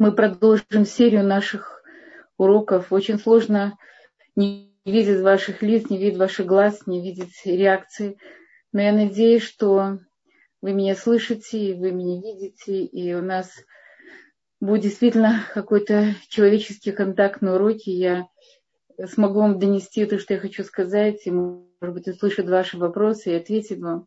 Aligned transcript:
Мы 0.00 0.12
продолжим 0.12 0.86
серию 0.86 1.22
наших 1.22 1.82
уроков. 2.38 2.90
Очень 2.90 3.18
сложно 3.18 3.76
не 4.34 4.74
видеть 4.86 5.20
ваших 5.20 5.60
лиц, 5.60 5.90
не 5.90 5.98
видеть 5.98 6.16
ваших 6.16 6.46
глаз, 6.46 6.86
не 6.86 7.02
видеть 7.02 7.34
реакции. 7.44 8.16
Но 8.72 8.80
я 8.80 8.92
надеюсь, 8.94 9.42
что 9.42 9.98
вы 10.62 10.72
меня 10.72 10.94
слышите, 10.94 11.74
вы 11.74 11.92
меня 11.92 12.18
видите, 12.18 12.82
и 12.82 13.12
у 13.12 13.20
нас 13.20 13.52
будет 14.58 14.84
действительно 14.84 15.44
какой-то 15.52 16.14
человеческий 16.30 16.92
контакт 16.92 17.42
на 17.42 17.56
уроке. 17.56 17.92
Я 17.92 18.26
смогу 19.06 19.40
вам 19.40 19.58
донести 19.58 20.06
то, 20.06 20.18
что 20.18 20.32
я 20.32 20.40
хочу 20.40 20.64
сказать, 20.64 21.26
и, 21.26 21.30
может 21.30 21.94
быть, 21.94 22.08
услышать 22.08 22.48
ваши 22.48 22.78
вопросы 22.78 23.32
и 23.32 23.36
ответить 23.36 23.80
вам. 23.80 24.06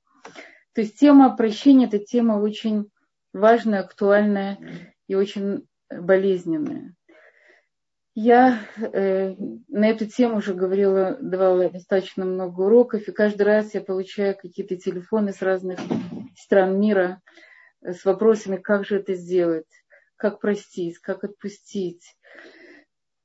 То 0.74 0.82
есть 0.82 0.98
тема 0.98 1.38
прощения– 1.38 1.86
это 1.94 2.00
тема 2.00 2.42
очень 2.42 2.90
важная, 3.32 3.82
актуальная 3.82 4.58
и 5.08 5.14
очень 5.14 5.68
болезненная. 6.02 6.96
Я 8.16 8.60
э, 8.78 9.36
на 9.68 9.90
эту 9.90 10.06
тему 10.06 10.38
уже 10.38 10.54
говорила, 10.54 11.18
давала 11.20 11.70
достаточно 11.70 12.26
много 12.26 12.62
уроков, 12.62 13.08
и 13.08 13.12
каждый 13.12 13.42
раз 13.42 13.74
я 13.74 13.82
получаю 13.82 14.38
какие-то 14.38 14.76
телефоны 14.76 15.34
с 15.34 15.42
разных 15.42 15.80
стран 16.36 16.80
мира 16.80 17.22
с 17.82 18.06
вопросами, 18.06 18.58
как 18.58 18.86
же 18.86 18.98
это 18.98 19.16
сделать, 19.16 19.68
как 20.16 20.40
простить, 20.40 21.00
как 21.00 21.24
отпустить, 21.24 22.16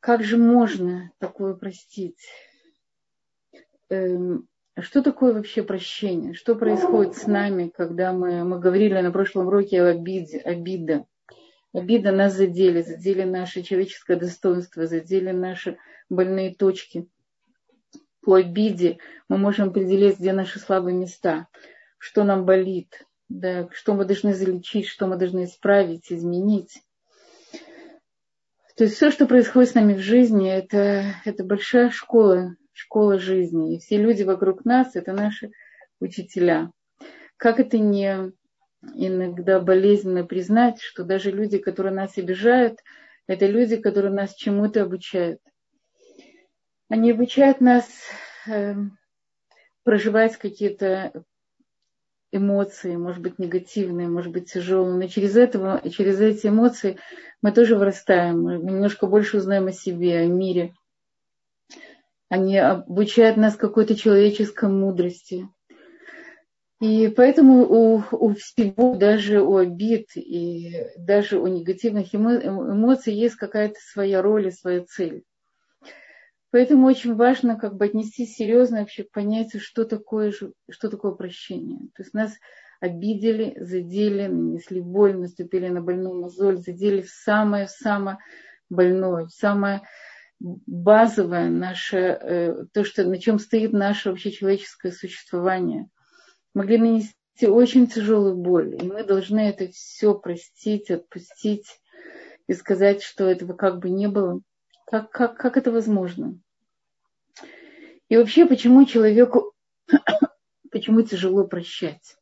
как 0.01 0.25
же 0.25 0.39
можно 0.39 1.11
такое 1.19 1.55
простить. 1.55 2.27
Эм, 3.91 4.49
что 4.81 5.03
такое 5.03 5.33
вообще 5.33 5.63
прощение? 5.63 6.35
Что 6.35 6.55
происходит 6.55 7.17
с 7.17 7.27
нами, 7.27 7.69
когда 7.69 8.13
мы, 8.13 8.45
мы 8.45 8.59
говорили 8.59 8.99
на 9.01 9.11
прошлом 9.11 9.49
уроке 9.49 9.83
о 9.83 9.89
обиде, 9.89 10.39
обида. 10.39 11.05
Обида 11.73 12.13
нас 12.13 12.35
задели, 12.35 12.83
задели 12.83 13.25
наше 13.25 13.63
человеческое 13.63 14.17
достоинство, 14.17 14.87
задели 14.87 15.33
наши 15.33 15.77
больные 16.09 16.55
точки. 16.55 17.09
По 18.23 18.37
обиде 18.37 18.99
мы 19.29 19.39
можем 19.39 19.69
определить, 19.69 20.19
где 20.19 20.33
наши 20.33 20.59
слабые 20.59 20.97
места, 20.97 21.49
что 21.99 22.25
нам 22.25 22.45
болит, 22.47 23.07
да, 23.29 23.69
что 23.73 23.95
мы 23.95 24.05
должны 24.07 24.35
залечить, 24.35 24.87
что 24.87 25.07
мы 25.07 25.17
должны 25.17 25.45
исправить, 25.45 26.11
изменить. 26.11 26.83
То 28.77 28.85
есть 28.85 28.97
все, 28.97 29.11
что 29.11 29.27
происходит 29.27 29.71
с 29.71 29.75
нами 29.75 29.95
в 29.95 30.01
жизни, 30.01 30.51
это, 30.51 31.05
это 31.25 31.45
большая 31.45 31.91
школа, 31.91 32.55
школа 32.73 33.19
жизни. 33.19 33.75
И 33.75 33.79
все 33.81 33.99
люди 33.99 34.23
вокруг 34.23 34.65
нас– 34.65 34.93
это 34.95 35.13
наши 35.13 35.51
учителя. 36.01 36.71
Как 37.37 37.61
это 37.61 37.79
не 37.79 38.33
иногда 38.95 39.61
болезненно 39.61 40.25
признать, 40.25 40.81
что 40.81 41.05
даже 41.05 41.31
люди, 41.31 41.59
которые 41.59 41.95
нас 41.95 42.17
обижают, 42.19 42.81
это 43.27 43.47
люди, 43.47 43.77
которые 43.77 44.13
нас 44.13 44.35
чему-то 44.35 44.83
обучают. 44.83 45.41
Они 46.89 47.11
обучают 47.11 47.61
нас 47.61 47.87
э, 48.47 48.75
проживать 49.85 50.37
какие-то 50.37 51.25
эмоции, 52.33 52.97
может 52.97 53.23
быть, 53.23 53.39
негативные, 53.39 54.09
может 54.09 54.33
быть, 54.33 54.53
тяжелые, 54.53 54.97
но 54.97 55.07
через, 55.09 55.37
этого, 55.37 55.83
через 55.91 56.21
эти 56.21 56.47
эмоции 56.47 56.99
мы 57.43 57.53
тоже 57.53 57.77
вырастаем, 57.77 58.43
мы 58.43 58.57
немножко 58.59 59.07
больше 59.07 59.39
узнаем 59.39 59.67
о 59.67 59.73
себе, 59.73 60.19
о 60.19 60.27
мире. 60.27 60.75
Они 62.29 62.59
обучают 62.59 63.39
нас 63.39 63.57
какой-то 63.57 63.97
человеческой 63.97 64.69
мудрости. 64.69 65.49
И 66.81 67.09
поэтому 67.09 67.65
у, 67.65 68.05
у 68.13 68.35
всего, 68.35 68.95
даже 68.95 69.43
у 69.43 69.57
обид 69.57 70.11
и 70.15 70.87
даже 70.97 71.41
у 71.41 71.47
негативных 71.49 72.15
эмоций 72.15 73.15
есть 73.15 73.35
какая-то 73.35 73.81
своя 73.81 74.23
роль 74.23 74.47
и 74.47 74.53
своя 74.53 74.85
цель. 74.85 75.25
Поэтому 76.51 76.87
очень 76.87 77.15
важно 77.15 77.59
как 77.59 77.77
бы 77.77 77.87
отнестись 77.87 78.37
серьезно 78.37 78.81
вообще 78.81 79.03
к 79.03 79.11
понятию, 79.11 79.61
что 79.61 79.85
такое, 79.85 80.33
что 80.33 80.89
такое 80.89 81.13
прощение. 81.13 81.81
То 81.97 82.03
есть 82.03 82.15
нас 82.15 82.33
обидели, 82.81 83.57
задели, 83.59 84.29
нанесли 84.29 84.81
боль, 84.81 85.19
наступили 85.19 85.69
на 85.69 85.83
больную 85.83 86.15
мозоль, 86.15 86.59
задели 86.59 87.03
в 87.03 87.11
самое-самое 87.11 88.19
больное, 88.71 89.27
в 89.27 89.31
самое 89.31 89.83
базовое 90.39 91.51
наше, 91.51 91.97
э, 91.97 92.65
то, 92.73 92.85
что, 92.85 93.03
на 93.03 93.19
чем 93.19 93.41
стоит 93.41 93.73
наше 93.73 94.11
вообще 94.11 94.31
человеческое 94.31 94.93
существование– 94.93 95.89
могли 96.55 96.79
нанести 96.79 97.47
очень 97.47 97.87
тяжелую 97.87 98.37
боль. 98.37 98.75
И 98.75 98.83
мы 98.87 99.05
должны 99.05 99.41
это 99.41 99.69
все 99.69 100.15
простить, 100.15 100.91
отпустить 100.91 101.81
и 102.47 102.55
сказать, 102.55 103.03
что 103.03 103.25
этого 103.25 103.53
как 103.55 103.79
бы 103.79 103.91
не 103.91 104.09
было. 104.09 104.41
Как, 104.87 105.11
как, 105.11 105.37
как 105.37 105.57
это 105.57 105.71
возможно? 105.71 106.39
И 108.09 108.17
вообще, 108.17 108.47
почему 108.47 108.85
человеку, 108.87 109.53
почему 110.71 111.03
тяжело 111.03 111.47
прощать? 111.47 112.17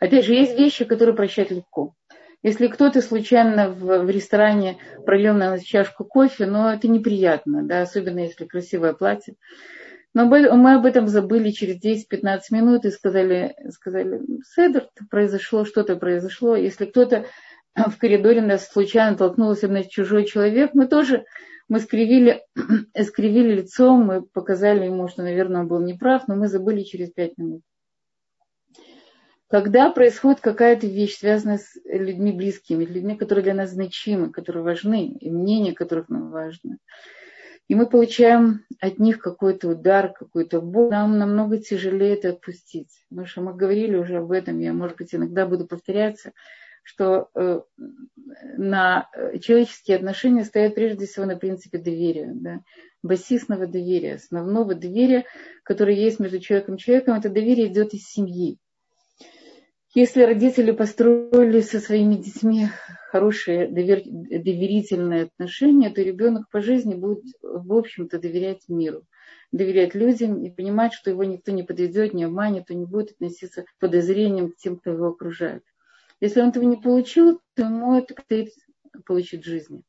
Опять 0.00 0.24
же, 0.24 0.34
есть 0.34 0.58
вещи, 0.58 0.84
которые 0.84 1.14
прощать 1.14 1.50
легко. 1.50 1.94
Если 2.42 2.68
кто-то 2.68 3.02
случайно 3.02 3.68
в, 3.68 4.04
в 4.04 4.10
ресторане 4.10 4.78
пролил 5.04 5.34
на 5.34 5.50
нас 5.50 5.62
чашку 5.62 6.04
кофе, 6.04 6.46
но 6.46 6.72
это 6.72 6.88
неприятно, 6.88 7.62
да, 7.62 7.82
особенно 7.82 8.20
если 8.20 8.46
красивое 8.46 8.94
платье. 8.94 9.36
Но 10.12 10.26
мы 10.26 10.74
об 10.74 10.86
этом 10.86 11.06
забыли 11.06 11.50
через 11.50 11.82
10-15 11.84 12.40
минут 12.50 12.84
и 12.84 12.90
сказали, 12.90 13.54
сказали, 13.70 14.20
Седр, 14.54 14.88
произошло, 15.08 15.64
что-то 15.64 15.96
произошло. 15.96 16.56
Если 16.56 16.86
кто-то 16.86 17.26
в 17.76 17.96
коридоре 17.96 18.42
нас 18.42 18.68
случайно 18.68 19.16
толкнулся 19.16 19.68
на 19.68 19.84
чужой 19.84 20.24
человек, 20.24 20.72
мы 20.74 20.88
тоже 20.88 21.24
мы 21.68 21.78
скривили, 21.78 22.44
скривили 23.00 23.54
лицо, 23.54 23.94
мы 23.94 24.22
показали 24.22 24.86
ему, 24.86 25.06
что, 25.06 25.22
наверное, 25.22 25.60
он 25.62 25.68
был 25.68 25.80
неправ, 25.80 26.26
но 26.26 26.34
мы 26.34 26.48
забыли 26.48 26.82
через 26.82 27.12
5 27.12 27.38
минут. 27.38 27.62
Когда 29.46 29.90
происходит 29.90 30.40
какая-то 30.40 30.86
вещь, 30.88 31.18
связанная 31.18 31.58
с 31.58 31.76
людьми 31.84 32.32
близкими, 32.32 32.84
людьми, 32.84 33.16
которые 33.16 33.44
для 33.44 33.54
нас 33.54 33.70
значимы, 33.70 34.30
которые 34.30 34.64
важны, 34.64 35.06
и 35.08 35.30
мнение 35.30 35.72
которых 35.72 36.08
нам 36.08 36.30
важно, 36.30 36.78
и 37.70 37.76
мы 37.76 37.86
получаем 37.86 38.64
от 38.80 38.98
них 38.98 39.20
какой-то 39.20 39.68
удар, 39.68 40.12
какой-то 40.12 40.60
боль, 40.60 40.90
нам 40.90 41.18
намного 41.18 41.56
тяжелее 41.56 42.14
это 42.14 42.30
отпустить. 42.30 42.88
Потому 43.08 43.28
что 43.28 43.42
мы 43.42 43.54
говорили 43.54 43.94
уже 43.94 44.16
об 44.16 44.32
этом, 44.32 44.58
я, 44.58 44.72
может 44.72 44.96
быть, 44.96 45.14
иногда 45.14 45.46
буду 45.46 45.68
повторяться, 45.68 46.32
что 46.82 47.28
э, 47.36 47.60
на 48.56 49.08
человеческие 49.40 49.98
отношения 49.98 50.44
стоят 50.44 50.74
прежде 50.74 51.06
всего 51.06 51.26
на 51.26 51.36
принципе 51.36 51.78
доверия, 51.78 52.32
да, 52.34 52.58
басисного 53.04 53.68
доверия, 53.68 54.16
основного 54.16 54.74
доверия, 54.74 55.26
которое 55.62 55.94
есть 55.94 56.18
между 56.18 56.40
человеком 56.40 56.74
и 56.74 56.78
человеком. 56.78 57.18
Это 57.18 57.28
доверие 57.28 57.68
идет 57.68 57.94
из 57.94 58.04
семьи. 58.04 58.58
Если 59.92 60.22
родители 60.22 60.70
построили 60.70 61.60
со 61.62 61.80
своими 61.80 62.14
детьми 62.14 62.68
хорошие 63.08 63.66
довер... 63.66 64.02
доверительные 64.04 65.24
отношения, 65.24 65.90
то 65.90 66.00
ребенок 66.00 66.48
по 66.48 66.60
жизни 66.60 66.94
будет, 66.94 67.24
в 67.42 67.72
общем-то, 67.72 68.20
доверять 68.20 68.68
миру, 68.68 69.02
доверять 69.50 69.96
людям 69.96 70.44
и 70.44 70.50
понимать, 70.50 70.92
что 70.92 71.10
его 71.10 71.24
никто 71.24 71.50
не 71.50 71.64
подведет, 71.64 72.14
не 72.14 72.24
обманет, 72.24 72.70
он 72.70 72.78
не 72.78 72.86
будет 72.86 73.12
относиться 73.12 73.62
с 73.62 73.80
подозрением 73.80 74.52
к 74.52 74.56
тем, 74.56 74.76
кто 74.76 74.90
его 74.90 75.08
окружает. 75.08 75.64
Если 76.20 76.40
он 76.40 76.50
этого 76.50 76.64
не 76.64 76.76
получил, 76.76 77.40
то 77.54 77.64
ему 77.64 77.98
это 77.98 78.14
предстоит 78.14 78.52
получить 79.06 79.42
в 79.42 79.48
жизни. 79.48 79.82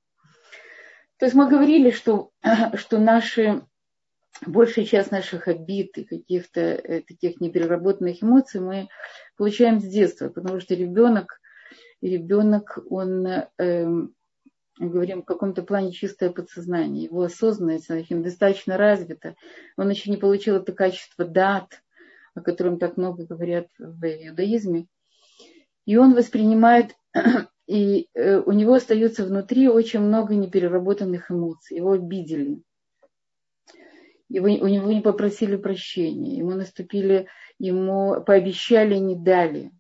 То 1.17 1.25
есть 1.25 1.35
мы 1.35 1.47
говорили, 1.47 1.91
что, 1.91 2.31
что 2.73 2.97
наши 2.97 3.61
большая 4.45 4.85
часть 4.85 5.11
наших 5.11 5.47
обид 5.47 5.97
и 5.97 6.03
каких-то 6.03 6.61
э, 6.61 7.01
таких 7.01 7.41
непереработанных 7.41 8.23
эмоций 8.23 8.61
мы 8.61 8.89
получаем 9.37 9.79
с 9.79 9.83
детства, 9.83 10.29
потому 10.29 10.59
что 10.59 10.73
ребенок, 10.73 11.39
ребенок, 12.01 12.79
он, 12.89 13.27
э, 13.27 14.07
говорим, 14.79 15.22
в 15.22 15.25
каком-то 15.25 15.63
плане 15.63 15.91
чистое 15.91 16.31
подсознание, 16.31 17.05
его 17.05 17.22
осознанность, 17.22 17.89
она 17.89 18.03
достаточно 18.22 18.78
развита, 18.78 19.35
он 19.78 19.89
еще 19.89 20.09
не 20.09 20.17
получил 20.17 20.55
это 20.55 20.72
качество 20.73 21.25
дат, 21.25 21.81
о 22.34 22.41
котором 22.41 22.79
так 22.79 22.97
много 22.97 23.25
говорят 23.25 23.67
в 23.77 24.05
иудаизме, 24.05 24.87
и 25.85 25.97
он 25.97 26.16
воспринимает, 26.16 26.95
и 27.67 28.07
э, 28.13 28.39
у 28.39 28.51
него 28.53 28.73
остается 28.73 29.25
внутри 29.25 29.67
очень 29.67 29.99
много 29.99 30.34
непереработанных 30.35 31.29
эмоций, 31.29 31.77
его 31.77 31.91
обидели– 31.91 32.63
его, 34.31 34.47
у 34.47 34.67
него 34.67 34.91
не 34.91 35.01
попросили 35.01 35.55
прощения, 35.55 36.37
ему 36.37 36.51
наступили, 36.51 37.28
ему 37.59 38.23
пообещали, 38.23 38.95
не 38.95 39.16
дали. 39.16 39.72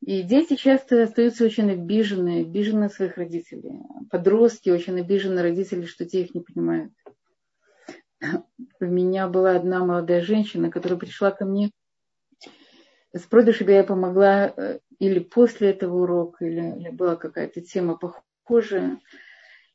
И 0.00 0.22
дети 0.22 0.56
часто 0.56 1.02
остаются 1.02 1.44
очень 1.44 1.70
обижены 1.70 2.44
на 2.44 2.88
своих 2.88 3.18
родителей. 3.18 3.80
Подростки 4.10 4.70
очень 4.70 4.98
обижены 4.98 5.42
родителей, 5.42 5.86
что 5.86 6.06
те 6.06 6.22
их 6.22 6.34
не 6.34 6.40
понимают. 6.40 6.92
У 8.80 8.84
меня 8.84 9.28
была 9.28 9.56
одна 9.56 9.84
молодая 9.84 10.22
женщина, 10.22 10.70
которая 10.70 10.98
пришла 10.98 11.30
ко 11.30 11.44
мне 11.44 11.70
с 13.12 13.22
чтобы 13.52 13.72
я 13.72 13.84
помогла 13.84 14.54
э, 14.56 14.78
или 14.98 15.18
после 15.18 15.70
этого 15.70 16.02
урока, 16.02 16.44
или, 16.44 16.78
или 16.78 16.90
была 16.90 17.16
какая-то 17.16 17.60
тема 17.60 17.98
коже, 18.44 18.98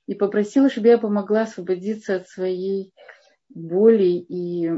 и 0.08 0.16
попросила, 0.16 0.70
чтобы 0.70 0.88
я 0.88 0.98
помогла 0.98 1.42
освободиться 1.42 2.16
от 2.16 2.30
своей 2.30 2.94
боли 3.50 4.26
и 4.28 4.72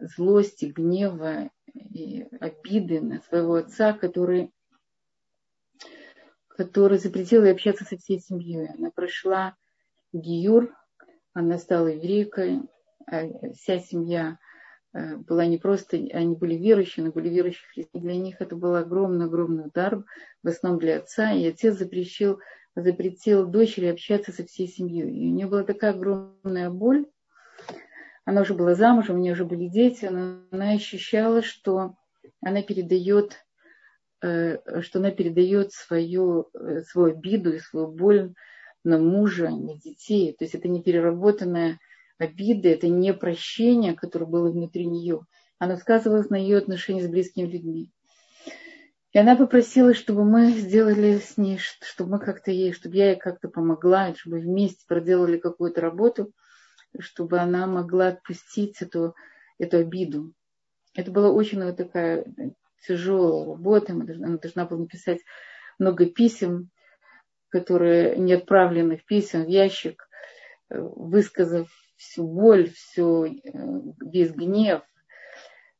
злости, 0.00 0.66
гнева 0.66 1.50
и 1.74 2.26
обиды 2.40 3.00
на 3.00 3.20
своего 3.20 3.54
отца, 3.54 3.92
который, 3.92 4.52
который 6.48 6.98
запретил 6.98 7.44
ей 7.44 7.52
общаться 7.52 7.84
со 7.84 7.96
всей 7.96 8.20
семьей. 8.20 8.68
Она 8.68 8.90
прошла 8.90 9.56
Гиюр, 10.12 10.74
она 11.32 11.58
стала 11.58 11.88
еврейкой, 11.88 12.62
а 13.06 13.24
вся 13.54 13.78
семья 13.80 14.38
э, 14.92 15.16
была 15.16 15.46
не 15.46 15.58
просто, 15.58 15.96
они 15.96 16.36
были 16.36 16.54
верующие, 16.54 17.04
но 17.04 17.12
были 17.12 17.28
верующие 17.28 17.88
Для 17.92 18.16
них 18.16 18.40
это 18.40 18.56
был 18.56 18.76
огромный-огромный 18.76 19.66
удар, 19.66 20.04
в 20.42 20.48
основном 20.48 20.80
для 20.80 20.98
отца, 20.98 21.32
и 21.32 21.46
отец 21.46 21.76
запретил, 21.76 22.38
запретил 22.76 23.46
дочери 23.46 23.86
общаться 23.86 24.32
со 24.32 24.44
всей 24.44 24.68
семьей. 24.68 25.10
И 25.10 25.28
у 25.28 25.34
нее 25.34 25.46
была 25.46 25.64
такая 25.64 25.92
огромная 25.92 26.70
боль, 26.70 27.06
она 28.24 28.42
уже 28.42 28.54
была 28.54 28.74
замужем, 28.74 29.16
у 29.16 29.18
нее 29.18 29.32
уже 29.32 29.44
были 29.44 29.68
дети, 29.68 30.06
но 30.06 30.40
она 30.50 30.70
ощущала, 30.70 31.42
что 31.42 31.94
она 32.40 32.62
передает, 32.62 33.44
э, 34.22 34.80
что 34.80 34.98
она 34.98 35.10
передает 35.10 35.72
свою, 35.72 36.48
э, 36.54 36.82
свою 36.82 37.14
обиду 37.14 37.52
и 37.54 37.58
свою 37.58 37.88
боль 37.88 38.34
на 38.82 38.98
мужа, 38.98 39.50
на 39.50 39.78
детей. 39.78 40.34
То 40.38 40.44
есть 40.44 40.54
это 40.54 40.68
не 40.68 40.82
переработанная 40.82 41.78
обида, 42.18 42.70
это 42.70 42.88
не 42.88 43.12
прощение, 43.12 43.94
которое 43.94 44.26
было 44.26 44.50
внутри 44.50 44.86
нее. 44.86 45.20
Оно 45.58 45.76
сказывалось 45.76 46.30
на 46.30 46.36
ее 46.36 46.58
отношении 46.58 47.02
с 47.02 47.08
близкими 47.08 47.46
людьми. 47.46 47.90
И 49.12 49.18
она 49.18 49.36
попросила, 49.36 49.94
чтобы 49.94 50.24
мы 50.24 50.50
сделали 50.50 51.18
с 51.18 51.36
ней, 51.36 51.58
чтобы 51.58 52.12
мы 52.12 52.18
как-то 52.18 52.50
ей, 52.50 52.72
чтобы 52.72 52.96
я 52.96 53.10
ей 53.10 53.16
как-то 53.16 53.48
помогла, 53.48 54.14
чтобы 54.14 54.38
вместе 54.38 54.84
проделали 54.88 55.36
какую-то 55.36 55.82
работу– 55.82 56.32
чтобы 56.98 57.38
она 57.38 57.66
могла 57.66 58.08
отпустить 58.08 58.80
эту, 58.82 59.14
эту 59.58 59.78
обиду. 59.78 60.32
Это 60.94 61.10
была 61.10 61.30
очень 61.30 61.62
вот 61.62 61.76
такая 61.76 62.24
тяжелая 62.86 63.46
работа. 63.46 63.92
Она 63.92 64.38
должна 64.38 64.64
была 64.66 64.80
написать 64.80 65.20
много 65.78 66.06
писем, 66.06 66.70
которые 67.48 68.16
не 68.16 68.34
отправлены 68.34 68.96
в 68.96 69.04
писем 69.04 69.44
в 69.44 69.48
ящик, 69.48 70.08
высказав 70.68 71.68
всю 71.96 72.26
боль, 72.26 72.70
всю, 72.70 73.24
весь 74.00 74.32
гнев, 74.32 74.82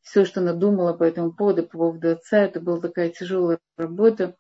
все, 0.00 0.24
что 0.24 0.40
она 0.40 0.52
думала 0.52 0.92
по 0.92 1.04
этому 1.04 1.32
поводу, 1.32 1.64
по 1.64 1.78
поводу 1.78 2.12
отца. 2.12 2.38
Это 2.38 2.60
была 2.60 2.80
такая 2.80 3.10
тяжелая 3.10 3.58
работа. 3.76 4.36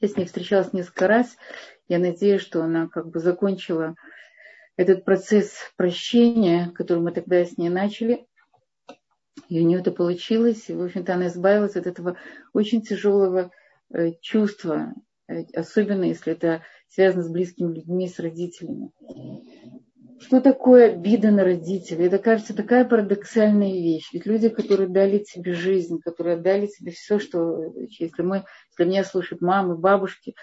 Я 0.00 0.08
с 0.08 0.16
ней 0.16 0.26
встречалась 0.26 0.72
несколько 0.72 1.08
раз. 1.08 1.36
Я 1.88 1.98
надеюсь, 1.98 2.42
что 2.42 2.62
она 2.62 2.88
как 2.88 3.08
бы 3.08 3.18
закончила 3.18 3.94
этот 4.76 5.04
процесс 5.04 5.54
прощения, 5.76 6.70
который 6.74 7.02
мы 7.02 7.12
тогда 7.12 7.44
с 7.44 7.56
ней 7.58 7.68
начали, 7.68 8.26
и 9.48 9.60
у 9.60 9.66
нее 9.66 9.80
это 9.80 9.90
получилось. 9.90 10.68
И, 10.68 10.74
в 10.74 10.82
общем-то, 10.82 11.14
она 11.14 11.26
избавилась 11.26 11.76
от 11.76 11.86
этого 11.86 12.16
очень 12.52 12.82
тяжелого 12.82 13.50
э, 13.92 14.12
чувства, 14.20 14.94
э, 15.28 15.44
особенно 15.54 16.04
если 16.04 16.32
это 16.32 16.62
связано 16.88 17.22
с 17.22 17.28
близкими 17.28 17.74
людьми, 17.74 18.08
с 18.08 18.18
родителями. 18.18 18.90
Что 20.20 20.40
такое 20.40 20.92
обида 20.92 21.32
на 21.32 21.42
родителей? 21.42 22.06
Это, 22.06 22.18
кажется, 22.18 22.54
такая 22.54 22.84
парадоксальная 22.84 23.72
вещь. 23.72 24.08
Ведь 24.12 24.24
люди, 24.24 24.48
которые 24.48 24.88
дали 24.88 25.18
тебе 25.18 25.52
жизнь, 25.52 26.00
которые 26.00 26.36
дали 26.36 26.66
тебе 26.66 26.92
все, 26.92 27.18
что... 27.18 27.74
Если, 27.98 28.22
мы, 28.22 28.44
если 28.70 28.88
меня 28.88 29.04
слушают 29.04 29.42
мамы, 29.42 29.76
бабушки, 29.76 30.34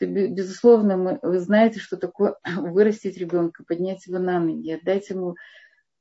безусловно, 0.00 0.96
мы, 0.96 1.18
вы 1.22 1.38
знаете, 1.38 1.80
что 1.80 1.96
такое 1.96 2.36
вырастить 2.56 3.18
ребенка, 3.18 3.64
поднять 3.64 4.06
его 4.06 4.18
на 4.18 4.40
ноги, 4.40 4.72
отдать 4.72 5.08
ему 5.10 5.36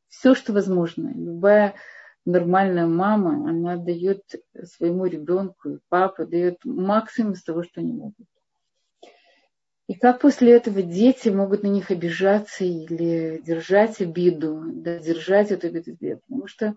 все, 0.07 0.35
что 0.35 0.53
возможно. 0.53 1.11
Любая 1.15 1.75
нормальная 2.25 2.87
мама, 2.87 3.49
она 3.49 3.77
дает 3.77 4.21
своему 4.63 5.05
ребенку, 5.05 5.79
папа 5.89 6.25
дает 6.25 6.57
максимум 6.63 7.33
из 7.33 7.43
того, 7.43 7.63
что 7.63 7.81
они 7.81 7.93
могут. 7.93 8.27
И 9.87 9.93
как 9.93 10.19
после 10.19 10.53
этого 10.53 10.81
дети 10.81 11.29
могут 11.29 11.61
на 11.61 11.67
них 11.67 11.91
обижаться 11.91 12.63
или 12.63 13.39
держать 13.45 14.01
обиду, 14.01 14.63
да, 14.67 14.97
держать 14.97 15.51
эту 15.51 15.67
обиду, 15.67 16.21
потому 16.27 16.47
что 16.47 16.75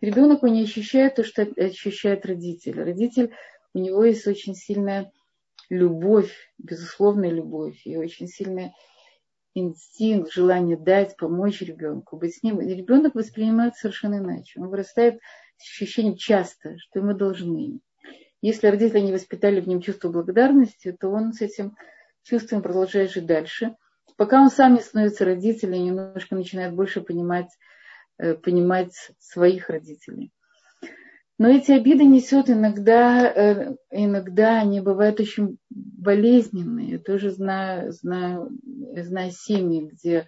ребенок 0.00 0.42
он 0.42 0.54
не 0.54 0.62
ощущает 0.62 1.16
то, 1.16 1.24
что 1.24 1.42
ощущает 1.42 2.24
родитель. 2.24 2.80
Родитель, 2.80 3.34
у 3.74 3.78
него 3.78 4.04
есть 4.04 4.26
очень 4.26 4.54
сильная 4.54 5.12
любовь, 5.68 6.32
безусловная 6.58 7.30
любовь 7.30 7.80
и 7.84 7.96
очень 7.96 8.28
сильный 8.28 8.72
инстинкт, 9.54 10.32
желание 10.32 10.76
дать, 10.76 11.16
помочь 11.16 11.62
ребенку, 11.62 12.16
быть 12.16 12.36
с 12.36 12.42
ним. 12.42 12.60
И 12.60 12.74
ребенок 12.74 13.14
воспринимает 13.14 13.74
совершенно 13.76 14.16
иначе. 14.18 14.60
Он 14.60 14.68
вырастает 14.68 15.18
с 15.56 15.62
ощущением 15.62 16.16
часто, 16.16 16.76
что 16.78 17.00
ему 17.00 17.14
должны. 17.14 17.80
Если 18.42 18.66
родители 18.66 19.00
не 19.00 19.12
воспитали 19.12 19.60
в 19.60 19.66
нем 19.66 19.80
чувство 19.80 20.10
благодарности, 20.10 20.92
то 20.92 21.08
он 21.08 21.32
с 21.32 21.40
этим 21.40 21.74
чувством 22.22 22.62
продолжает 22.62 23.10
жить 23.10 23.26
дальше. 23.26 23.74
Пока 24.16 24.40
он 24.40 24.50
сам 24.50 24.74
не 24.74 24.80
становится 24.80 25.24
родителем, 25.24 25.84
немножко 25.84 26.34
начинает 26.34 26.74
больше 26.74 27.00
понимать, 27.00 27.50
э, 28.18 28.34
понимать 28.34 28.92
своих 29.18 29.70
родителей. 29.70 30.32
Но 31.38 31.48
эти 31.48 31.72
обиды 31.72 32.04
несет 32.04 32.48
иногда, 32.48 33.30
э, 33.30 33.76
иногда 33.90 34.58
они 34.60 34.80
бывают 34.80 35.20
очень 35.20 35.58
болезненные. 35.70 36.92
Я 36.92 36.98
тоже 36.98 37.30
знаю, 37.30 37.92
знаю, 37.92 38.50
знаю 38.96 39.30
семьи, 39.32 39.86
где, 39.86 40.26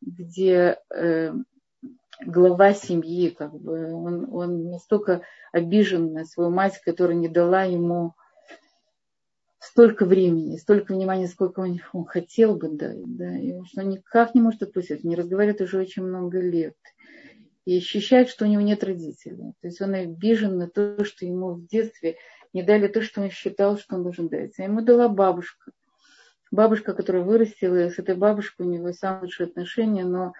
где 0.00 0.78
э, 0.92 1.32
глава 2.26 2.74
семьи, 2.74 3.30
как 3.30 3.54
бы, 3.54 3.92
он, 3.92 4.28
он 4.32 4.70
настолько 4.70 5.22
обижен 5.52 6.12
на 6.12 6.24
свою 6.24 6.50
мать, 6.50 6.80
которая 6.84 7.16
не 7.16 7.28
дала 7.28 7.62
ему 7.62 8.14
столько 9.60 10.06
времени, 10.06 10.56
столько 10.56 10.94
внимания, 10.94 11.28
сколько 11.28 11.60
он, 11.60 11.80
он 11.92 12.06
хотел 12.06 12.56
бы 12.56 12.70
дать, 12.70 12.98
да, 13.04 13.38
и 13.38 13.52
он 13.52 13.66
никак 13.88 14.34
не 14.34 14.40
может 14.40 14.62
отпустить, 14.62 15.04
не 15.04 15.14
разговаривает 15.14 15.60
уже 15.60 15.78
очень 15.78 16.02
много 16.02 16.40
лет 16.40 16.74
и 17.64 17.78
ощущает, 17.78 18.28
что 18.28 18.44
у 18.44 18.48
него 18.48 18.62
нет 18.62 18.82
родителей. 18.82 19.52
То 19.60 19.68
есть 19.68 19.80
он 19.80 19.94
обижен 19.94 20.58
на 20.58 20.68
то, 20.68 21.04
что 21.04 21.26
ему 21.26 21.54
в 21.54 21.66
детстве 21.66 22.16
не 22.52 22.62
дали 22.62 22.88
то, 22.88 23.02
что 23.02 23.20
он 23.20 23.30
считал, 23.30 23.78
что 23.78 23.96
он 23.96 24.02
должен 24.02 24.28
дать. 24.28 24.58
А 24.58 24.64
ему 24.64 24.80
дала 24.80 25.08
бабушка. 25.08 25.72
Бабушка, 26.50 26.94
которая 26.94 27.22
вырастила, 27.22 27.86
и 27.86 27.90
с 27.90 27.98
этой 27.98 28.16
бабушкой 28.16 28.66
у 28.66 28.70
него 28.70 28.92
самые 28.92 29.22
лучшие 29.22 29.46
отношения, 29.46 30.04
но 30.04 30.32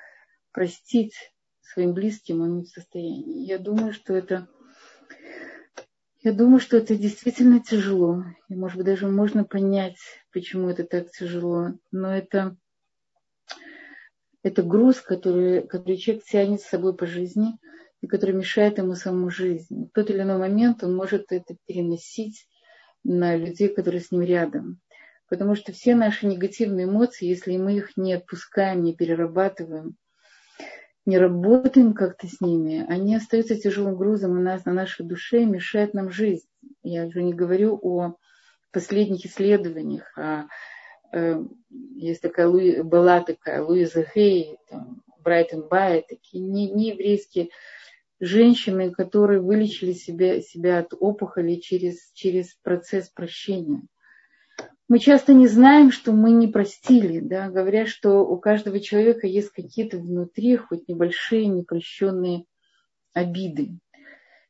простить 0.51 1.15
своим 1.61 1.93
близким 1.93 2.41
он 2.41 2.59
не 2.59 2.65
в 2.65 2.69
состоянии. 2.69 3.47
Я 3.47 3.59
думаю, 3.59 3.93
что 3.93 4.15
это 4.15 4.49
я 6.23 6.35
думаю, 6.35 6.61
что 6.61 6.77
это 6.77 6.97
действительно 6.97 7.61
тяжело. 7.61 8.25
И, 8.51 8.55
может 8.55 8.77
быть, 8.77 8.85
даже 8.85 9.07
можно 9.07 9.43
понять, 9.45 9.97
почему 10.33 10.69
это 10.69 10.85
так 10.85 11.11
тяжело. 11.13 11.79
Но 11.93 12.15
это 12.15 12.57
это 14.43 14.63
груз, 14.63 15.01
который, 15.01 15.67
который 15.67 15.97
человек 15.97 16.25
тянет 16.25 16.61
с 16.61 16.69
собой 16.69 16.95
по 16.95 17.07
жизни 17.07 17.59
и 18.01 18.07
который 18.07 18.35
мешает 18.35 18.79
ему 18.79 18.95
саму 18.95 19.31
жизнь. 19.31 19.87
В 19.87 19.91
тот 19.93 20.11
или 20.11 20.23
иной 20.23 20.39
момент 20.39 20.83
он 20.83 20.95
может 20.95 21.33
это 21.33 21.57
переносить 21.67 22.47
на 23.05 23.37
людей, 23.37 23.69
которые 23.69 24.01
с 24.01 24.11
ним 24.11 24.23
рядом. 24.23 24.81
Потому 25.29 25.55
что 25.55 25.73
все 25.73 25.95
наши 25.95 26.27
негативные 26.27 26.87
эмоции, 26.87 27.27
если 27.27 27.57
мы 27.57 27.77
их 27.77 27.97
не 27.97 28.15
отпускаем, 28.15 28.83
не 28.83 28.97
перерабатываем, 28.97 29.97
не 31.07 31.19
работаем 31.19 31.93
как-то 31.93 32.27
с 32.27 32.41
ними, 32.41 32.85
они 32.89 33.15
остаются 33.15 33.57
тяжелым 33.57 33.97
грузом 33.97 34.33
у 34.33 34.43
нас 34.43 34.65
на 34.65 34.73
нашей 34.73 35.07
душе 35.07 35.43
и 35.43 35.47
мешают 35.47 35.95
нам 35.95 36.11
жизнь. 36.11 36.47
Я 36.83 37.07
уже 37.07 37.23
не 37.23 37.33
говорю 37.33 37.79
о 37.81 38.17
последних 38.73 39.25
исследованиях, 39.25 40.13
о 40.17 40.21
Э, 40.23 40.47
есть 41.13 42.23
такая, 42.23 42.83
была 42.83 43.21
такая 43.21 43.63
Луиза 43.63 44.05
Хей, 44.05 44.57
Брайтон 45.23 45.69
Бай, 45.69 46.05
такие 46.09 46.43
не, 46.43 46.71
не 46.71 46.91
еврейские 46.91 47.51
женщины, 48.21 48.91
которые 48.91 49.41
вылечили 49.41 49.93
себя, 49.93 50.41
себя 50.41 50.79
от 50.79 50.93
опухоли 50.99 51.57
через, 51.57 52.13
через 52.13 52.55
процесс 52.63 53.09
прощения. 53.09 53.83
Мы 54.89 54.99
часто 54.99 55.33
не 55.33 55.47
знаем, 55.47 55.93
что 55.93 56.13
мы 56.13 56.33
не 56.33 56.49
простили, 56.49 57.21
да, 57.21 57.49
говоря, 57.49 57.87
что 57.87 58.27
у 58.27 58.39
каждого 58.39 58.81
человека 58.81 59.27
есть 59.27 59.51
какие-то 59.51 59.99
внутри, 59.99 60.57
хоть 60.57 60.89
небольшие, 60.89 61.47
непрощенные 61.47 62.45
обиды. 63.15 63.79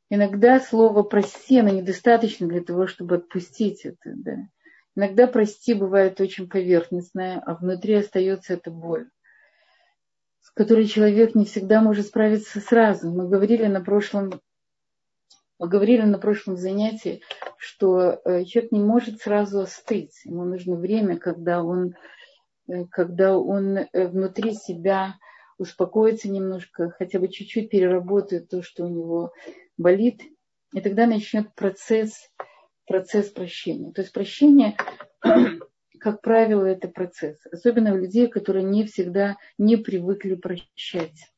Иногда 0.09 0.59
слово 0.59 1.03
«прости» 1.03 1.59
оно 1.59 1.69
недостаточно 1.69 2.49
для 2.49 2.63
того, 2.63 2.87
чтобы 2.87 3.17
отпустить 3.17 3.85
это. 3.85 4.15
Да. 4.17 4.37
Иногда 4.97 5.27
прости 5.27 5.75
бывает 5.75 6.21
очень 6.21 6.49
поверхностная, 6.49 7.41
а 7.47 7.55
внутри 7.55 7.95
остается 7.95 8.55
эта 8.55 8.71
боль, 8.71 9.09
с 10.41 10.51
которой 10.51 10.87
человек 10.87 11.35
не 11.35 11.45
всегда 11.45 11.81
может 11.81 12.07
справиться 12.07 12.61
сразу. 12.61 13.11
Мы 13.11 13.29
говорили 13.29 13.67
на 13.67 13.83
прошлом, 13.83 14.41
Мы 15.59 15.69
говорили 15.69 16.03
на 16.03 16.19
прошлом 16.19 16.57
занятии, 16.57 17.23
что 17.57 18.21
э, 18.25 18.45
человек 18.45 18.73
не 18.73 18.81
может 18.81 19.21
сразу 19.21 19.61
остыть. 19.61 20.21
Ему 20.25 20.45
нужно 20.45 20.77
время, 20.77 21.19
когда 21.19 21.63
он, 21.63 21.95
э, 22.69 22.87
когда 22.91 23.39
он 23.39 23.79
э, 23.79 24.09
внутри 24.09 24.55
себя 24.55 25.15
успокоится 25.57 26.29
немножко, 26.29 26.91
хотя 26.91 27.21
бы 27.21 27.29
чуть-чуть 27.29 27.71
переработает 27.71 28.49
то, 28.49 28.63
что 28.63 28.87
у 28.87 28.89
него 28.89 29.33
болит, 29.77 30.23
и 30.73 30.81
тогда 30.81 31.07
начнет 31.07 31.55
процесс, 31.55 32.31
процесс 32.91 33.29
прощения. 33.29 33.93
То 33.93 34.01
есть 34.01 34.13
прощение, 34.13 34.77
как 36.01 36.21
правило, 36.23 36.65
это 36.65 36.89
процесс. 36.89 37.39
Особенно 37.53 37.95
у 37.95 37.97
людей, 37.97 38.27
которые 38.27 38.65
не 38.65 38.85
всегда 38.85 39.37
не 39.59 39.77
привыкли 39.77 40.35
прощать. 40.35 41.33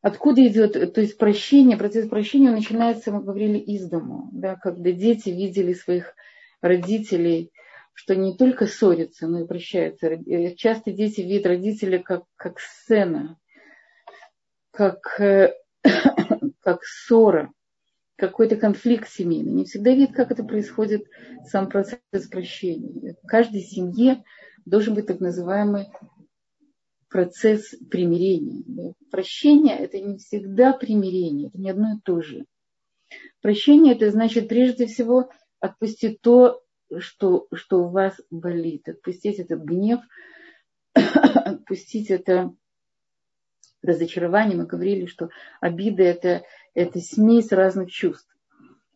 Откуда 0.00 0.46
идет, 0.46 0.94
то 0.94 1.00
есть 1.02 1.18
прощение, 1.18 1.76
процесс 1.76 2.08
прощения 2.08 2.50
начинается, 2.50 3.12
мы 3.12 3.22
говорили, 3.22 3.58
из 3.58 3.90
дома, 3.90 4.30
да, 4.32 4.56
когда 4.56 4.90
дети 4.90 5.28
видели 5.28 5.74
своих 5.74 6.14
родителей, 6.62 7.52
что 7.92 8.16
не 8.16 8.38
только 8.38 8.66
ссорятся, 8.66 9.26
но 9.26 9.42
и 9.42 9.46
прощаются. 9.46 10.18
Часто 10.56 10.92
дети 10.92 11.20
видят 11.20 11.44
родителей 11.44 11.98
как, 11.98 12.22
как 12.36 12.58
сцена, 12.58 13.38
как, 14.70 15.20
э, 15.20 15.52
как 16.60 16.84
ссора, 16.84 17.52
какой-то 18.18 18.56
конфликт 18.56 19.08
семейный. 19.08 19.52
Не 19.52 19.64
всегда 19.64 19.92
видят, 19.92 20.14
как 20.14 20.32
это 20.32 20.42
происходит, 20.42 21.06
сам 21.46 21.68
процесс 21.68 22.00
прощения. 22.28 23.14
В 23.22 23.26
каждой 23.26 23.60
семье 23.60 24.24
должен 24.66 24.94
быть 24.94 25.06
так 25.06 25.20
называемый 25.20 25.86
процесс 27.08 27.76
примирения. 27.90 28.92
Прощение– 29.12 29.76
это 29.78 30.00
не 30.00 30.18
всегда 30.18 30.72
примирение, 30.72 31.48
это 31.48 31.58
не 31.58 31.70
одно 31.70 31.94
и 31.94 32.00
то 32.02 32.20
же. 32.20 32.44
Прощение– 33.40 33.94
это 33.94 34.10
значит 34.10 34.48
прежде 34.48 34.86
всего 34.86 35.30
отпустить 35.60 36.20
то, 36.20 36.60
что, 36.98 37.46
что 37.52 37.84
у 37.84 37.90
вас 37.90 38.20
болит, 38.30 38.88
отпустить 38.88 39.38
этот 39.38 39.62
гнев, 39.62 40.00
отпустить 40.92 42.10
это 42.10 42.52
разочарование. 43.82 44.56
Мы 44.56 44.66
говорили, 44.66 45.06
что 45.06 45.30
обида 45.60 46.02
это,– 46.02 46.42
это 46.74 47.00
смесь 47.00 47.52
разных 47.52 47.90
чувств. 47.90 48.28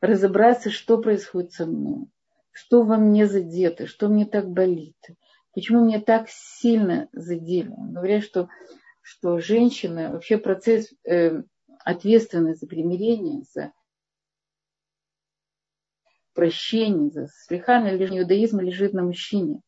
Разобраться, 0.01 0.71
что 0.71 0.99
происходит 0.99 1.53
со 1.53 1.67
мной, 1.67 2.07
что 2.51 2.83
во 2.83 2.97
мне 2.97 3.27
задето, 3.27 3.87
что 3.87 4.09
мне 4.09 4.27
так 4.27 4.49
болит– 4.49 4.97
Почему 5.55 5.85
меня 5.85 6.01
так 6.01 6.29
сильно 6.29 7.09
задели? 7.13 7.71
Говорят, 7.77 8.25
что, 8.25 8.49
что 9.03 9.39
женщина, 9.39 10.11
вообще 10.11 10.39
процесс 10.39 10.93
э, 11.05 11.43
ответственный 11.85 12.55
за 12.55 12.67
примирение, 12.67 13.43
за 13.53 13.73
прощение, 16.33 17.11
за 17.11 17.29
лишь 17.51 18.11
иудаизм 18.11 18.61
лежит 18.61 18.95
на 18.95 19.03
мужчине. 19.03 19.61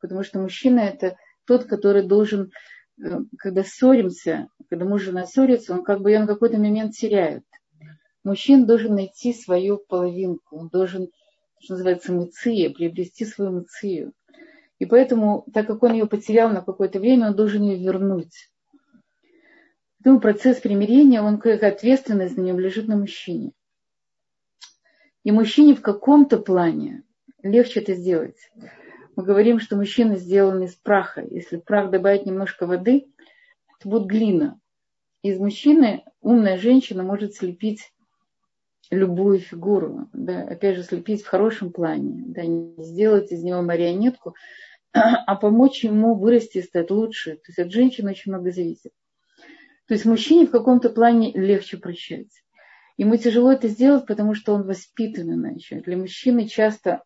Потому 0.00 0.22
что 0.22 0.38
мужчина 0.38 0.80
это 0.80 1.16
тот, 1.44 1.64
который 1.64 2.06
должен, 2.06 2.52
когда 3.38 3.62
ссоримся, 3.62 4.48
когда 4.68 4.84
муж 4.84 5.02
и 5.02 5.04
жена 5.06 5.26
ссорятся, 5.26 5.74
он 5.74 5.84
как 5.84 6.00
бы 6.00 6.10
ее 6.10 6.20
на 6.20 6.26
какой-то 6.26 6.58
момент 6.58 6.94
теряет. 6.94 7.44
Мужчина 8.24 8.66
должен 8.66 8.94
найти 8.94 9.32
свою 9.32 9.78
половинку, 9.78 10.58
он 10.58 10.68
должен, 10.68 11.10
что 11.60 11.74
называется, 11.74 12.12
мыция, 12.12 12.70
приобрести 12.70 13.24
свою 13.24 13.52
мыцию. 13.52 14.12
И 14.78 14.86
поэтому, 14.86 15.46
так 15.54 15.66
как 15.66 15.82
он 15.82 15.92
ее 15.92 16.06
потерял 16.06 16.50
на 16.50 16.60
какое-то 16.60 16.98
время, 16.98 17.28
он 17.28 17.36
должен 17.36 17.62
ее 17.62 17.78
вернуть. 17.78 18.50
Поэтому 19.98 20.20
процесс 20.20 20.58
примирения, 20.58 21.22
он 21.22 21.38
как 21.38 21.62
ответственность 21.62 22.36
на 22.36 22.42
нем 22.42 22.58
лежит 22.58 22.88
на 22.88 22.96
мужчине. 22.96 23.52
И 25.24 25.32
мужчине 25.32 25.74
в 25.74 25.82
каком-то 25.82 26.38
плане 26.38 27.02
легче 27.42 27.80
это 27.80 27.94
сделать. 27.94 28.38
Мы 29.16 29.24
говорим, 29.24 29.58
что 29.58 29.76
мужчина 29.76 30.16
сделан 30.16 30.62
из 30.62 30.74
праха. 30.74 31.24
Если 31.28 31.56
в 31.56 31.64
прах 31.64 31.90
добавить 31.90 32.26
немножко 32.26 32.66
воды, 32.66 33.06
это 33.78 33.88
будет 33.88 34.06
глина. 34.06 34.60
Из 35.22 35.38
мужчины 35.38 36.04
умная 36.20 36.58
женщина 36.58 37.02
может 37.02 37.34
слепить 37.34 37.92
любую 38.90 39.40
фигуру, 39.40 40.08
да, 40.12 40.42
опять 40.42 40.76
же, 40.76 40.82
слепить 40.82 41.22
в 41.22 41.28
хорошем 41.28 41.72
плане, 41.72 42.24
да, 42.26 42.42
не 42.42 42.74
сделать 42.84 43.32
из 43.32 43.42
него 43.42 43.62
марионетку, 43.62 44.36
а 44.92 45.34
помочь 45.34 45.82
ему 45.82 46.14
вырасти 46.14 46.58
и 46.58 46.62
стать 46.62 46.90
лучше. 46.90 47.36
То 47.36 47.48
есть 47.48 47.58
от 47.58 47.72
женщины 47.72 48.10
очень 48.10 48.32
много 48.32 48.52
зависит. 48.52 48.92
То 49.88 49.94
есть 49.94 50.04
мужчине 50.04 50.46
в 50.46 50.50
каком-то 50.50 50.90
плане 50.90 51.32
легче 51.32 51.78
прощать. 51.78 52.42
Ему 52.98 53.16
тяжело 53.16 53.50
это 53.50 53.68
сделать, 53.68 54.06
потому 54.06 54.34
что 54.34 54.54
он 54.54 54.64
воспитан 54.64 55.32
иначе. 55.32 55.80
Для 55.80 55.96
мужчины 55.96 56.46
часто 56.46 57.02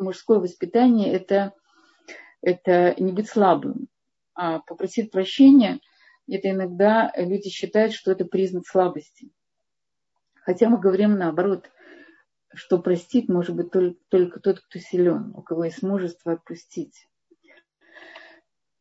мужское 0.00 0.38
воспитание 0.38 1.12
это, 1.12 1.52
это 2.42 2.94
не 2.98 3.12
быть 3.12 3.28
слабым, 3.28 3.88
а 4.34 4.60
попросить 4.60 5.10
прощения, 5.10 5.80
это 6.28 6.50
иногда 6.50 7.12
люди 7.16 7.48
считают, 7.48 7.92
что 7.92 8.12
это 8.12 8.24
признак 8.24 8.66
слабости. 8.66 9.30
Хотя 10.34 10.68
мы 10.68 10.78
говорим 10.78 11.18
наоборот, 11.18 11.70
что 12.54 12.78
простить 12.78 13.28
может 13.28 13.54
быть 13.54 13.70
только, 13.70 14.00
только 14.08 14.40
тот, 14.40 14.60
кто 14.60 14.78
силен, 14.78 15.32
у 15.36 15.42
кого 15.42 15.64
есть 15.64 15.82
мужество 15.82 16.32
отпустить. 16.32 17.06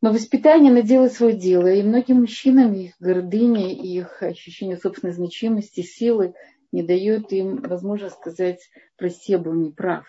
Но 0.02 0.14
воспитание 0.14 0.82
делает 0.82 1.12
свое 1.12 1.34
дело, 1.36 1.68
и 1.68 1.84
многим 1.84 2.22
мужчинам 2.22 2.74
их 2.74 2.94
гордыня, 3.00 3.74
их 3.74 4.24
ощущение 4.24 4.78
собственной 4.78 5.14
значимости, 5.14 5.82
силы 5.82 6.36
не 6.72 6.84
дает 6.84 7.34
им 7.34 7.58
возможность 7.58 8.16
сказать 8.16 8.70
«прости, 8.96 9.34
я 9.34 9.40
был 9.40 9.54
неправ». 9.54 10.06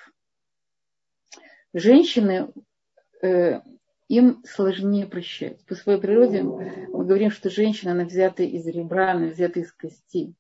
Женщины, 1.73 2.53
э, 3.23 3.61
им 4.09 4.43
сложнее 4.45 5.07
прощать. 5.07 5.65
По 5.67 5.75
своей 5.75 6.01
природе 6.01 6.43
мы 6.43 7.05
говорим, 7.05 7.31
что 7.31 7.49
женщина, 7.51 7.93
она 7.93 8.05
взята 8.05 8.43
из 8.43 8.67
ребра, 8.67 9.13
она 9.13 9.27
взята 9.27 9.61
из 9.61 9.73
костей 9.73 10.35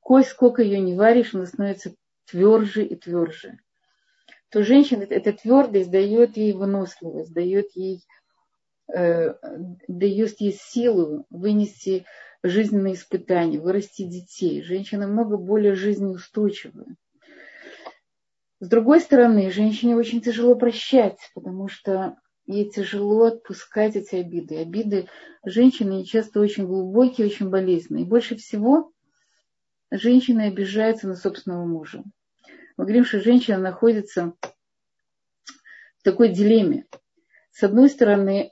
кость, 0.00 0.30
сколько 0.30 0.62
ее 0.62 0.80
не 0.80 0.94
варишь, 0.94 1.34
она 1.34 1.46
становится 1.46 1.94
тверже 2.26 2.84
и 2.84 2.96
тверже. 2.96 3.58
То 4.50 4.62
женщина, 4.62 5.02
эта 5.02 5.32
твердость 5.32 5.90
дает 5.90 6.36
ей 6.36 6.52
выносливость, 6.52 7.32
дает 7.32 7.70
ей, 7.74 8.02
э, 8.92 9.34
дает 9.86 10.40
ей 10.40 10.52
силу 10.52 11.26
вынести 11.30 12.04
жизненные 12.42 12.94
испытания, 12.94 13.60
вырасти 13.60 14.02
детей. 14.02 14.62
Женщина 14.62 15.06
много 15.06 15.36
более 15.36 15.74
жизнеустойчивая. 15.74 16.96
С 18.60 18.68
другой 18.68 19.00
стороны, 19.00 19.50
женщине 19.50 19.96
очень 19.96 20.20
тяжело 20.20 20.54
прощать, 20.54 21.18
потому 21.34 21.68
что 21.68 22.16
ей 22.46 22.68
тяжело 22.68 23.24
отпускать 23.24 23.96
эти 23.96 24.16
обиды. 24.16 24.58
Обиды 24.58 25.08
женщины 25.42 26.04
часто 26.04 26.40
очень 26.40 26.66
глубокие, 26.66 27.26
очень 27.26 27.48
болезненные. 27.48 28.04
И 28.04 28.08
больше 28.08 28.36
всего 28.36 28.92
женщина 29.90 30.44
обижается 30.44 31.08
на 31.08 31.16
собственного 31.16 31.64
мужа. 31.64 32.04
Мы 32.76 32.84
говорим, 32.84 33.06
что 33.06 33.20
женщина 33.20 33.56
находится 33.56 34.34
в 35.98 36.02
такой 36.02 36.28
дилемме. 36.28 36.84
С 37.52 37.62
одной 37.62 37.88
стороны, 37.88 38.50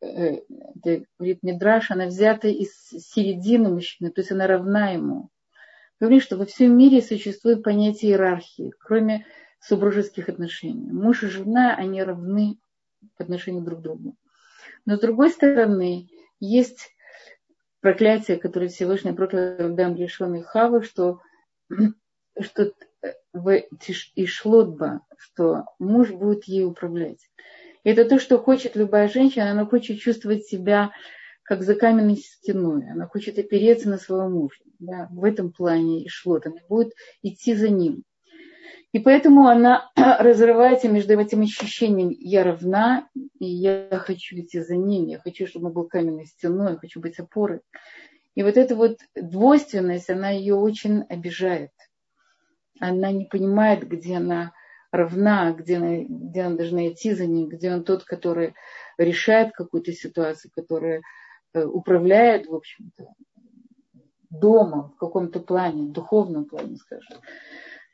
э, 0.00 0.40
говорит 1.18 1.42
Мидраш, 1.42 1.90
она 1.90 2.06
взята 2.06 2.48
из 2.48 2.72
середины 2.88 3.68
мужчины, 3.68 4.10
то 4.10 4.22
есть 4.22 4.32
она 4.32 4.46
равна 4.46 4.92
ему. 4.92 5.28
Говорим, 6.00 6.20
что 6.22 6.38
во 6.38 6.46
всем 6.46 6.78
мире 6.78 7.02
существует 7.02 7.62
понятие 7.62 8.12
иерархии, 8.12 8.72
кроме 8.80 9.26
супружеских 9.60 10.30
отношений. 10.30 10.90
Муж 10.90 11.22
и 11.22 11.28
жена, 11.28 11.76
они 11.76 12.02
равны 12.02 12.58
по 13.18 13.24
отношению 13.24 13.62
друг 13.62 13.80
к 13.80 13.82
другу. 13.82 14.16
Но 14.86 14.96
с 14.96 15.00
другой 15.00 15.30
стороны, 15.30 16.08
есть 16.40 16.88
проклятие, 17.80 18.38
которое 18.38 18.68
Всевышний 18.68 19.12
проклял 19.12 19.72
Адам 19.72 19.94
Ришон 19.94 20.36
и 20.36 20.42
Хава, 20.42 20.82
что, 20.82 21.20
что 22.40 22.72
в 23.34 23.62
Ишлотба, 24.16 25.02
что 25.18 25.64
муж 25.78 26.10
будет 26.10 26.44
ей 26.44 26.64
управлять. 26.64 27.30
И 27.84 27.90
это 27.90 28.06
то, 28.06 28.18
что 28.18 28.38
хочет 28.38 28.74
любая 28.74 29.08
женщина, 29.08 29.50
она 29.50 29.66
хочет 29.66 30.00
чувствовать 30.00 30.46
себя 30.46 30.92
как 31.42 31.62
за 31.62 31.74
каменной 31.74 32.16
стеной. 32.16 32.90
Она 32.90 33.06
хочет 33.06 33.38
опереться 33.38 33.90
на 33.90 33.98
своего 33.98 34.28
мужа. 34.28 34.62
Да, 34.80 35.08
в 35.10 35.24
этом 35.24 35.52
плане 35.52 36.06
Ишлот. 36.06 36.46
Она 36.46 36.56
будет 36.68 36.94
идти 37.22 37.54
за 37.54 37.68
ним. 37.68 38.02
И 38.92 38.98
поэтому 38.98 39.46
она 39.46 39.90
разрывается 39.96 40.88
между 40.88 41.18
этим 41.18 41.42
ощущением 41.42 42.08
«я 42.18 42.42
равна», 42.42 43.08
и 43.38 43.46
«я 43.46 43.88
хочу 44.04 44.36
идти 44.40 44.60
за 44.60 44.76
ним», 44.76 45.06
«я 45.06 45.18
хочу, 45.18 45.46
чтобы 45.46 45.66
он 45.66 45.74
был 45.74 45.86
каменной 45.86 46.26
стеной», 46.26 46.72
«я 46.72 46.78
хочу 46.78 47.00
быть 47.00 47.18
опорой». 47.18 47.60
И 48.34 48.42
вот 48.42 48.56
эта 48.56 48.74
вот 48.74 48.98
двойственность, 49.14 50.08
она 50.08 50.30
ее 50.30 50.54
очень 50.54 51.02
обижает. 51.02 51.72
Она 52.80 53.12
не 53.12 53.26
понимает, 53.26 53.86
где 53.86 54.16
она 54.16 54.52
равна, 54.90 55.52
где 55.52 55.76
она, 55.76 55.98
где 55.98 56.40
она 56.42 56.56
должна 56.56 56.88
идти 56.88 57.12
за 57.12 57.26
ним, 57.26 57.48
где 57.48 57.72
он 57.72 57.84
тот, 57.84 58.04
который 58.04 58.54
решает 58.98 59.52
какую-то 59.52 59.92
ситуацию, 59.92 60.50
который 60.54 61.02
э, 61.52 61.64
управляет, 61.64 62.46
в 62.46 62.54
общем-то, 62.54 63.08
дома 64.30 64.92
в 64.94 64.98
каком-то 64.98 65.40
плане, 65.40 65.82
в 65.82 65.92
духовном 65.92 66.44
плане, 66.44 66.76
скажем. 66.76 67.16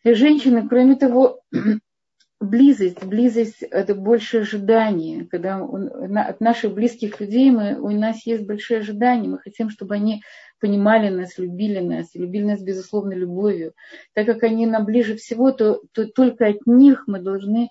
И 0.04 0.12
женщины, 0.14 0.68
кроме 0.68 0.96
того, 0.96 1.40
близость, 2.40 3.02
близость– 3.04 3.62
это 3.70 3.94
больше 3.94 4.38
ожидание. 4.38 5.26
Когда 5.26 5.64
от 5.64 6.40
наших 6.40 6.74
близких 6.74 7.20
людей 7.20 7.50
мы, 7.50 7.80
у 7.80 7.90
нас 7.90 8.24
есть 8.26 8.46
большие 8.46 8.80
ожидания, 8.80 9.28
мы 9.28 9.38
хотим, 9.38 9.70
чтобы 9.70 9.94
они 9.94 10.22
понимали 10.60 11.08
нас, 11.08 11.38
любили 11.38 11.80
нас, 11.80 12.14
любили 12.14 12.44
нас, 12.44 12.62
безусловно, 12.62 13.12
любовью. 13.12 13.72
Так 14.14 14.26
как 14.26 14.42
они 14.42 14.66
нам 14.66 14.84
ближе 14.84 15.16
всего, 15.16 15.52
то, 15.52 15.82
то 15.92 16.06
только 16.06 16.46
от 16.46 16.66
них 16.66 17.04
мы 17.06 17.20
должны, 17.20 17.70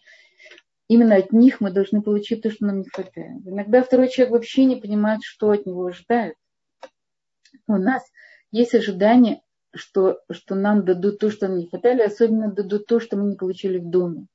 именно 0.87 1.15
от 1.15 1.31
них 1.31 1.61
мы 1.61 1.71
должны 1.71 2.01
получить 2.01 2.41
то, 2.41 2.51
что 2.51 2.65
нам 2.65 2.79
не 2.79 2.89
хватает. 2.89 3.41
Иногда 3.45 3.81
второй 3.81 4.09
человек 4.09 4.33
вообще 4.33 4.65
не 4.65 4.75
понимает, 4.75 5.21
что 5.23 5.51
от 5.51 5.65
него 5.65 5.85
ожидают. 5.85 6.35
У 7.67 7.77
нас 7.77 8.03
есть 8.55 8.73
ожидание, 8.73 9.41
что, 9.73 10.21
что 10.31 10.55
нам 10.55 10.85
дадут 10.85 11.19
то, 11.19 11.29
что 11.29 11.47
нам 11.47 11.57
не 11.57 11.67
хватало, 11.67 12.05
особенно 12.05 12.51
дадут 12.51 12.87
то, 12.87 13.01
что 13.01 13.17
мы 13.17 13.25
не 13.25 13.35
получили 13.35 13.79
в 13.79 13.89
доме. 13.89 14.27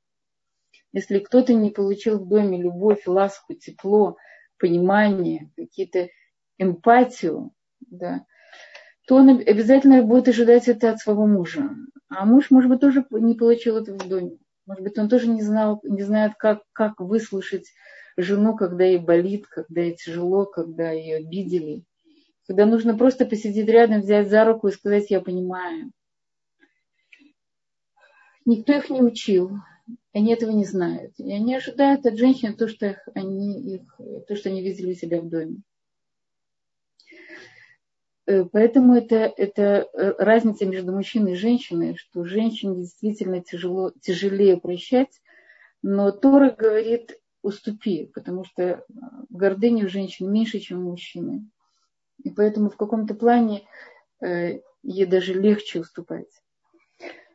Если 0.93 1.19
кто-то 1.19 1.53
не 1.53 1.71
получил 1.71 2.19
в 2.19 2.27
доме 2.27 2.61
любовь, 2.61 3.07
ласку, 3.07 3.55
тепло, 3.55 4.17
понимание, 4.59 5.49
какие-то 5.55 6.09
эмпатию, 6.59 7.51
да, 7.79 8.25
то 9.07 9.15
он 9.15 9.29
обязательно 9.29 10.03
будет 10.03 10.27
ожидать 10.27 10.67
это 10.67 10.91
от 10.91 10.99
своего 10.99 11.25
мужа. 11.25 11.71
А 12.09 12.25
муж, 12.25 12.51
может 12.51 12.69
быть, 12.69 12.81
тоже 12.81 13.03
не 13.09 13.33
получил 13.33 13.77
это 13.77 13.93
в 13.93 14.07
доме. 14.07 14.37
Может 14.67 14.83
быть, 14.83 14.97
он 14.99 15.09
тоже 15.09 15.27
не 15.27 15.41
знал, 15.41 15.79
не 15.83 16.03
знает, 16.03 16.33
как, 16.37 16.61
как 16.73 16.99
выслушать 16.99 17.71
жену, 18.17 18.55
когда 18.55 18.83
ей 18.83 18.99
болит, 18.99 19.47
когда 19.47 19.81
ей 19.81 19.95
тяжело, 19.95 20.45
когда 20.45 20.91
ее 20.91 21.17
обидели. 21.17 21.83
Когда 22.47 22.65
нужно 22.65 22.97
просто 22.97 23.25
посидеть 23.25 23.67
рядом, 23.67 24.01
взять 24.01 24.29
за 24.29 24.45
руку 24.45 24.67
и 24.67 24.71
сказать, 24.71 25.09
я 25.09 25.21
понимаю. 25.21 25.91
Никто 28.45 28.73
их 28.73 28.89
не 28.89 29.01
учил. 29.01 29.51
Они 30.13 30.33
этого 30.33 30.51
не 30.51 30.65
знают. 30.65 31.13
И 31.17 31.31
они 31.31 31.55
ожидают 31.55 32.05
от 32.05 32.17
женщин 32.17 32.55
то, 32.55 32.67
что, 32.67 32.87
их, 32.87 33.07
они, 33.13 33.75
их, 33.75 33.99
то, 34.27 34.35
что 34.35 34.49
они 34.49 34.61
видели 34.61 34.91
у 34.91 34.95
себя 34.95 35.21
в 35.21 35.29
доме. 35.29 35.61
Э, 38.25 38.45
поэтому 38.45 38.95
это, 38.95 39.31
это 39.37 39.87
э, 39.93 40.13
разница 40.17 40.65
между 40.65 40.91
мужчиной 40.91 41.33
и 41.33 41.35
женщиной, 41.35 41.95
что 41.95 42.23
женщине 42.23 42.77
действительно 42.77 43.41
тяжело, 43.41 43.91
тяжелее 44.01 44.57
прощать, 44.57 45.21
но 45.81 46.11
Тора 46.11 46.51
говорит, 46.51 47.19
уступи, 47.41 48.11
потому 48.13 48.43
что 48.43 48.85
гордыня 49.29 49.85
у 49.85 49.89
женщин 49.89 50.31
меньше, 50.31 50.59
чем 50.59 50.85
у 50.85 50.91
мужчины. 50.91 51.49
И 52.23 52.29
поэтому 52.29 52.69
в 52.69 52.77
каком-то 52.77 53.13
плане 53.15 53.67
э, 54.21 54.59
ей 54.83 55.05
даже 55.05 55.33
легче 55.33 55.79
уступать. 55.79 56.29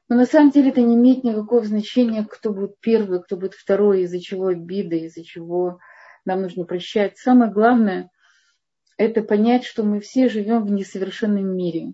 Но 0.09 0.17
на 0.17 0.27
самом 0.27 0.51
деле 0.51 0.71
это 0.71 0.83
не 0.83 0.95
имеет 0.95 1.25
никакого 1.25 1.65
значения, 1.65 2.25
кто 2.25 2.53
будет 2.53 2.79
первый, 2.81 3.23
кто 3.23 3.37
будет 3.37 3.55
второй, 3.55 4.03
из-за 4.03 4.21
чего 4.21 4.49
обида, 4.49 4.97
из-за 4.97 5.25
чего 5.25 5.81
нам 6.25 6.43
нужно 6.43 6.65
прощать. 6.65 7.19
Самое 7.19 7.51
главное– 7.51 8.11
это 8.99 9.23
понять, 9.23 9.65
что 9.65 9.83
мы 9.83 10.01
все 10.01 10.29
живем 10.29 10.65
в 10.65 10.71
несовершенном 10.71 11.57
мире. 11.57 11.93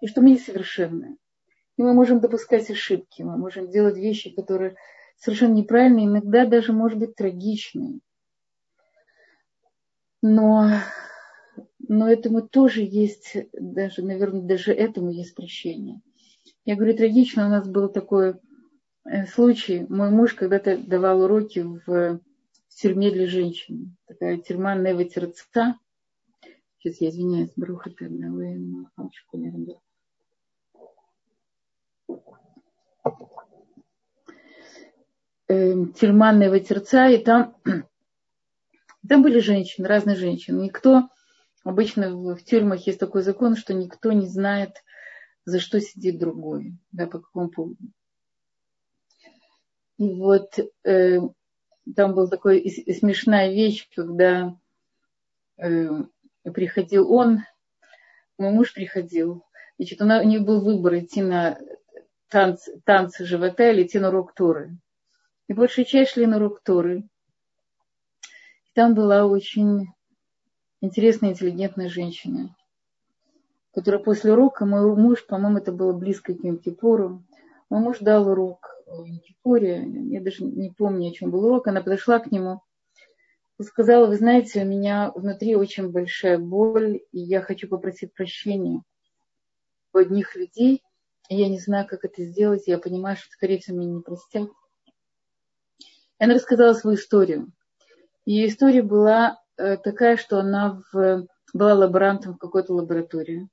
И 0.00 0.08
что 0.08 0.20
мы 0.20 0.30
несовершенны. 0.32 1.16
И 1.76 1.82
мы 1.82 1.92
можем 1.92 2.20
допускать 2.20 2.68
ошибки, 2.70 3.22
мы 3.22 3.36
можем 3.36 3.70
делать 3.70 3.96
вещи, 3.96 4.34
которые 4.34 4.74
совершенно 5.16 5.54
неправильные, 5.54 6.06
иногда 6.06 6.44
даже, 6.44 6.72
может 6.72 6.98
быть, 6.98 7.14
трагичные. 7.14 8.00
Но, 10.22 10.70
но 11.88 12.08
этому 12.08 12.46
тоже 12.46 12.82
есть, 12.82 13.36
даже, 13.52 14.02
наверное, 14.02 14.42
даже 14.42 14.72
этому 14.72 15.10
есть 15.10 15.34
прощение. 15.34 16.00
Я 16.64 16.76
говорю, 16.76 16.96
трагично, 16.96 17.46
у 17.46 17.48
нас 17.48 17.66
был 17.66 17.88
такой 17.88 18.36
э, 19.04 19.26
случай. 19.26 19.86
Мой 19.88 20.10
муж 20.10 20.34
когда-то 20.34 20.76
давал 20.76 21.22
уроки 21.22 21.60
в 21.60 22.20
тюрьме 22.68 23.10
для 23.10 23.26
женщин. 23.26 23.96
Такая 24.06 24.36
тюрьма 24.38 24.74
Нева 24.74 25.04
Терца. 25.04 25.78
Сейчас 26.78 27.00
я 27.00 27.08
извиняюсь, 27.08 27.52
Бруха 27.56 27.90
эм, 35.48 35.92
Тюрьма 35.94 36.32
Нева 36.32 36.60
Терца, 36.60 37.08
и 37.08 37.18
там, 37.18 37.56
там 39.08 39.22
были 39.22 39.40
женщины, 39.40 39.88
разные 39.88 40.16
женщины. 40.16 40.62
Никто, 40.62 41.08
обычно 41.68 42.34
в 42.34 42.42
тюрьмах 42.44 42.86
есть 42.86 42.98
такой 42.98 43.20
закон, 43.20 43.54
что 43.54 43.74
никто 43.74 44.10
не 44.12 44.26
знает, 44.26 44.82
за 45.44 45.60
что 45.60 45.80
сидит 45.80 46.18
другой, 46.18 46.78
да, 46.92 47.06
по 47.06 47.20
какому 47.20 47.50
поводу. 47.50 47.82
И 49.98 50.14
вот 50.14 50.58
э, 50.84 51.18
там 51.94 52.14
была 52.14 52.26
такая 52.26 52.62
смешная 52.68 53.52
вещь, 53.52 53.86
когда 53.94 54.56
э, 55.58 55.88
приходил 56.54 57.12
он, 57.12 57.40
мой 58.38 58.50
муж 58.52 58.72
приходил, 58.72 59.44
значит, 59.76 60.00
у 60.00 60.06
них 60.06 60.46
был 60.46 60.62
выбор 60.62 60.96
идти 60.96 61.20
на 61.20 61.58
танц, 62.28 62.66
танцы 62.84 63.26
живота 63.26 63.70
или 63.70 63.82
идти 63.84 63.98
на 63.98 64.08
урок 64.08 64.32
Торы. 64.32 64.78
И 65.48 65.52
большая 65.52 65.84
часть 65.84 66.12
шли 66.12 66.24
на 66.24 66.36
урок 66.36 66.62
Торы. 66.62 67.06
Там 68.72 68.94
была 68.94 69.26
очень 69.26 69.88
интересная, 70.80 71.30
интеллигентная 71.30 71.88
женщина 71.88 72.54
которая 73.72 74.02
после 74.02 74.32
урока, 74.32 74.66
мой 74.66 74.96
муж, 74.96 75.24
по-моему, 75.24 75.58
это 75.58 75.70
было 75.70 75.92
близко 75.92 76.34
к 76.34 76.40
Йом-Кипуру, 76.42 77.22
мой 77.70 77.80
муж 77.80 77.98
дал 78.00 78.28
урок 78.28 78.74
в 78.86 79.04
Йом-Кипуре, 79.04 79.84
я 80.08 80.20
даже 80.20 80.42
не 80.42 80.70
помню, 80.70 81.10
о 81.10 81.12
чем 81.12 81.30
был 81.30 81.44
урок, 81.44 81.68
она 81.68 81.80
подошла 81.80 82.18
к 82.18 82.32
нему 82.32 82.60
сказала, 83.64 84.06
вы 84.06 84.16
знаете, 84.16 84.62
у 84.62 84.66
меня 84.66 85.12
внутри 85.14 85.56
очень 85.56 85.90
большая 85.90 86.38
боль, 86.38 87.00
и 87.10 87.18
я 87.18 87.40
хочу 87.40 87.68
попросить 87.68 88.14
прощения 88.14 88.82
у 89.92 89.98
одних 89.98 90.36
людей, 90.36 90.82
и 91.28 91.36
я 91.36 91.48
не 91.48 91.58
знаю, 91.58 91.86
как 91.86 92.04
это 92.04 92.24
сделать, 92.24 92.66
я 92.66 92.78
понимаю, 92.78 93.16
что, 93.16 93.30
скорее 93.32 93.58
всего, 93.58 93.78
меня 93.78 93.94
не 93.94 94.00
простят. 94.00 94.48
И 96.20 96.24
она 96.24 96.34
рассказала 96.34 96.72
свою 96.72 96.96
историю. 96.96 97.52
Ее 98.24 98.48
история 98.48 98.82
была 98.82 99.42
такая, 99.58 100.16
что 100.16 100.38
она 100.38 100.80
в, 100.92 101.26
была 101.52 101.74
лаборантом 101.74 102.34
в 102.34 102.38
какой-то 102.38 102.74
лаборатории. 102.74 103.48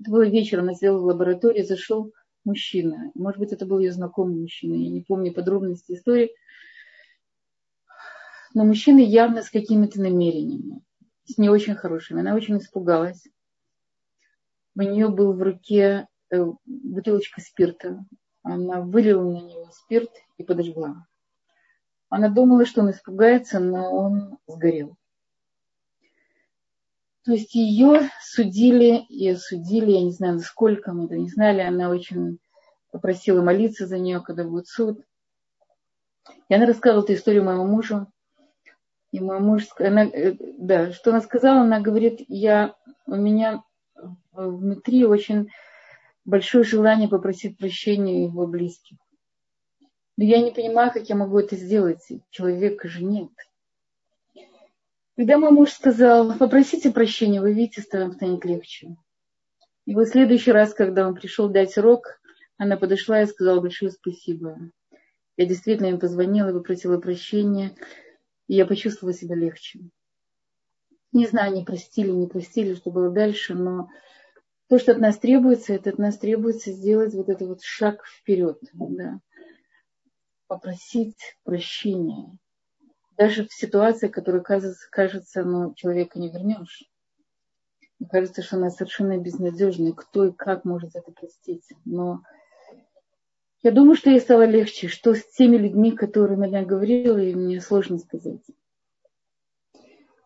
Это 0.00 0.10
было 0.10 0.26
вечером, 0.26 0.64
она 0.64 0.74
сидела 0.74 0.98
в 0.98 1.04
лаборатории, 1.04 1.62
зашел 1.62 2.12
мужчина. 2.44 3.12
Может 3.14 3.38
быть, 3.38 3.52
это 3.52 3.66
был 3.66 3.78
ее 3.78 3.92
знакомый 3.92 4.40
мужчина, 4.40 4.74
я 4.74 4.90
не 4.90 5.02
помню 5.02 5.32
подробности 5.32 5.92
истории. 5.92 6.34
Но 8.54 8.64
мужчина 8.64 8.98
явно 8.98 9.42
с 9.42 9.50
какими-то 9.50 10.00
намерениями, 10.00 10.82
с 11.24 11.38
не 11.38 11.48
очень 11.48 11.76
хорошими. 11.76 12.20
Она 12.20 12.34
очень 12.34 12.58
испугалась. 12.58 13.22
У 14.74 14.82
нее 14.82 15.08
был 15.08 15.34
в 15.34 15.42
руке 15.42 16.08
э, 16.30 16.44
бутылочка 16.64 17.40
спирта. 17.40 18.04
Она 18.42 18.80
вылила 18.80 19.22
на 19.22 19.42
него 19.46 19.70
спирт 19.72 20.10
и 20.38 20.42
подожгла. 20.42 21.06
Она 22.08 22.28
думала, 22.28 22.64
что 22.64 22.80
он 22.80 22.90
испугается, 22.90 23.60
но 23.60 23.94
он 23.94 24.38
сгорел. 24.46 24.96
То 27.24 27.32
есть 27.32 27.54
ее 27.54 28.10
судили 28.22 29.04
и 29.08 29.28
осудили, 29.28 29.90
я 29.90 30.02
не 30.02 30.12
знаю, 30.12 30.34
насколько 30.34 30.92
мы 30.92 31.04
это 31.04 31.16
не 31.16 31.28
знали, 31.28 31.60
она 31.60 31.90
очень 31.90 32.38
попросила 32.90 33.42
молиться 33.42 33.86
за 33.86 33.98
нее, 33.98 34.20
когда 34.20 34.44
будет 34.44 34.66
суд. 34.66 35.04
И 36.48 36.54
она 36.54 36.66
рассказывала 36.66 37.04
эту 37.04 37.14
историю 37.14 37.44
моему 37.44 37.66
мужу. 37.66 38.06
И 39.12 39.20
мой 39.20 39.40
муж, 39.40 39.66
она, 39.78 40.04
э, 40.04 40.36
да, 40.58 40.92
что 40.92 41.10
она 41.10 41.20
сказала, 41.20 41.60
она 41.60 41.80
говорит, 41.80 42.20
я, 42.28 42.76
у 43.06 43.16
меня 43.16 43.62
внутри 44.32 45.04
очень 45.04 45.48
большое 46.24 46.64
желание 46.64 47.08
попросить 47.08 47.58
прощения 47.58 48.24
его 48.24 48.46
близких. 48.46 48.98
Но 50.16 50.24
я 50.24 50.40
не 50.40 50.52
понимаю, 50.52 50.92
как 50.92 51.08
я 51.08 51.16
могу 51.16 51.38
это 51.38 51.56
сделать. 51.56 52.06
Человека 52.30 52.88
же 52.88 53.04
нет. 53.04 53.30
Когда 55.16 55.38
мой 55.38 55.50
муж 55.50 55.72
сказал, 55.72 56.36
попросите 56.38 56.90
прощения, 56.90 57.40
вы 57.40 57.52
видите, 57.52 57.84
вам 57.92 58.12
станет 58.12 58.44
легче. 58.44 58.96
И 59.86 59.94
вот 59.94 60.08
в 60.08 60.10
следующий 60.10 60.52
раз, 60.52 60.72
когда 60.72 61.06
он 61.06 61.14
пришел 61.14 61.48
дать 61.48 61.76
урок, 61.76 62.20
она 62.56 62.76
подошла 62.76 63.22
и 63.22 63.26
сказала 63.26 63.60
большое 63.60 63.90
спасибо. 63.90 64.58
Я 65.36 65.46
действительно 65.46 65.86
им 65.86 65.98
позвонила, 65.98 66.52
попросила 66.52 66.98
прощения, 66.98 67.74
и 68.46 68.54
я 68.54 68.66
почувствовала 68.66 69.14
себя 69.14 69.34
легче. 69.34 69.80
Не 71.12 71.26
знаю, 71.26 71.54
не 71.54 71.64
простили, 71.64 72.10
не 72.10 72.28
простили, 72.28 72.74
что 72.74 72.90
было 72.90 73.10
дальше, 73.10 73.54
но 73.54 73.88
то, 74.68 74.78
что 74.78 74.92
от 74.92 74.98
нас 74.98 75.18
требуется, 75.18 75.72
это 75.72 75.90
от 75.90 75.98
нас 75.98 76.18
требуется 76.18 76.70
сделать 76.70 77.14
вот 77.14 77.28
этот 77.28 77.48
вот 77.48 77.62
шаг 77.62 78.04
вперед, 78.06 78.58
да. 78.72 79.18
попросить 80.46 81.36
прощения 81.42 82.38
даже 83.20 83.46
в 83.46 83.52
ситуации, 83.52 84.08
которая 84.08 84.40
кажется, 84.40 84.88
кажется 84.90 85.44
ну, 85.44 85.74
человека 85.74 86.18
не 86.18 86.30
вернешь. 86.30 86.84
Мне 87.98 88.08
кажется, 88.08 88.40
что 88.40 88.56
она 88.56 88.70
совершенно 88.70 89.18
безнадежна. 89.18 89.92
Кто 89.92 90.28
и 90.28 90.32
как 90.32 90.64
может 90.64 90.96
это 90.96 91.12
простить. 91.12 91.68
Но 91.84 92.22
я 93.62 93.72
думаю, 93.72 93.94
что 93.94 94.08
ей 94.08 94.20
стало 94.20 94.46
легче. 94.46 94.88
Что 94.88 95.14
с 95.14 95.22
теми 95.32 95.58
людьми, 95.58 95.92
которыми 95.92 96.48
я 96.48 96.64
говорила, 96.64 97.18
и 97.18 97.34
мне 97.34 97.60
сложно 97.60 97.98
сказать. 97.98 98.40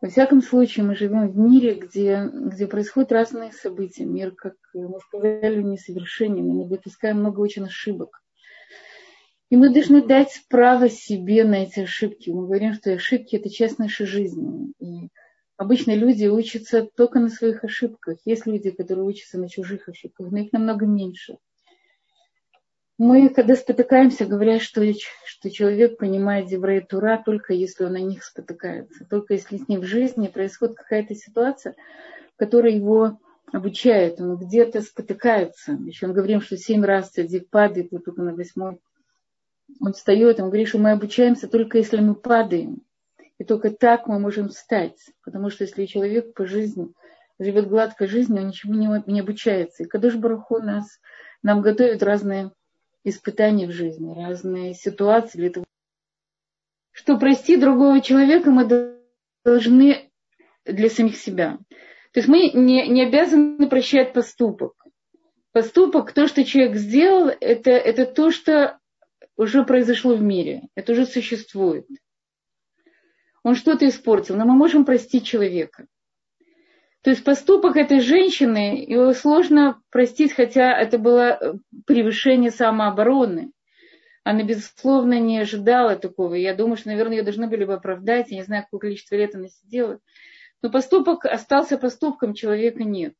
Во 0.01 0.09
всяком 0.09 0.41
случае, 0.41 0.85
мы 0.85 0.95
живем 0.95 1.29
в 1.29 1.37
мире, 1.37 1.75
где, 1.75 2.31
где 2.33 2.69
происходят 2.69 3.11
разные 3.11 3.51
события. 3.51 4.05
Мир, 4.05 4.31
как 4.37 4.55
мы 4.73 5.01
сказали, 5.01 5.61
несовершенен. 5.63 6.47
Мы 6.47 6.69
допускаем 6.69 7.19
много 7.19 7.41
очень 7.41 7.65
ошибок. 7.65 8.24
И 9.51 9.57
мы 9.57 9.73
должны 9.73 10.03
дать 10.03 10.43
право 10.49 10.89
себе 10.89 11.45
на 11.45 11.65
эти 11.65 11.81
ошибки. 11.81 12.31
Мы 12.31 12.47
говорим, 12.47 12.75
что 12.75 12.93
ошибки– 12.93 13.37
это 13.37 13.51
часть 13.51 13.79
нашей 13.79 14.07
жизни. 14.07 14.73
И 14.81 15.11
обычно 15.57 15.95
люди 15.95 16.27
учатся 16.27 16.89
только 16.97 17.21
на 17.21 17.29
своих 17.29 17.63
ошибках. 17.63 18.19
Есть 18.25 18.47
люди, 18.47 18.71
которые 18.71 19.05
учатся 19.05 19.39
на 19.39 19.49
чужих 19.49 19.89
ошибках, 19.89 20.31
но 20.31 20.39
их 20.39 20.53
намного 20.53 20.87
меньше. 20.87 21.37
Мы, 22.97 23.29
когда 23.29 23.57
спотыкаемся, 23.57 24.25
говорят, 24.25 24.63
что, 24.63 24.81
что 25.27 25.51
человек 25.51 25.99
понимает 25.99 26.47
Деврей 26.47 26.81
Тура 26.81 27.21
только 27.25 27.53
если 27.53 27.85
он 27.85 27.95
на 27.95 28.01
них 28.01 28.23
спотыкается, 28.23 29.05
только 29.05 29.35
если 29.35 29.57
с 29.57 29.67
ним 29.67 29.81
в 29.81 29.85
жизни 29.85 30.29
происходит 30.29 30.77
какая-то 30.77 31.17
ситуация, 31.17 31.75
которая 32.37 32.73
его 32.73 33.19
обучает, 33.53 34.21
он 34.21 34.37
где-то 34.37 34.81
спотыкается. 34.81 35.73
Еще 35.73 36.07
мы 36.07 36.15
говорим, 36.15 36.41
что 36.41 36.57
семь 36.57 36.85
раз 36.85 37.11
цадик 37.11 37.51
падает, 37.51 37.89
вот 37.91 38.05
только 38.05 38.23
на 38.23 38.33
восьмой 38.33 38.79
он 39.81 39.93
встает, 39.93 40.41
он 40.41 40.47
говорит, 40.47 40.69
что 40.69 40.79
мы 40.79 40.93
обучаемся 40.93 41.49
только 41.49 41.79
если 41.79 41.99
мы 41.99 42.15
падаем. 42.15 42.83
И 43.39 43.45
только 43.45 43.71
так 43.71 44.07
мы 44.07 44.19
можем 44.19 44.49
встать. 44.49 44.99
Потому 45.25 45.51
что 45.51 45.65
если 45.65 45.87
человек 45.87 46.35
по 46.35 46.47
жизни 46.47 46.93
живет 47.39 47.69
гладкой 47.69 48.07
жизнью, 48.07 48.43
он 48.43 48.49
ничему 48.49 48.75
не, 48.75 48.89
не 49.11 49.21
обучается. 49.21 49.83
И 49.83 49.87
Кадыш 49.87 50.15
Бараху 50.17 50.59
нас, 50.59 51.01
нам 51.43 51.61
готовит 51.61 52.03
разные 52.03 52.53
испытания 53.03 53.67
в 53.67 53.73
жизни, 53.73 54.15
разные 54.15 54.75
ситуации 54.75 55.39
для 55.39 55.51
того, 55.51 55.67
что 56.93 57.19
простить 57.19 57.61
другого 57.61 58.01
человека 58.01 58.51
мы 58.51 59.03
должны 59.45 60.11
для 60.65 60.89
самих 60.89 61.17
себя. 61.17 61.59
То 62.13 62.21
есть 62.21 62.29
мы 62.29 62.51
не, 62.51 62.89
не 62.89 63.03
обязаны 63.03 63.69
прощать 63.69 64.13
поступок. 64.13 64.73
Поступок, 65.53 66.13
то, 66.13 66.29
что 66.29 66.45
человек 66.45 66.77
сделал, 66.77 67.29
это, 67.29 67.71
это 67.71 68.07
то, 68.07 68.31
что 68.31 68.79
уже 69.37 69.65
произошло 69.65 70.15
в 70.15 70.23
мире, 70.23 70.69
это 70.75 70.93
уже 70.93 71.07
существует. 71.07 71.87
Он 73.43 73.55
что-то 73.55 73.87
испортил, 73.87 74.37
но 74.37 74.45
мы 74.45 74.55
можем 74.55 74.85
простить 74.85 75.27
человека. 75.27 75.87
То 77.03 77.11
есть 77.11 77.23
поступок 77.23 77.77
этой 77.77 78.01
женщины, 78.01 78.83
его 78.89 79.13
сложно 79.13 79.83
простить, 79.91 80.33
хотя 80.33 80.75
это 80.75 80.97
было 80.97 81.39
э, 81.39 81.53
превышение 81.87 82.51
самообороны. 82.51 83.53
Она, 84.23 84.43
безусловно, 84.43 85.21
не 85.21 85.39
ожидала 85.39 85.97
такого. 85.97 86.33
Я 86.35 86.55
думаю, 86.55 86.79
что, 86.79 86.89
наверное, 86.89 87.19
ее 87.19 87.23
должны 87.23 87.47
были 87.47 87.67
бы 87.67 87.75
оправдать. 87.75 88.31
Я 88.31 88.39
не 88.39 88.45
знаю, 88.45 88.63
какое 88.63 88.81
количество 88.81 89.17
лет 89.17 89.35
она 89.35 89.49
сидела. 89.49 90.01
Но 90.63 90.71
поступок 90.71 91.27
остался 91.27 91.77
поступком, 91.77 92.33
человека 92.33 92.83
нет. 92.85 93.13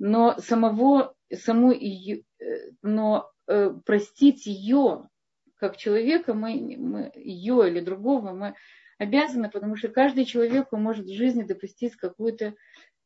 Но 0.00 0.36
самого, 0.38 1.14
саму 1.32 1.70
ее, 1.70 2.24
э, 2.40 2.72
но 2.82 3.30
э, 3.46 3.70
простить 3.84 4.46
ее, 4.46 5.08
как 5.56 5.76
человека, 5.76 6.34
мы, 6.34 6.76
мы 6.78 7.12
ее 7.14 7.68
или 7.68 7.80
другого, 7.80 8.32
мы 8.32 8.54
обязаны, 8.98 9.50
потому 9.50 9.76
что 9.76 9.88
каждый 9.88 10.24
человек 10.24 10.72
может 10.72 11.06
в 11.06 11.14
жизни 11.14 11.42
допустить 11.42 11.96
какую-то 11.96 12.54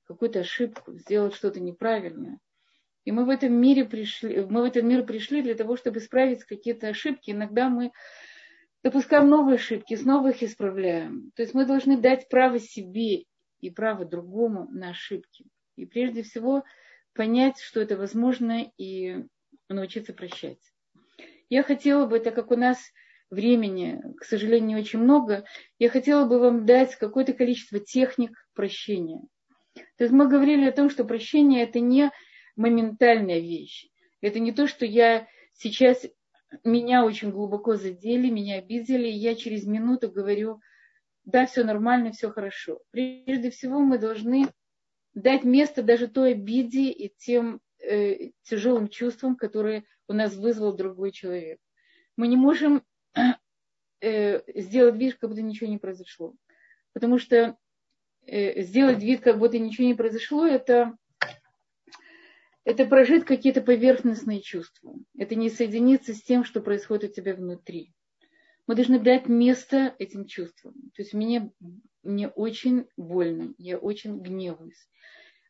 какую 0.05 0.37
ошибку, 0.41 0.93
сделать 0.99 1.35
что-то 1.35 1.61
неправильное. 1.61 2.41
И 3.05 3.13
мы 3.13 3.25
в 3.25 3.29
этом 3.29 3.53
мире 3.53 3.85
пришли, 3.85 4.45
мы 4.45 4.63
в 4.63 4.65
этот 4.65 4.83
мир 4.83 5.05
пришли 5.05 5.41
для 5.41 5.55
того, 5.55 5.77
чтобы 5.77 5.99
исправить 5.99 6.45
какие-то 6.45 6.89
ошибки. 6.89 7.31
Иногда 7.31 7.69
мы 7.69 7.93
допускаем 8.83 9.29
новые 9.29 9.57
ошибки, 9.57 9.95
снова 9.95 10.31
их 10.31 10.43
исправляем. 10.43 11.31
То 11.35 11.43
есть 11.43 11.55
мы 11.55 11.65
должны 11.65 11.97
дать 11.97 12.29
право 12.29 12.59
себе 12.59 13.25
и 13.61 13.71
право 13.71 14.05
другому 14.05 14.69
на 14.71 14.91
ошибки. 14.91 15.47
И 15.77 15.87
прежде 15.87 16.23
всего 16.23 16.65
понять, 17.15 17.59
что 17.61 17.81
это 17.81 17.97
возможно, 17.97 18.71
и 18.77 19.25
научиться 19.69 20.13
прощать. 20.13 20.70
Я 21.51 21.65
хотела 21.65 22.07
бы, 22.07 22.21
так 22.21 22.35
как 22.35 22.53
у 22.53 22.57
нас 22.57 22.79
времени, 23.29 24.01
к 24.19 24.25
сожалению, 24.25 24.69
не 24.69 24.77
очень 24.77 25.01
много, 25.01 25.45
я 25.79 25.91
хотела 25.91 26.27
бы 26.27 26.39
вам 26.39 26.65
дать 26.65 26.95
какое-то 26.95 27.33
количество 27.33 27.81
техник 27.81 28.33
прощения. 28.55 29.21
То 29.75 30.05
есть 30.05 30.13
мы 30.13 30.29
говорили 30.29 30.65
о 30.65 30.73
том, 30.73 30.89
что 30.91 31.05
прощение 31.05 31.65
это 31.65 31.81
не 31.81 32.11
моментальная 32.57 33.41
вещь. 33.41 33.89
Это 34.21 34.39
не 34.39 34.53
то, 34.53 34.67
что 34.67 34.87
я 34.87 35.27
сейчас, 35.55 36.07
меня 36.65 37.05
очень 37.05 37.31
глубоко 37.31 37.75
задели, 37.77 38.31
меня 38.31 38.59
обидели, 38.59 39.09
и 39.09 39.17
я 39.17 39.35
через 39.35 39.67
минуту 39.67 40.11
говорю, 40.11 40.61
да, 41.25 41.47
все 41.47 41.65
нормально, 41.65 42.13
все 42.13 42.31
хорошо. 42.31 42.81
Прежде 42.91 43.51
всего 43.51 43.81
мы 43.81 43.99
должны 43.99 44.47
дать 45.15 45.45
место 45.45 45.83
даже 45.83 46.07
той 46.07 46.33
обиде 46.33 46.91
и 46.91 47.13
тем 47.17 47.61
э, 47.83 48.31
тяжелым 48.43 48.89
чувствам, 48.89 49.37
которые 49.37 49.85
у 50.09 50.13
нас 50.13 50.35
вызвал 50.35 50.75
другой 50.75 51.13
человек. 51.13 51.59
Мы 52.17 52.29
не 52.29 52.37
можем 52.37 52.83
э, 54.01 54.61
сделать 54.61 54.97
вид, 54.97 55.17
как 55.19 55.31
будто 55.31 55.43
ничего 55.43 55.71
не 55.71 55.79
произошло. 55.79 56.35
Потому 56.93 57.19
что 57.19 57.57
э, 58.27 58.63
сделать 58.63 59.03
вид, 59.03 59.21
как 59.21 59.39
будто 59.39 59.59
ничего 59.59 59.87
не 59.87 59.95
произошло, 59.95 60.47
это, 60.47 60.97
это 62.65 62.87
прожить 62.87 63.25
какие-то 63.25 63.63
поверхностные 63.63 64.41
чувства. 64.41 64.95
Это 65.17 65.35
не 65.35 65.51
соединиться 65.51 66.15
с 66.15 66.23
тем, 66.23 66.45
что 66.45 66.61
происходит 66.61 67.11
у 67.11 67.15
тебя 67.15 67.35
внутри. 67.35 67.93
Мы 68.67 68.75
должны 68.75 68.99
дать 68.99 69.29
место 69.29 69.95
этим 69.99 70.27
чувствам. 70.27 70.75
То 70.95 71.03
есть 71.03 71.15
мне, 71.15 71.51
мне 72.03 72.29
очень 72.29 72.87
больно, 72.97 73.55
я 73.59 73.79
очень 73.79 74.21
гневаюсь. 74.21 74.89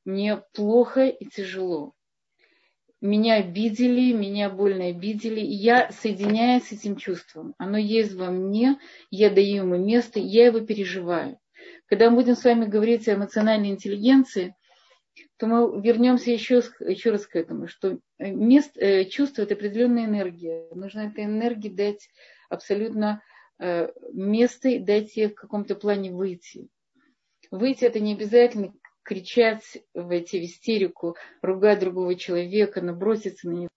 Мне 0.05 0.43
плохо 0.55 1.07
и 1.07 1.27
тяжело 1.27 1.95
меня 3.01 3.37
обидели, 3.37 4.13
меня 4.13 4.51
больно 4.51 4.87
обидели, 4.87 5.41
я 5.41 5.91
соединяюсь 5.91 6.69
с 6.69 6.73
этим 6.73 6.97
чувством. 6.97 7.55
Оно 7.59 7.79
есть 7.79 8.15
во 8.15 8.31
мне, 8.31 8.79
я 9.11 9.31
даю 9.31 9.65
ему 9.65 9.77
место, 9.77 10.21
я 10.21 10.47
его 10.47 10.61
переживаю. 10.61 11.39
Когда 11.87 12.11
мы 12.11 12.17
будем 12.17 12.37
с 12.37 12.45
вами 12.45 12.67
говорить 12.67 13.09
о 13.09 13.15
эмоциональной 13.15 13.71
интеллигенции, 13.71 14.55
то 15.39 15.47
мы 15.47 15.81
вернемся 15.81 16.31
еще, 16.31 16.63
еще 16.81 17.11
раз 17.11 17.27
к 17.27 17.35
этому, 17.37 17.67
что 17.67 17.99
мест, 18.19 18.77
э, 18.77 19.07
чувство– 19.07 19.43
это 19.43 19.55
определенная 19.55 20.05
энергия. 20.05 20.69
Нужно 20.75 21.01
этой 21.01 21.25
энергии 21.25 21.69
дать 21.69 22.09
абсолютно 22.49 23.23
э, 23.59 23.89
место 24.13 24.79
дать 24.79 25.17
ей 25.17 25.29
в 25.29 25.35
каком-то 25.35 25.75
плане 25.75 26.13
выйти. 26.13 26.69
Выйти– 27.51 27.85
это 27.87 28.01
не 28.01 28.15
обязательно 28.15 28.73
кричать, 29.11 29.83
войти 29.93 30.39
в 30.39 30.45
истерику, 30.45 31.17
ругать 31.43 31.81
другого 31.81 32.15
человека, 32.15 32.81
наброситься 32.81 33.49
на 33.49 33.55
него. 33.55 33.69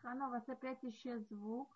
Хана, 0.00 0.28
у 0.28 0.30
вас 0.30 0.48
опять 0.48 0.78
исчез 0.84 1.20
звук. 1.28 1.68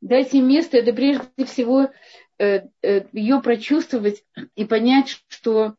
Дайте 0.00 0.40
место, 0.42 0.76
это 0.76 0.92
прежде 0.92 1.44
всего 1.44 1.90
э, 2.38 2.68
э, 2.82 3.08
ее 3.10 3.42
прочувствовать 3.42 4.24
и 4.54 4.64
понять, 4.64 5.08
что, 5.26 5.76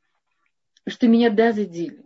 что 0.85 1.07
меня 1.07 1.29
да 1.29 1.53
задели. 1.53 2.03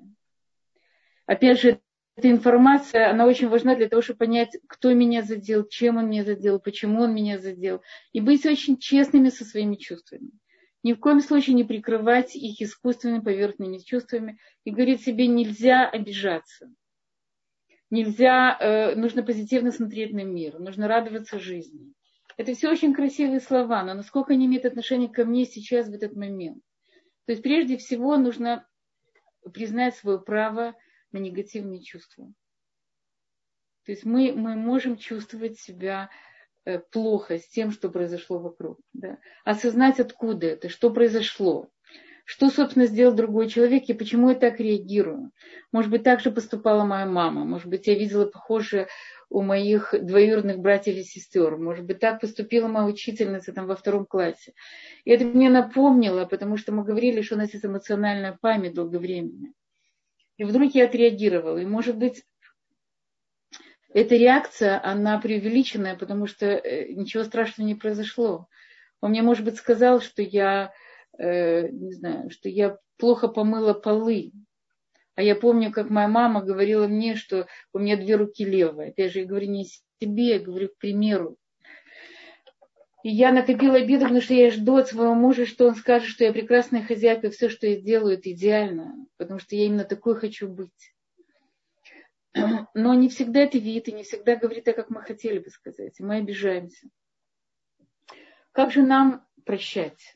Опять 1.26 1.60
же, 1.60 1.82
эта 2.20 2.30
информация, 2.30 3.10
она 3.10 3.26
очень 3.26 3.48
важна 3.48 3.76
для 3.76 3.88
того, 3.88 4.02
чтобы 4.02 4.18
понять, 4.18 4.58
кто 4.68 4.94
меня 4.94 5.24
задел, 5.24 5.66
чем 5.66 5.96
он 5.98 6.10
меня 6.10 6.26
задел, 6.26 6.60
почему 6.60 7.04
он 7.04 7.16
меня 7.16 7.40
задел. 7.40 7.82
И 8.12 8.20
быть 8.20 8.46
очень 8.46 8.78
честными 8.78 9.30
со 9.30 9.46
своими 9.46 9.76
чувствами. 9.76 10.32
Ни 10.84 10.94
в 10.94 11.00
коем 11.00 11.22
случае 11.22 11.56
не 11.56 11.64
прикрывать 11.64 12.36
их 12.36 12.62
искусственными 12.62 13.22
поверхностными 13.22 13.78
чувствами 13.78 14.38
и 14.66 14.72
говорить 14.72 15.02
себе, 15.02 15.28
нельзя 15.28 15.88
обижаться. 15.88 16.70
Нельзя, 17.90 18.58
э, 18.60 18.96
нужно 18.96 19.24
позитивно 19.24 19.72
смотреть 19.72 20.14
на 20.14 20.24
мир, 20.24 20.60
нужно 20.60 20.90
радоваться 20.90 21.40
жизни. 21.40 21.94
Это 22.36 22.54
все 22.54 22.70
очень 22.70 22.94
красивые 22.94 23.40
слова, 23.40 23.84
но 23.84 23.94
насколько 23.94 24.34
они 24.34 24.46
имеют 24.46 24.66
отношение 24.66 25.10
ко 25.10 25.24
мне 25.24 25.46
сейчас, 25.46 25.88
в 25.88 25.94
этот 25.94 26.16
момент. 26.16 26.62
То 27.26 27.32
есть 27.32 27.44
прежде 27.44 27.78
всего 27.78 28.18
нужно 28.18 28.68
признать 29.54 29.96
свое 29.96 30.20
право 30.20 30.76
на 31.12 31.18
негативные 31.18 31.82
чувства. 31.82 32.32
То 33.86 33.92
есть 33.92 34.06
мы, 34.06 34.34
мы 34.34 34.56
можем 34.56 34.98
чувствовать 34.98 35.60
себя 35.60 36.10
э, 36.66 36.80
плохо 36.80 37.40
с 37.40 37.48
тем, 37.48 37.72
что 37.72 37.90
произошло 37.90 38.40
вокруг. 38.40 38.80
Да? 38.94 39.18
Осознать, 39.44 40.00
откуда 40.00 40.48
это, 40.48 40.70
что 40.70 40.92
произошло. 40.92 41.70
Что, 42.32 42.52
собственно, 42.52 42.86
сделал 42.86 43.16
другой 43.16 43.50
человек 43.50 43.86
и 43.86 43.94
почему 43.94 44.30
я 44.30 44.36
так 44.36 44.60
реагирую? 44.60 45.32
Может 45.72 45.90
быть, 45.90 46.04
так 46.04 46.20
же 46.20 46.30
поступала 46.30 46.84
моя 46.84 47.08
мама. 47.08 47.44
Может 47.44 47.66
быть, 47.66 47.88
я 47.88 47.96
видела 47.96 48.26
похожее 48.26 48.88
у 49.30 49.42
моих 49.42 49.96
двоюродных 50.00 50.60
братьев 50.60 50.96
и 50.96 51.04
сестер. 51.04 51.58
Может 51.58 51.86
быть, 51.86 51.98
так 52.00 52.22
поступила 52.22 52.68
моя 52.68 52.86
учительница 52.86 53.52
там 53.52 53.66
во 53.66 53.76
втором 53.76 54.06
классе. 54.06 54.54
И 55.06 55.10
это 55.10 55.26
мне 55.26 55.50
напомнило, 55.50 56.26
потому 56.26 56.58
что 56.58 56.72
мы 56.72 56.84
говорили, 56.84 57.24
что 57.24 57.34
у 57.34 57.40
нас 57.40 57.52
есть 57.54 57.66
эмоциональная 57.66 58.38
память 58.40 58.76
долговременная. 58.76 59.54
И 60.40 60.46
вдруг 60.46 60.74
я 60.74 60.86
отреагировала. 60.86 61.58
И, 61.58 61.66
может 61.66 61.98
быть, 61.98 62.24
эта 63.94 64.16
реакция, 64.16 64.82
она 64.82 65.20
преувеличенная, 65.20 65.98
потому 65.98 66.28
что 66.28 66.46
э, 66.46 66.94
ничего 66.94 67.26
страшного 67.26 67.68
не 67.68 67.76
произошло. 67.76 68.48
Он 69.02 69.10
мне, 69.10 69.22
может 69.22 69.44
быть, 69.44 69.58
сказал, 69.58 70.00
что 70.00 70.22
я, 70.22 70.72
э, 71.18 71.68
не 71.68 71.92
знаю, 71.92 72.30
что 72.30 72.48
я 72.48 72.78
плохо 72.98 73.28
помыла 73.28 73.74
полы. 73.74 74.32
А 75.16 75.22
я 75.24 75.36
помню, 75.36 75.74
как 75.74 75.90
моя 75.90 76.08
мама 76.08 76.42
говорила 76.42 76.88
мне, 76.88 77.16
что 77.16 77.48
у 77.74 77.80
меня 77.80 77.98
две 77.98 78.16
руки 78.16 78.46
левые. 78.46 78.92
Опять 78.92 79.12
же, 79.12 79.20
я 79.20 79.26
говорю 79.26 79.48
не 79.48 79.66
себе, 80.00 80.36
я 80.36 80.40
говорю 80.40 80.70
к 80.70 80.78
примеру. 80.78 81.36
И 83.04 83.10
я 83.10 83.32
накопила 83.32 83.78
обиду, 83.78 84.02
потому 84.02 84.22
что 84.22 84.34
я 84.34 84.52
жду 84.52 84.76
от 84.76 84.90
своего 84.90 85.14
мужа, 85.14 85.46
что 85.46 85.68
он 85.68 85.76
скажет, 85.76 86.10
что 86.10 86.26
я 86.26 86.34
прекрасная 86.34 86.84
хозяйка, 86.84 87.28
и 87.28 87.30
все, 87.30 87.48
что 87.48 87.66
я 87.66 87.80
делаю, 87.80 88.16
это 88.16 88.32
идеально, 88.32 89.08
потому 89.18 89.40
что 89.40 89.56
я 89.56 89.66
именно 89.66 89.86
такой 89.86 90.16
хочу 90.16 90.50
быть. 90.50 90.94
Но 92.74 92.94
не 92.94 93.10
всегда 93.10 93.42
это 93.42 93.58
видит 93.58 93.88
и 93.88 93.94
не 93.94 94.04
всегда 94.04 94.36
говорит 94.36 94.66
так, 94.66 94.76
как 94.76 94.90
мы 94.90 95.02
хотели 95.02 95.40
бы 95.40 95.50
сказать. 95.50 96.00
И 96.00 96.04
мы 96.04 96.18
обижаемся. 96.18 96.90
Как 98.52 98.72
же 98.72 98.84
нам 98.84 99.26
прощать? 99.46 100.16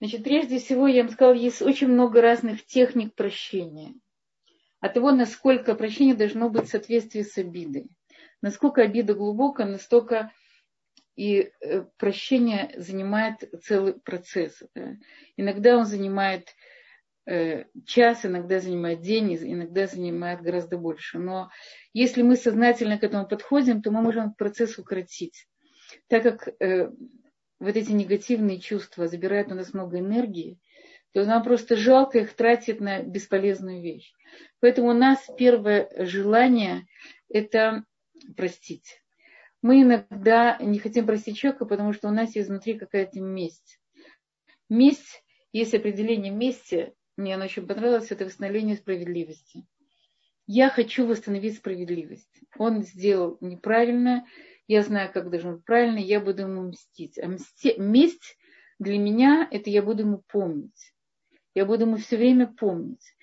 Значит, 0.00 0.22
прежде 0.22 0.58
всего, 0.58 0.86
я 0.86 1.02
вам 1.02 1.12
сказала, 1.12 1.34
есть 1.34 1.60
очень 1.60 1.88
много 1.88 2.20
разных 2.20 2.64
техник 2.64 3.14
прощения. 3.14 3.94
От 4.80 4.94
того, 4.94 5.10
насколько 5.10 5.74
прощение 5.74 6.14
должно 6.14 6.48
быть 6.50 6.66
в 6.66 6.70
соответствии 6.70 7.22
с 7.22 7.36
обидой. 7.36 7.88
Насколько 8.40 8.82
обида 8.82 9.14
глубокая, 9.14 9.66
настолько 9.66 10.32
и 11.18 11.50
э, 11.60 11.84
прощение 11.96 12.72
занимает 12.76 13.42
целый 13.64 13.94
процесс. 13.94 14.62
Да. 14.76 14.94
Иногда 15.36 15.76
он 15.76 15.84
занимает 15.84 16.54
э, 17.26 17.64
час, 17.86 18.24
иногда 18.24 18.60
занимает 18.60 19.00
день, 19.00 19.34
иногда 19.34 19.88
занимает 19.88 20.42
гораздо 20.42 20.78
больше. 20.78 21.18
Но 21.18 21.50
если 21.92 22.22
мы 22.22 22.36
сознательно 22.36 22.98
к 22.98 23.02
этому 23.02 23.26
подходим, 23.26 23.82
то 23.82 23.90
мы 23.90 24.00
можем 24.00 24.32
процесс 24.32 24.78
укоротить. 24.78 25.48
Так 26.06 26.22
как 26.22 26.48
э, 26.60 26.88
вот 27.58 27.76
эти 27.76 27.90
негативные 27.90 28.60
чувства 28.60 29.08
забирают 29.08 29.50
у 29.50 29.56
нас 29.56 29.74
много 29.74 29.98
энергии, 29.98 30.60
то 31.14 31.24
нам 31.24 31.42
просто 31.42 31.74
жалко 31.74 32.20
их 32.20 32.32
тратить 32.34 32.80
на 32.80 33.02
бесполезную 33.02 33.82
вещь. 33.82 34.12
Поэтому 34.60 34.90
у 34.90 34.94
нас 34.94 35.18
первое 35.36 35.90
желание– 36.06 36.86
это 37.28 37.82
простить. 38.36 39.02
Мы 39.62 39.82
иногда 39.82 40.56
не 40.58 40.78
хотим 40.78 41.06
простить 41.06 41.36
человека, 41.36 41.64
потому 41.64 41.92
что 41.92 42.08
у 42.08 42.12
нас 42.12 42.34
есть 42.36 42.48
внутри 42.48 42.78
какая-то 42.78 43.20
месть. 43.20 43.80
Месть, 44.68 45.22
есть 45.52 45.74
определение 45.74 46.32
мести, 46.32 46.94
мне 47.16 47.34
оно 47.34 47.46
очень 47.46 47.66
понравилось, 47.66 48.12
это 48.12 48.24
восстановление 48.24 48.76
справедливости. 48.76 49.66
Я 50.46 50.70
хочу 50.70 51.06
восстановить 51.06 51.56
справедливость. 51.56 52.40
Он 52.56 52.82
сделал 52.82 53.36
неправильно, 53.40 54.26
я 54.68 54.82
знаю, 54.82 55.10
как 55.12 55.30
должно 55.30 55.54
быть 55.54 55.64
правильно, 55.64 55.98
я 55.98 56.20
буду 56.20 56.42
ему 56.42 56.68
мстить. 56.68 57.18
А 57.18 57.26
мсти, 57.26 57.74
месть 57.78 58.38
для 58.78 58.98
меня– 58.98 59.48
это 59.50 59.70
я 59.70 59.82
буду 59.82 60.04
ему 60.04 60.22
помнить. 60.28 60.94
Я 61.54 61.64
буду 61.64 61.86
ему 61.86 61.96
все 61.96 62.16
время 62.16 62.46
помнить. 62.46 63.14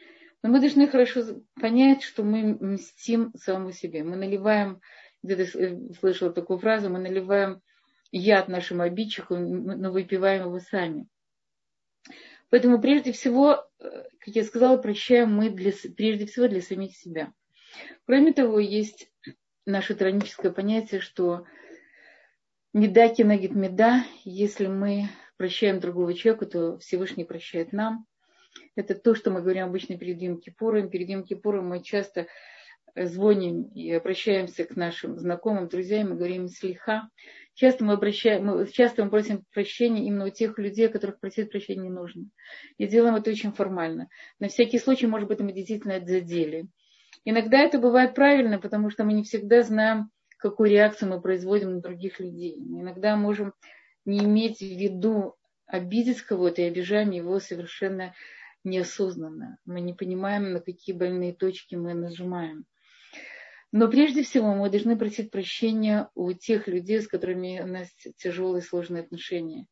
Но 0.43 0.49
мы 0.49 0.59
должны 0.59 0.87
хорошо 0.87 1.23
понять, 1.59 2.03
что 2.03 2.23
мы 2.23 2.57
мстим 2.59 3.31
самому 3.35 3.71
себе. 3.71 4.03
Мы 4.03 4.15
наливаем, 4.15 4.81
где-то 5.25 5.57
э, 5.57 5.93
слышала 5.99 6.31
такую 6.31 6.59
фразу, 6.59 6.89
мы 6.89 6.99
наливаем 6.99 7.61
яд 8.11 8.47
нашему 8.47 8.83
обидчику, 8.83 9.35
но 9.35 9.91
выпиваем 9.91 10.43
его 10.43 10.59
сами. 10.59 11.07
Поэтому 12.49 12.79
прежде 12.79 13.11
всего, 13.11 13.65
э, 13.79 14.03
как 14.19 14.35
я 14.35 14.43
сказала, 14.43 14.77
прощаем 14.77 15.33
мы 15.33 15.49
для, 15.49 15.73
прежде 15.97 16.25
всего 16.25 16.47
для 16.47 16.61
самих 16.61 16.95
себя. 16.95 17.33
Кроме 18.05 18.31
того, 18.33 18.59
есть 18.59 19.11
наше 19.65 19.95
троническое 19.95 20.51
понятие, 20.51 21.01
что 21.01 21.45
меда 22.73 23.09
кинагит 23.09 23.55
меда, 23.55 24.05
если 24.23 24.67
мы 24.67 25.09
прощаем 25.37 25.79
другого 25.79 26.13
человека, 26.13 26.45
то 26.45 26.77
Всевышний 26.77 27.25
прощает 27.25 27.73
нам. 27.73 28.05
Это 28.75 28.95
то, 28.95 29.15
что 29.15 29.31
мы 29.31 29.41
говорим 29.41 29.65
обычно 29.65 29.97
перед 29.97 30.21
Йом 30.21 30.39
Кипуром. 30.39 30.89
Перед 30.89 31.09
Йом 31.09 31.23
Кипуром 31.23 31.67
мы 31.67 31.83
часто 31.83 32.27
звоним 32.95 33.63
и 33.73 33.91
обращаемся 33.91 34.63
к 34.63 34.75
нашим 34.75 35.17
знакомым, 35.19 35.67
друзьям, 35.67 36.09
мы 36.09 36.15
говорим 36.15 36.47
слиха. 36.47 37.09
Часто 37.53 37.85
мы, 37.85 37.93
обращаем, 37.93 38.65
часто 38.67 39.03
мы 39.03 39.09
просим 39.09 39.45
прощения 39.53 40.05
именно 40.05 40.25
у 40.25 40.29
тех 40.29 40.57
людей, 40.57 40.89
которых 40.89 41.19
просить 41.19 41.49
прощения 41.49 41.83
не 41.83 41.89
нужно. 41.89 42.25
И 42.77 42.87
делаем 42.87 43.15
это 43.15 43.29
очень 43.31 43.53
формально. 43.53 44.09
На 44.39 44.49
всякий 44.49 44.79
случай, 44.79 45.07
может 45.07 45.27
быть, 45.27 45.39
мы 45.39 45.53
действительно 45.53 45.93
это 45.93 46.07
задели. 46.07 46.67
Иногда 47.23 47.59
это 47.59 47.79
бывает 47.79 48.13
правильно, 48.13 48.59
потому 48.59 48.89
что 48.89 49.03
мы 49.03 49.13
не 49.13 49.23
всегда 49.23 49.63
знаем, 49.63 50.09
какую 50.37 50.69
реакцию 50.69 51.09
мы 51.09 51.21
производим 51.21 51.75
на 51.75 51.81
других 51.81 52.19
людей. 52.19 52.57
Иногда 52.57 53.15
можем 53.15 53.53
не 54.05 54.19
иметь 54.19 54.59
в 54.59 54.61
виду 54.61 55.35
обидеть 55.65 56.21
кого-то 56.21 56.61
и 56.61 56.65
обижаем 56.65 57.11
его 57.11 57.39
совершенно 57.39 58.13
неосознанно. 58.63 59.57
Мы 59.65 59.81
не 59.81 59.93
понимаем, 59.93 60.53
на 60.53 60.59
какие 60.59 60.95
больные 60.95 61.33
точки 61.33 61.75
мы 61.75 61.93
нажимаем. 61.93 62.65
Но 63.71 63.89
прежде 63.89 64.23
всего 64.23 64.53
мы 64.53 64.69
должны 64.69 64.97
просить 64.97 65.31
прощения 65.31 66.09
у 66.15 66.31
тех 66.33 66.67
людей, 66.67 67.01
с 67.01 67.07
которыми 67.07 67.59
у 67.61 67.67
нас 67.67 67.89
тяжелые 68.17 68.61
сложные 68.61 69.03
отношения. 69.03 69.67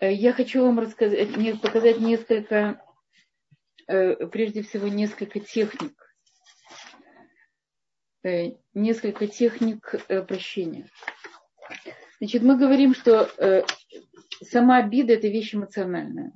Я 0.00 0.32
хочу 0.32 0.62
вам 0.62 0.78
рассказать, 0.78 1.28
показать 1.60 1.98
несколько 1.98 2.80
Э, 3.88 4.26
прежде 4.26 4.62
всего 4.62 4.86
несколько 4.86 5.40
техник. 5.40 5.94
Э, 8.22 8.52
несколько 8.74 9.26
техник 9.26 9.94
э, 10.08 10.22
прощения. 10.22 10.90
Значит, 12.18 12.42
мы 12.42 12.58
говорим, 12.58 12.94
что 12.94 13.30
сама 14.42 14.78
обида– 14.78 15.12
это 15.14 15.28
вещь 15.28 15.54
эмоциональная. 15.54 16.32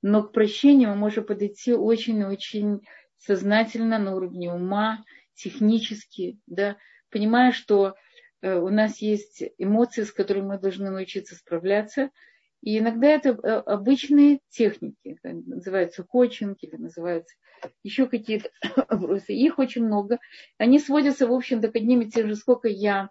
Но 0.00 0.22
к 0.22 0.32
прощению 0.32 0.90
мы 0.90 0.96
можем 0.96 1.26
подойти 1.26 1.74
очень-очень 1.74 2.80
сознательно 3.20 3.98
на 3.98 4.16
уровне 4.16 4.52
ума, 4.52 5.04
технически, 5.34 6.38
да, 6.46 6.76
понимая, 7.10 7.52
что 7.52 7.94
у 8.42 8.68
нас 8.68 8.98
есть 8.98 9.42
эмоции, 9.58 10.02
с 10.02 10.12
которыми 10.12 10.46
мы 10.46 10.58
должны 10.58 10.90
научиться 10.90 11.34
справляться– 11.34 12.10
и 12.62 12.78
иногда 12.78 13.08
это 13.08 13.30
э, 13.30 13.32
обычные 13.32 14.40
техники, 14.50 15.18
называются 15.22 16.02
коучинг 16.04 16.58
называются 16.72 17.34
еще 17.82 18.06
какие-то 18.06 18.50
вопросы. 18.88 19.32
Их 19.32 19.58
очень 19.58 19.84
много. 19.84 20.18
Они 20.58 20.78
сводятся, 20.78 21.26
в 21.26 21.32
общем-то, 21.32 21.70
к 21.70 21.76
одним 21.76 22.02
и 22.02 22.10
тем 22.10 22.28
же, 22.28 22.36
сколько 22.36 22.68
я 22.68 23.10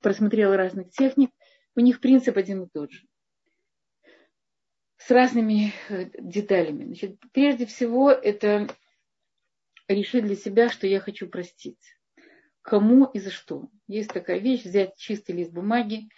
просмотрела 0.00 0.56
разных 0.56 0.90
техник, 0.90 1.30
у 1.76 1.80
них 1.80 2.00
принцип 2.00 2.36
один 2.36 2.64
и 2.64 2.68
тот 2.68 2.92
же. 2.92 3.06
С 4.98 5.10
разными 5.10 5.72
э, 5.88 6.10
деталями. 6.18 6.84
Значит, 6.84 7.18
прежде 7.32 7.64
всего, 7.64 8.10
это 8.10 8.68
решить 9.94 10.24
для 10.24 10.36
себя, 10.36 10.68
что 10.68 10.86
я 10.86 11.00
хочу 11.00 11.28
простить. 11.28 11.96
Кому 12.62 13.06
и 13.06 13.18
за 13.18 13.30
что. 13.30 13.68
Есть 13.86 14.10
такая 14.10 14.38
вещь, 14.38 14.64
взять 14.64 14.96
чистый 14.96 15.32
лист 15.32 15.52
бумаги, 15.52 16.08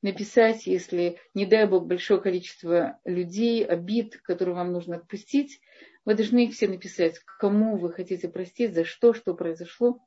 написать, 0.00 0.66
если, 0.66 1.18
не 1.34 1.46
дай 1.46 1.66
бог, 1.66 1.86
большое 1.86 2.20
количество 2.20 2.98
людей, 3.04 3.64
обид, 3.64 4.20
которые 4.22 4.54
вам 4.54 4.72
нужно 4.72 4.96
отпустить, 4.96 5.60
вы 6.04 6.14
должны 6.14 6.46
их 6.46 6.54
все 6.54 6.68
написать, 6.68 7.18
кому 7.38 7.76
вы 7.76 7.92
хотите 7.92 8.28
простить, 8.28 8.74
за 8.74 8.84
что, 8.84 9.12
что 9.12 9.34
произошло. 9.34 10.04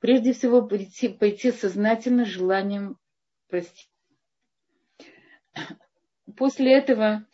Прежде 0.00 0.32
всего, 0.32 0.66
пойти, 0.66 1.08
пойти 1.08 1.52
сознательно 1.52 2.24
желанием 2.24 2.98
простить. 3.48 3.90
После 6.36 6.76
этого 6.76 7.26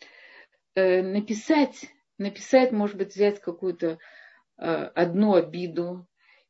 э, 0.75 1.01
написать, 1.01 1.87
написать, 2.19 2.71
может 2.71 2.97
быть, 2.97 3.15
взять 3.15 3.41
какую-то 3.41 3.97
э, 4.57 4.65
одну 4.65 5.33
обиду 5.33 6.07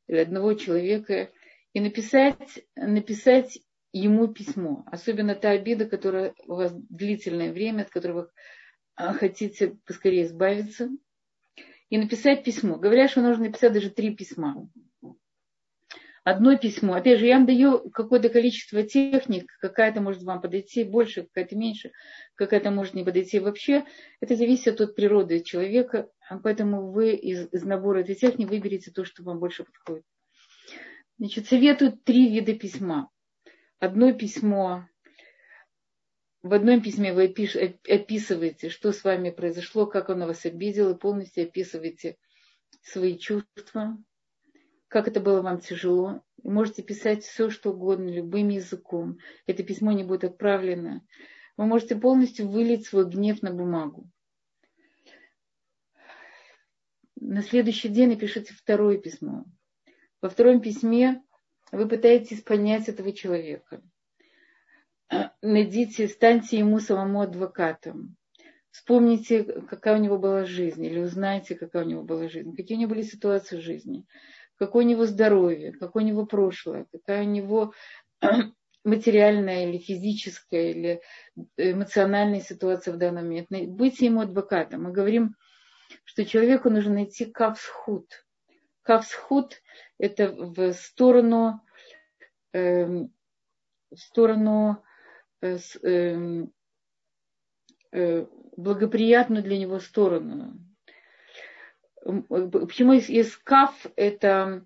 или 0.07 0.17
одного 0.17 0.53
человека 0.55 1.31
и 1.73 1.79
написать, 1.79 2.65
написать 2.75 3.59
ему 3.91 4.27
письмо. 4.27 4.83
Особенно 4.87 5.35
та 5.35 5.51
обида, 5.51 5.85
которая 5.85 6.33
у 6.47 6.55
вас 6.55 6.73
длительное 6.73 7.51
время, 7.51 7.83
от 7.83 7.89
которой 7.89 8.11
вы 8.11 8.29
а, 8.95 9.13
хотите 9.13 9.77
поскорее 9.85 10.25
избавиться. 10.25 10.89
И 11.89 11.97
написать 11.97 12.43
письмо. 12.43 12.77
Говорят, 12.77 13.09
что 13.09 13.21
нужно 13.21 13.45
написать 13.45 13.73
даже 13.73 13.89
три 13.89 14.15
письма. 14.15 14.69
Одно 16.23 16.57
письмо. 16.57 16.93
Опять 16.93 17.19
же, 17.19 17.27
я 17.27 17.37
вам 17.37 17.45
даю 17.45 17.89
какое-то 17.89 18.29
количество 18.29 18.83
техник, 18.83 19.51
какая-то 19.59 20.01
может 20.01 20.23
вам 20.23 20.41
подойти 20.41 20.83
больше, 20.83 21.23
какая-то 21.23 21.55
меньше, 21.55 21.91
какая-то 22.35 22.71
может 22.71 22.93
не 22.93 23.03
подойти 23.03 23.39
вообще. 23.39 23.85
Это 24.19 24.35
зависит 24.35 24.81
от 24.81 24.95
природы 24.95 25.41
человека. 25.41 26.09
поэтому 26.43 26.91
вы 26.91 27.13
из, 27.13 27.51
из 27.53 27.63
набора 27.63 27.99
этой 27.99 28.15
техники 28.15 28.49
выберете 28.49 28.91
то, 28.91 29.05
что 29.05 29.23
вам 29.23 29.39
больше 29.39 29.63
подходит. 29.63 30.03
Значит, 31.17 31.47
советуют 31.47 32.03
три 32.03 32.29
вида 32.29 32.53
письма. 32.53 33.09
Одно 33.79 34.13
письмо, 34.13 34.87
в 36.41 36.53
одном 36.53 36.81
письме 36.81 37.13
вы 37.13 37.25
описываете, 37.25 38.69
что 38.69 38.93
с 38.93 39.03
вами 39.03 39.29
произошло, 39.29 39.85
как 39.85 40.09
оно 40.09 40.25
вас 40.25 40.45
обидело, 40.45 40.93
полностью 40.93 41.43
описываете 41.43 42.17
свои 42.81 43.17
чувства, 43.17 43.97
как 44.89 45.07
это 45.07 45.21
было 45.21 45.41
вам 45.41 45.61
тяжело. 45.61 46.21
Можете 46.43 46.83
писать 46.83 47.23
все, 47.23 47.49
что 47.49 47.71
угодно, 47.71 48.09
любым 48.09 48.49
языком. 48.49 49.19
Это 49.45 49.63
письмо 49.63 49.91
не 49.91 50.03
будет 50.03 50.23
отправлено. 50.23 51.05
Вы 51.57 51.65
можете 51.65 51.95
полностью 51.95 52.47
вылить 52.47 52.85
свой 52.85 53.05
гнев 53.09 53.41
на 53.41 53.51
бумагу. 53.51 54.09
На 57.15 57.43
следующий 57.43 57.89
день 57.89 58.09
напишите 58.09 58.53
второе 58.53 58.97
письмо. 58.97 59.45
Во 60.21 60.29
втором 60.29 60.61
письме 60.61 61.21
вы 61.71 61.87
пытаетесь 61.87 62.41
понять 62.41 62.89
этого 62.89 63.11
человека. 63.11 63.81
Найдите, 65.41 66.07
станьте 66.07 66.57
ему 66.57 66.79
самому 66.79 67.21
адвокатом. 67.21 68.15
Вспомните, 68.71 69.43
какая 69.43 69.97
у 69.97 70.01
него 70.01 70.17
была 70.17 70.45
жизнь, 70.45 70.85
или 70.85 70.99
узнайте, 70.99 71.55
какая 71.55 71.83
у 71.83 71.87
него 71.87 72.03
была 72.03 72.29
жизнь, 72.29 72.55
какие 72.55 72.77
у 72.77 72.81
него 72.81 72.91
были 72.91 73.01
ситуации 73.01 73.57
в 73.57 73.63
жизни, 73.63 74.05
какое 74.59 74.85
у 74.85 74.87
него 74.87 75.05
здоровье, 75.05 75.71
какое 75.71 76.03
у 76.03 76.05
него 76.05 76.25
прошлое, 76.25 76.85
какая 76.91 77.23
у 77.23 77.27
него 77.27 77.73
материальная 78.83 79.69
или 79.69 79.77
физическая 79.77 80.71
или 80.71 81.01
эмоциональная 81.57 82.41
ситуация 82.41 82.93
в 82.93 82.97
данный 82.97 83.21
момент. 83.23 83.47
Будьте 83.49 84.05
ему 84.05 84.21
адвокатом. 84.21 84.83
Мы 84.83 84.91
говорим, 84.91 85.35
что 86.03 86.25
человеку 86.25 86.69
нужно 86.69 86.95
найти 86.95 87.25
кавсхуд. 87.25 88.07
Кавсхуд– 88.81 89.61
это 89.97 90.31
в 90.31 90.73
сторону, 90.73 91.61
э, 92.53 92.85
в 92.85 93.07
сторону 93.95 94.83
э, 95.41 95.57
э, 95.83 96.45
э, 97.91 98.25
благоприятную 98.57 99.43
для 99.43 99.57
него 99.57 99.79
сторону. 99.79 100.59
Почему 102.03 102.93
есть, 102.93 103.35
каф– 103.37 103.85
это 103.95 104.65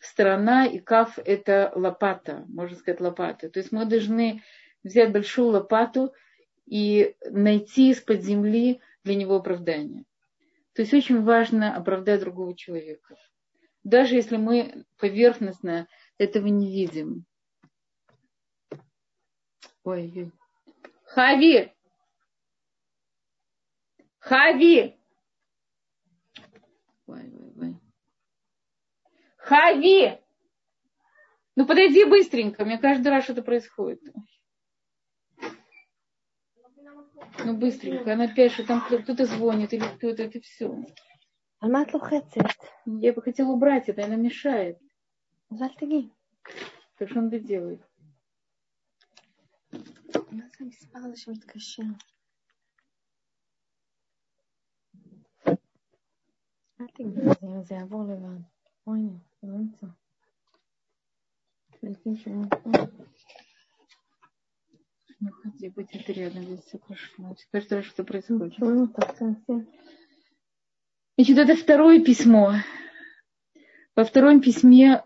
сторона, 0.00 0.66
и 0.66 0.78
каф– 0.78 1.18
это 1.24 1.72
лопата, 1.74 2.44
можно 2.48 2.76
сказать, 2.76 3.00
лопата. 3.00 3.48
То 3.48 3.60
есть 3.60 3.72
мы 3.72 3.84
должны 3.84 4.42
взять 4.82 5.12
большую 5.12 5.48
лопату 5.48 6.12
и 6.66 7.16
найти 7.30 7.90
из-под 7.90 8.22
земли 8.22 8.80
для 9.02 9.14
него 9.14 9.36
оправдание. 9.36 10.04
То 10.74 10.82
есть 10.82 10.92
очень 10.92 11.22
важно 11.22 11.76
оправдать 11.76 12.20
другого 12.20 12.56
человека. 12.56 13.16
Даже 13.84 14.14
если 14.14 14.36
мы 14.36 14.84
поверхностно 14.96 15.88
этого 16.18 16.46
не 16.46 16.72
видим. 16.72 17.26
Ой, 19.84 20.32
Хави! 21.04 21.72
Хави! 24.18 24.98
Ой, 27.06 27.32
ой, 27.34 27.52
ой. 27.56 27.80
Хави! 29.36 30.18
Ну 31.56 31.66
подойди 31.66 32.04
быстренько, 32.04 32.64
мне 32.64 32.78
каждый 32.78 33.08
раз 33.08 33.24
что-то 33.24 33.42
происходит. 33.42 34.00
Ну 37.44 37.56
быстренько, 37.56 38.12
она 38.12 38.28
пишет, 38.28 38.66
там 38.66 38.80
кто-то 38.80 39.26
звонит 39.26 39.72
или 39.72 39.84
кто-то, 39.96 40.22
это 40.22 40.40
все. 40.40 40.84
Алмат 41.60 41.92
Я 42.86 43.12
бы 43.12 43.22
хотела 43.22 43.50
убрать 43.50 43.88
это, 43.88 44.04
она 44.04 44.16
мешает. 44.16 44.78
Зальтаги. 45.50 46.10
Так 46.98 47.10
что 47.10 47.20
он 47.20 47.28
это 47.28 47.38
делает? 47.38 47.80
אל 56.81 56.87
תגיעי, 56.93 57.63
זה 57.63 57.75
יעבור 57.75 58.03
לבד. 58.03 58.41
אוי, 58.87 59.01
זה 59.41 59.47
לא 59.47 59.57
נמצא. 59.57 59.87
Не 65.21 65.29
уходи, 65.29 65.69
будь 65.69 65.93
это 65.93 66.11
рядом, 66.13 66.43
здесь 66.43 66.63
все 66.65 66.77
прошло. 66.77 67.35
Каждый 67.51 67.73
раз 67.75 67.85
что 67.85 68.03
происходит. 68.03 68.55
Значит, 71.17 71.37
это 71.37 71.55
второе 71.55 72.03
письмо. 72.03 72.53
Во 73.95 74.05
втором 74.05 74.41
письме 74.41 75.03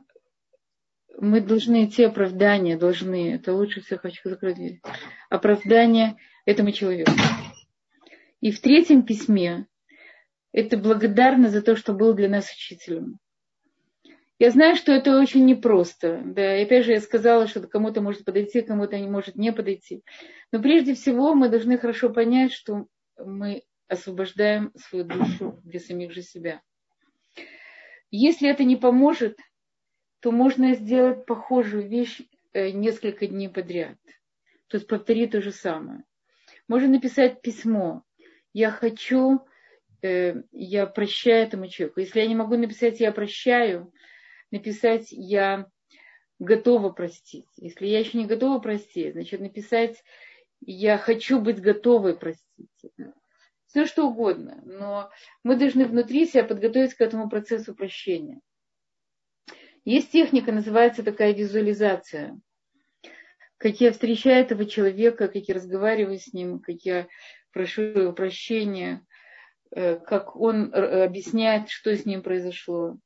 мы 1.20 1.42
должны 1.42 1.86
идти 1.86 2.04
оправдания, 2.04 2.78
должны, 2.78 3.34
это 3.34 3.54
лучше 3.54 3.82
всех, 3.82 4.02
хочу 4.02 4.30
закрыть 4.30 4.56
дверь, 4.56 4.82
оправдание 5.30 6.18
этому 6.46 6.72
человеку. 6.72 7.12
И 8.40 8.52
в 8.52 8.62
третьем 8.62 9.04
письме 9.04 9.68
это 10.53 10.77
благодарность 10.77 11.55
за 11.55 11.63
то, 11.63 11.77
что 11.77 11.93
был 11.93 12.15
для 12.15 12.29
нас 12.29 12.51
учителем. 12.53 13.19
Я 14.39 14.53
знаю, 14.53 14.77
что 14.77 14.93
это 14.93 15.19
очень 15.19 15.45
непросто. 15.45 16.23
Да, 16.25 16.59
и 16.59 16.63
опять 16.63 16.85
же 16.85 16.93
я 16.93 17.01
сказала, 17.01 17.49
что 17.49 17.67
кому-то 17.67 18.01
может 18.01 18.25
подойти, 18.25 18.63
кому-то 18.63 18.99
не 18.99 19.09
может 19.09 19.35
не 19.35 19.53
подойти. 19.53 20.03
Но 20.53 20.63
прежде 20.63 20.95
всего 20.95 21.35
мы 21.35 21.49
должны 21.49 21.77
хорошо 21.77 22.11
понять, 22.11 22.53
что 22.53 22.87
мы 23.19 23.65
освобождаем 23.89 24.73
свою 24.77 25.05
душу 25.05 25.59
для 25.65 25.81
самих 25.81 26.13
же 26.13 26.23
себя. 26.23 26.63
Если 28.11 28.49
это 28.49 28.63
не 28.63 28.77
поможет, 28.77 29.39
то 30.21 30.31
можно 30.31 30.75
сделать 30.75 31.27
похожую 31.27 31.89
вещь 31.89 32.21
э, 32.53 32.71
несколько 32.71 33.27
дней 33.27 33.49
подряд. 33.49 33.99
То 34.69 34.77
есть 34.77 34.87
повторить 34.87 35.33
то 35.33 35.41
же 35.41 35.53
самое. 35.53 36.05
Можно 36.69 36.89
написать 36.89 37.43
письмо. 37.43 38.05
Я 38.53 38.71
хочу, 38.71 39.41
э, 40.03 40.43
я 40.53 40.87
прощаю 40.87 41.47
этому 41.47 41.69
человеку. 41.69 42.01
Если 42.01 42.21
я 42.21 42.27
не 42.27 42.35
могу 42.35 42.57
написать 42.57 43.01
«я 43.01 43.13
прощаю», 43.13 43.93
написать 44.51 45.09
«я 45.11 45.67
готова 46.39 46.91
простить». 46.91 47.47
Если 47.57 47.87
я 47.87 47.99
еще 48.01 48.19
не 48.19 48.27
готова 48.27 48.59
простить, 48.59 49.13
значит 49.13 49.41
написать 49.41 50.03
«я 50.61 50.99
хочу 50.99 51.41
быть 51.41 51.61
готовой 51.61 52.17
простить». 52.17 52.71
Все 53.67 53.85
что 53.85 54.09
угодно. 54.09 54.63
Но 54.65 55.11
мы 55.43 55.57
должны 55.57 55.85
внутри 55.85 56.27
себя 56.27 56.43
подготовить 56.43 56.95
к 56.95 57.01
этому 57.03 57.29
процессу 57.29 57.75
прощения. 57.75 58.41
Есть 59.85 60.11
техника, 60.11 60.53
называется 60.53 61.03
такая 61.03 61.35
визуализация. 61.35 62.41
Как 63.59 63.81
я 63.81 63.93
встречаю 63.93 64.45
этого 64.45 64.65
человека, 64.67 65.29
как 65.29 65.37
я 65.49 65.55
разговариваю 65.55 66.19
с 66.19 66.33
ним, 66.33 66.61
как 66.61 66.77
я 66.83 67.09
прошу 67.53 67.83
его 67.83 68.13
прощения, 68.13 69.05
как 69.71 70.37
он 70.37 70.73
э, 70.73 71.05
объясняет, 71.05 71.69
что 71.69 71.95
с 71.95 72.07
ним 72.07 72.23
произошло. 72.23 72.99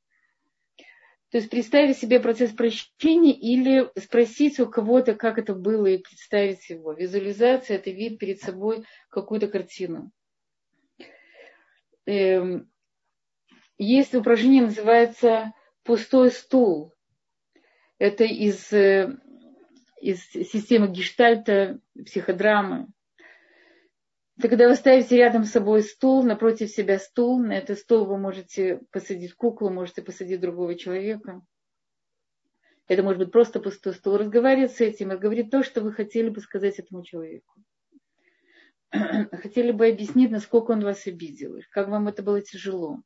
То 1.33 1.37
есть 1.37 1.49
представить 1.49 1.97
себе 1.97 2.19
процесс 2.19 2.51
прощения 2.51 3.33
или 3.33 3.89
спросить 3.99 4.59
у 4.59 4.69
кого-то, 4.69 5.15
как 5.15 5.39
это 5.39 5.55
было, 5.55 5.87
и 5.87 5.97
представить 5.97 6.69
его. 6.69 6.93
Визуализация– 6.93 7.77
это 7.77 7.89
вид 7.89 8.19
перед 8.19 8.39
собой 8.39 8.85
какую-то 9.09 9.47
картину. 9.47 10.11
Эм, 12.05 12.69
есть 13.79 14.13
упражнение, 14.13 14.61
называется 14.61 15.53
«пустой 15.83 16.29
стул». 16.29 16.93
Это 17.97 18.25
из, 18.25 18.71
э, 18.71 19.17
из 20.01 20.23
системы 20.29 20.87
гештальта, 20.87 21.79
психодрамы. 21.95 22.89
Это 24.37 24.49
когда 24.49 24.67
вы 24.67 24.75
ставите 24.75 25.15
рядом 25.17 25.43
с 25.43 25.51
собой 25.51 25.83
стул, 25.83 26.23
напротив 26.23 26.69
себя 26.69 26.97
стул, 26.97 27.39
на 27.39 27.53
этот 27.53 27.77
стул 27.77 28.05
вы 28.05 28.17
можете 28.17 28.81
посадить 28.91 29.35
куклу, 29.35 29.69
можете 29.69 30.01
посадить 30.01 30.41
другого 30.41 30.75
человека. 30.75 31.41
Это 32.87 33.03
может 33.03 33.19
быть 33.19 33.31
просто 33.31 33.59
пустой 33.59 33.93
стул. 33.93 34.17
Разговаривать 34.17 34.75
с 34.75 34.81
этим 34.81 35.11
и 35.13 35.17
говорить 35.17 35.51
то, 35.51 35.63
что 35.63 35.81
вы 35.81 35.93
хотели 35.93 36.29
бы 36.29 36.41
сказать 36.41 36.79
этому 36.79 37.03
человеку. 37.03 37.53
Хотели 38.91 39.71
бы 39.71 39.87
объяснить, 39.87 40.31
насколько 40.31 40.71
он 40.71 40.83
вас 40.83 41.07
обидел, 41.07 41.59
как 41.69 41.87
вам 41.87 42.07
это 42.07 42.23
было 42.23 42.41
тяжело. 42.41 43.01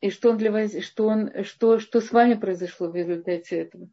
И 0.00 0.10
что, 0.10 0.30
он 0.30 0.38
для 0.38 0.52
вас, 0.52 0.76
что, 0.82 1.06
он, 1.06 1.44
что, 1.44 1.78
что 1.78 2.00
с 2.00 2.12
вами 2.12 2.34
произошло 2.34 2.88
в 2.88 2.94
результате 2.94 3.56
этого. 3.56 3.90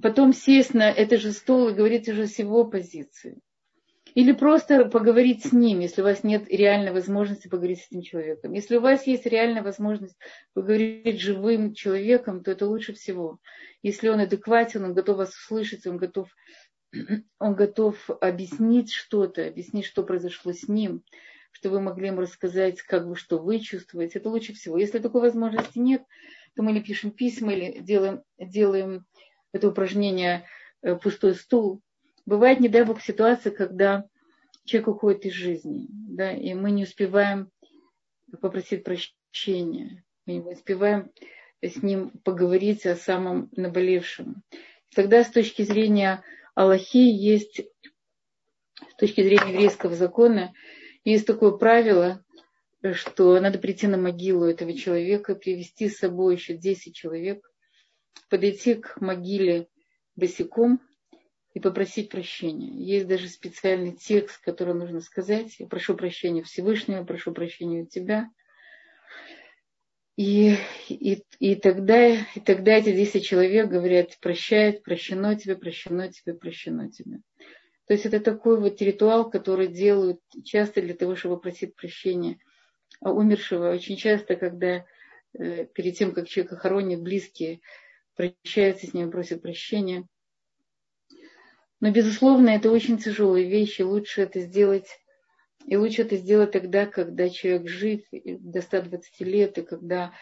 Потом 0.00 0.32
сесть 0.32 0.74
на 0.74 0.90
этот 0.90 1.20
же 1.20 1.32
стол 1.32 1.68
и 1.68 1.74
говорить 1.74 2.08
уже 2.08 2.26
с 2.26 2.38
его 2.38 2.64
позиции. 2.64 3.40
Или 4.14 4.32
просто 4.32 4.86
поговорить 4.86 5.44
с 5.44 5.52
ним, 5.52 5.80
если 5.80 6.00
у 6.00 6.04
вас 6.04 6.24
нет 6.24 6.48
реальной 6.48 6.92
возможности 6.92 7.48
поговорить 7.48 7.80
с 7.80 7.86
этим 7.90 8.02
человеком. 8.02 8.52
Если 8.52 8.76
у 8.76 8.80
вас 8.80 9.06
есть 9.06 9.26
реальная 9.26 9.62
возможность 9.62 10.16
поговорить 10.54 11.18
с 11.18 11.22
живым 11.22 11.74
человеком, 11.74 12.42
то 12.42 12.50
это 12.50 12.66
лучше 12.66 12.94
всего. 12.94 13.38
Если 13.82 14.08
он 14.08 14.20
адекватен, 14.20 14.84
он 14.84 14.94
готов 14.94 15.18
вас 15.18 15.30
услышать, 15.30 15.86
он 15.86 15.98
готов, 15.98 16.28
он 17.38 17.54
готов 17.54 18.10
объяснить 18.20 18.92
что-то, 18.92 19.46
объяснить, 19.46 19.84
что 19.84 20.02
произошло 20.02 20.52
с 20.52 20.68
ним, 20.68 21.02
чтобы 21.52 21.76
вы 21.76 21.82
могли 21.82 22.08
им 22.08 22.18
рассказать, 22.18 22.82
как 22.82 23.06
вы, 23.06 23.16
что 23.16 23.38
вы 23.38 23.60
чувствуете. 23.60 24.18
Это 24.18 24.30
лучше 24.30 24.54
всего. 24.54 24.78
Если 24.78 24.98
такой 24.98 25.20
возможности 25.20 25.78
нет, 25.78 26.02
то 26.56 26.62
мы 26.62 26.72
или 26.72 26.80
пишем 26.80 27.10
письма, 27.10 27.52
или 27.52 27.80
делаем, 27.80 28.22
делаем 28.38 29.06
это 29.52 29.68
упражнение 29.68 30.44
э, 30.82 30.96
пустой 30.96 31.34
стул. 31.34 31.82
Бывает, 32.28 32.60
не 32.60 32.68
дай 32.68 32.84
бог, 32.84 33.00
ситуация, 33.00 33.50
когда 33.50 34.04
человек 34.66 34.88
уходит 34.88 35.24
из 35.24 35.32
жизни, 35.32 35.86
да, 35.90 36.30
и 36.30 36.52
мы 36.52 36.72
не 36.72 36.82
успеваем 36.82 37.50
попросить 38.42 38.84
прощения, 38.84 40.04
мы 40.26 40.34
не 40.34 40.52
успеваем 40.52 41.10
с 41.62 41.82
ним 41.82 42.10
поговорить 42.24 42.84
о 42.84 42.96
самом 42.96 43.48
наболевшем. 43.56 44.42
Тогда 44.94 45.24
с 45.24 45.30
точки 45.30 45.62
зрения 45.62 46.22
Аллахи 46.54 46.98
есть, 46.98 47.62
с 47.62 48.94
точки 48.98 49.22
зрения 49.22 49.54
еврейского 49.54 49.94
закона, 49.94 50.52
есть 51.04 51.26
такое 51.26 51.52
правило, 51.52 52.22
что 52.92 53.40
надо 53.40 53.58
прийти 53.58 53.86
на 53.86 53.96
могилу 53.96 54.44
этого 54.44 54.74
человека, 54.74 55.34
привести 55.34 55.88
с 55.88 55.96
собой 55.96 56.34
еще 56.34 56.58
10 56.58 56.94
человек, 56.94 57.50
подойти 58.28 58.74
к 58.74 59.00
могиле 59.00 59.68
босиком 60.14 60.82
и 61.58 61.60
попросить 61.60 62.08
прощения. 62.08 62.70
Есть 62.70 63.08
даже 63.08 63.26
специальный 63.26 63.90
текст, 63.90 64.40
который 64.44 64.74
нужно 64.74 65.00
сказать. 65.00 65.56
Я 65.58 65.66
прошу 65.66 65.96
прощения 65.96 66.44
Всевышнего, 66.44 67.02
прошу 67.02 67.32
прощения 67.32 67.82
у 67.82 67.86
тебя. 67.86 68.30
И, 70.16 70.54
и, 70.88 71.24
и, 71.40 71.56
тогда, 71.56 72.10
и 72.10 72.40
тогда 72.44 72.76
эти 72.76 72.92
10 72.92 73.24
человек 73.24 73.68
говорят, 73.68 74.16
прощает, 74.20 74.84
прощено 74.84 75.34
тебе, 75.34 75.56
прощено 75.56 76.12
тебе, 76.12 76.34
прощено 76.34 76.92
тебе. 76.92 77.22
То 77.88 77.94
есть 77.94 78.06
это 78.06 78.20
такой 78.20 78.60
вот 78.60 78.80
ритуал, 78.80 79.28
который 79.28 79.66
делают 79.66 80.20
часто 80.44 80.80
для 80.80 80.94
того, 80.94 81.16
чтобы 81.16 81.40
просить 81.40 81.74
прощения 81.74 82.38
умершего. 83.00 83.72
Очень 83.72 83.96
часто, 83.96 84.36
когда 84.36 84.84
э, 85.36 85.66
перед 85.66 85.98
тем, 85.98 86.12
как 86.12 86.28
человека 86.28 86.54
хоронят, 86.54 87.02
близкие 87.02 87.62
прощаются 88.14 88.86
с 88.86 88.94
ним, 88.94 89.10
просят 89.10 89.42
прощения. 89.42 90.06
Но, 91.80 91.90
безусловно, 91.90 92.50
это 92.50 92.70
очень 92.70 92.98
тяжелые 92.98 93.48
вещи. 93.48 93.82
Лучше 93.82 94.22
это 94.22 94.40
сделать 94.40 94.88
и 95.68 95.76
лучше 95.76 96.02
это 96.02 96.16
сделать 96.16 96.52
тогда, 96.52 96.86
когда 96.86 97.28
человек 97.28 97.68
жив 97.68 98.00
до 98.10 98.62
120 98.62 99.20
лет, 99.20 99.58
и 99.58 99.62
когда 99.62 100.12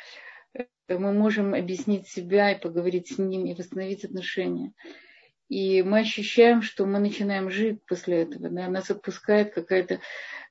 э, 0.53 0.65
мы 0.89 1.13
можем 1.13 1.55
объяснить 1.55 2.09
себя 2.09 2.51
и 2.51 2.61
поговорить 2.61 3.13
с 3.13 3.19
ним, 3.19 3.47
и 3.47 3.55
восстановить 3.55 4.05
отношения. 4.05 4.73
И 5.49 5.85
мы 5.85 6.01
ощущаем, 6.01 6.63
что 6.63 6.85
мы 6.85 6.99
начинаем 6.99 7.49
жить 7.49 7.79
после 7.87 8.23
этого. 8.23 8.49
Да? 8.51 8.69
Нас 8.69 8.91
отпускает 8.91 9.55
какая-то 9.55 10.01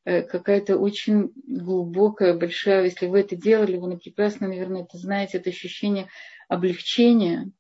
э, 0.06 0.22
какая-то 0.22 0.78
очень 0.78 1.34
глубокая, 1.46 2.34
большая, 2.34 2.86
если 2.86 3.08
вы 3.08 3.20
это 3.20 3.36
делали, 3.36 3.76
вы 3.76 3.98
прекрасно, 3.98 4.48
наверное, 4.48 4.84
это 4.84 4.98
знаете, 4.98 5.40
это 5.40 5.50
ощущение 5.50 6.08
облегчения, 6.48 7.52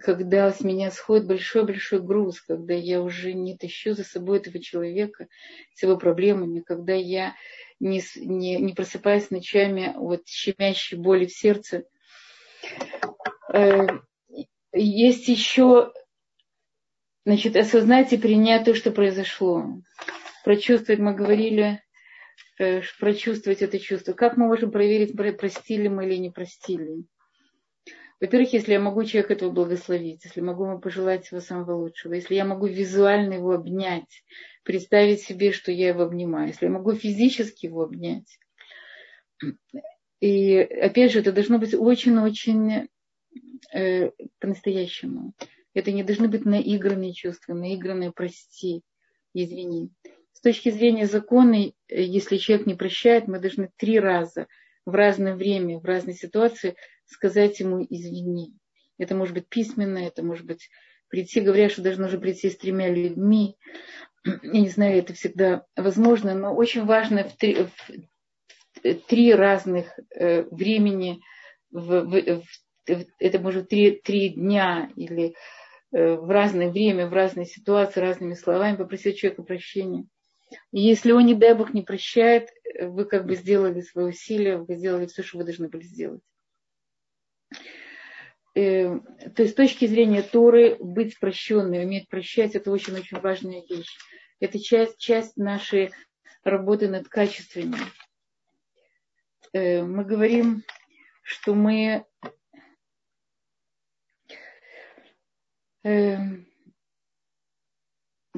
когда 0.00 0.50
с 0.50 0.60
меня 0.60 0.90
сходит 0.90 1.26
большой-большой 1.26 2.00
груз, 2.00 2.40
когда 2.40 2.74
я 2.74 3.02
уже 3.02 3.32
не 3.32 3.56
тащу 3.56 3.94
за 3.94 4.04
собой 4.04 4.38
этого 4.38 4.58
человека 4.58 5.28
с 5.74 5.82
его 5.82 5.96
проблемами, 5.96 6.60
когда 6.60 6.94
я 6.94 7.34
не, 7.80 8.02
не, 8.16 8.56
не 8.56 8.72
просыпаюсь 8.72 9.30
ночами 9.30 9.92
от 9.96 10.26
щемящей 10.26 10.98
боли 10.98 11.26
в 11.26 11.32
сердце. 11.32 11.84
Э, 13.52 13.86
есть 14.72 15.28
еще, 15.28 15.92
значит, 17.24 17.56
осознать 17.56 18.12
и 18.12 18.18
принять 18.18 18.64
то, 18.64 18.74
что 18.74 18.90
произошло. 18.90 19.64
Прочувствовать, 20.44 21.00
мы 21.00 21.14
говорили, 21.14 21.82
э, 22.58 22.82
прочувствовать 22.98 23.62
это 23.62 23.78
чувство. 23.78 24.12
Как 24.12 24.36
мы 24.36 24.46
можем 24.46 24.70
проверить, 24.70 25.16
простили 25.38 25.88
мы 25.88 26.06
или 26.06 26.16
не 26.16 26.30
простили? 26.30 27.04
Во-первых, 28.20 28.52
если 28.52 28.72
я 28.72 28.80
могу 28.80 29.04
человека 29.04 29.34
этого 29.34 29.50
благословить, 29.50 30.24
если 30.24 30.40
могу 30.40 30.64
ему 30.64 30.78
пожелать 30.78 31.26
всего 31.26 31.40
самого 31.40 31.76
лучшего, 31.76 32.14
если 32.14 32.34
я 32.34 32.44
могу 32.44 32.66
визуально 32.66 33.34
его 33.34 33.52
обнять, 33.52 34.24
представить 34.62 35.20
себе, 35.20 35.52
что 35.52 35.72
я 35.72 35.88
его 35.88 36.02
обнимаю, 36.02 36.48
если 36.48 36.66
я 36.66 36.72
могу 36.72 36.94
физически 36.94 37.66
его 37.66 37.82
обнять. 37.82 38.38
И 40.20 40.56
опять 40.56 41.12
же, 41.12 41.20
это 41.20 41.32
должно 41.32 41.58
быть 41.58 41.74
очень-очень 41.74 42.88
э, 43.72 44.10
по-настоящему. 44.38 45.34
Это 45.74 45.90
не 45.90 46.04
должны 46.04 46.28
быть 46.28 46.44
наигранные 46.44 47.12
чувства, 47.12 47.52
наигранные 47.52 48.12
прости, 48.12 48.82
извини. 49.34 49.90
С 50.32 50.40
точки 50.40 50.70
зрения 50.70 51.06
закона, 51.06 51.72
если 51.88 52.36
человек 52.36 52.66
не 52.66 52.74
прощает, 52.74 53.26
мы 53.26 53.38
должны 53.38 53.70
три 53.76 53.98
раза 53.98 54.46
в 54.86 54.94
разное 54.94 55.34
время, 55.34 55.78
в 55.78 55.84
разной 55.84 56.14
ситуации 56.14 56.76
сказать 57.06 57.60
ему 57.60 57.84
извини. 57.88 58.54
Это 58.98 59.14
может 59.14 59.34
быть 59.34 59.48
письменно, 59.48 59.98
это 59.98 60.22
может 60.22 60.46
быть 60.46 60.70
прийти, 61.08 61.40
говорят, 61.40 61.72
что 61.72 61.82
должно 61.82 62.06
уже 62.06 62.18
прийти 62.18 62.50
с 62.50 62.56
тремя 62.56 62.90
людьми. 62.90 63.56
Я 64.24 64.60
не 64.60 64.68
знаю, 64.68 64.98
это 64.98 65.12
всегда 65.12 65.64
возможно, 65.76 66.34
но 66.34 66.54
очень 66.54 66.84
важно 66.84 67.24
в 67.24 67.36
три, 67.36 67.66
в 68.82 68.94
три 69.06 69.34
разных 69.34 69.98
э, 70.14 70.42
времени, 70.44 71.20
в, 71.70 72.00
в, 72.02 72.42
в, 72.86 73.04
это 73.18 73.38
может 73.38 73.68
три, 73.68 73.92
три 73.92 74.30
дня 74.30 74.90
или 74.96 75.34
э, 75.92 76.14
в 76.14 76.30
разное 76.30 76.70
время, 76.70 77.06
в 77.06 77.12
разные 77.12 77.46
ситуации, 77.46 78.00
разными 78.00 78.34
словами 78.34 78.76
попросить 78.76 79.18
человека 79.18 79.42
прощения. 79.42 80.06
И 80.72 80.80
если 80.80 81.12
он, 81.12 81.26
не 81.26 81.34
дай 81.34 81.54
Бог, 81.54 81.74
не 81.74 81.82
прощает, 81.82 82.48
вы 82.80 83.04
как 83.04 83.26
бы 83.26 83.34
сделали 83.34 83.80
свои 83.80 84.06
усилия, 84.06 84.58
вы 84.58 84.74
сделали 84.76 85.06
все, 85.06 85.22
что 85.22 85.38
вы 85.38 85.44
должны 85.44 85.68
были 85.68 85.82
сделать. 85.82 86.22
Э, 88.54 89.00
то 89.34 89.42
есть 89.42 89.54
с 89.54 89.56
точки 89.56 89.86
зрения 89.86 90.22
Торы 90.22 90.76
быть 90.78 91.18
прощенной, 91.18 91.84
уметь 91.84 92.08
прощать, 92.08 92.54
это 92.54 92.70
очень-очень 92.70 93.18
важная 93.20 93.62
вещь. 93.68 93.96
Это 94.38 94.60
часть, 94.60 94.98
часть 94.98 95.36
нашей 95.36 95.90
работы 96.44 96.88
над 96.88 97.08
качествами. 97.08 97.76
Э, 99.52 99.82
мы 99.82 100.04
говорим, 100.04 100.62
что 101.22 101.54
мы 101.54 102.04
э, 105.82 106.16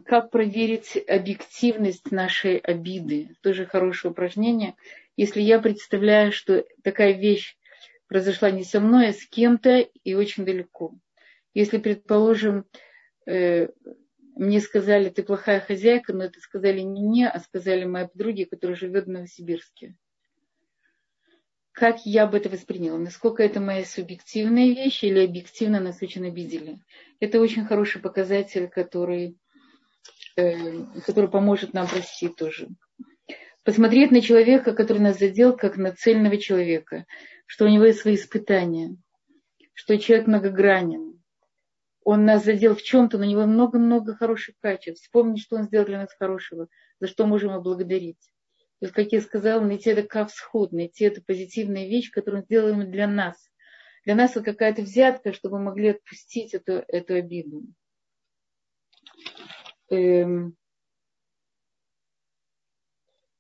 как 0.07 0.31
проверить 0.31 0.97
объективность 1.09 2.11
нашей 2.11 2.57
обиды? 2.59 3.37
Тоже 3.43 3.67
хорошее 3.67 4.12
упражнение. 4.12 4.77
Если 5.17 5.43
я 5.43 5.59
представляю, 5.59 6.33
что 6.33 6.64
такая 6.83 7.12
вещь 7.12 7.59
произошла 8.09 8.50
не 8.50 8.64
со 8.64 8.80
мной, 8.80 9.09
а 9.09 9.12
с 9.12 9.26
кем-то 9.26 9.78
и 9.78 10.14
очень 10.14 10.44
далеко. 10.44 10.94
Если, 11.54 11.78
предположим, 11.78 12.66
э, 13.26 13.68
мне 14.36 14.61
сказали, 14.61 15.09
ты 15.09 15.22
плохая 15.22 15.61
хозяйка, 15.61 16.12
но 16.12 16.24
это 16.24 16.38
сказали 16.40 16.80
не 16.80 17.02
мне, 17.02 17.28
а 17.28 17.40
сказали 17.40 17.84
моей 17.84 18.09
подруге, 18.09 18.46
которая 18.46 18.76
живет 18.76 19.07
в 19.07 19.11
Новосибирске. 19.11 19.94
Как 21.72 22.04
я 22.07 22.26
бы 22.26 22.38
это 22.38 22.48
восприняла? 22.48 22.98
Насколько 22.98 23.42
это 23.42 23.61
моя 23.61 23.84
субъективная 23.84 24.68
вещь 24.68 25.04
или 25.04 25.24
объективно 25.24 25.80
нас 25.80 26.00
очень 26.02 26.26
обидели? 26.26 26.78
Это 27.20 27.40
очень 27.40 27.66
хороший 27.66 28.00
показатель, 28.00 28.68
который, 28.68 29.38
э, 30.36 30.84
который 31.04 31.30
поможет 31.30 31.74
нам 31.74 31.86
простить 31.86 32.36
тоже. 32.36 32.68
Посмотреть 33.62 34.11
на 34.11 34.20
человека, 34.20 34.74
который 34.74 34.98
нас 34.98 35.18
задел, 35.18 35.57
как 35.57 35.76
на 35.76 35.92
цельного 35.92 36.36
человека 36.38 37.04
что 37.47 37.64
у 37.64 37.68
него 37.68 37.84
есть 37.84 38.01
свои 38.01 38.16
испытания, 38.16 38.97
что 39.72 39.99
человек 39.99 40.26
многогранен. 40.26 41.22
Он 42.05 42.24
нас 42.24 42.44
задел 42.44 42.76
в 42.76 42.82
чем-то, 42.82 43.18
у 43.18 43.24
него 43.24 43.47
много-много 43.47 44.14
хороших 44.14 44.57
качеств. 44.61 45.03
Вспомнить, 45.03 45.42
что 45.42 45.57
он 45.57 45.64
сделал 45.64 45.86
для 45.86 45.99
нас 45.99 46.14
хорошего, 46.16 46.68
за 47.01 47.09
что 47.09 47.26
можем 47.26 47.53
его 47.53 47.62
благодарить. 47.62 48.20
То 48.78 48.86
есть, 48.86 48.94
как 48.94 49.11
я 49.11 49.20
сказала, 49.20 49.61
найти 49.61 49.90
это 49.90 50.03
кавсхуд, 50.03 50.72
найти 50.72 51.05
эту 51.05 51.22
позитивную 51.22 51.88
вещь, 51.88 52.11
которую 52.11 52.42
он 52.42 52.44
сделал 52.44 52.84
для 52.84 53.09
нас. 53.09 53.36
Для 54.05 54.14
нас 54.14 54.32
это 54.32 54.42
какая-то 54.42 54.82
взятка, 54.82 55.32
чтобы 55.32 55.59
мы 55.59 55.64
могли 55.64 55.88
отпустить 55.88 56.55
эту, 56.55 56.84
эту 56.86 57.14
обиду. 57.14 57.62
Эм, 59.88 60.57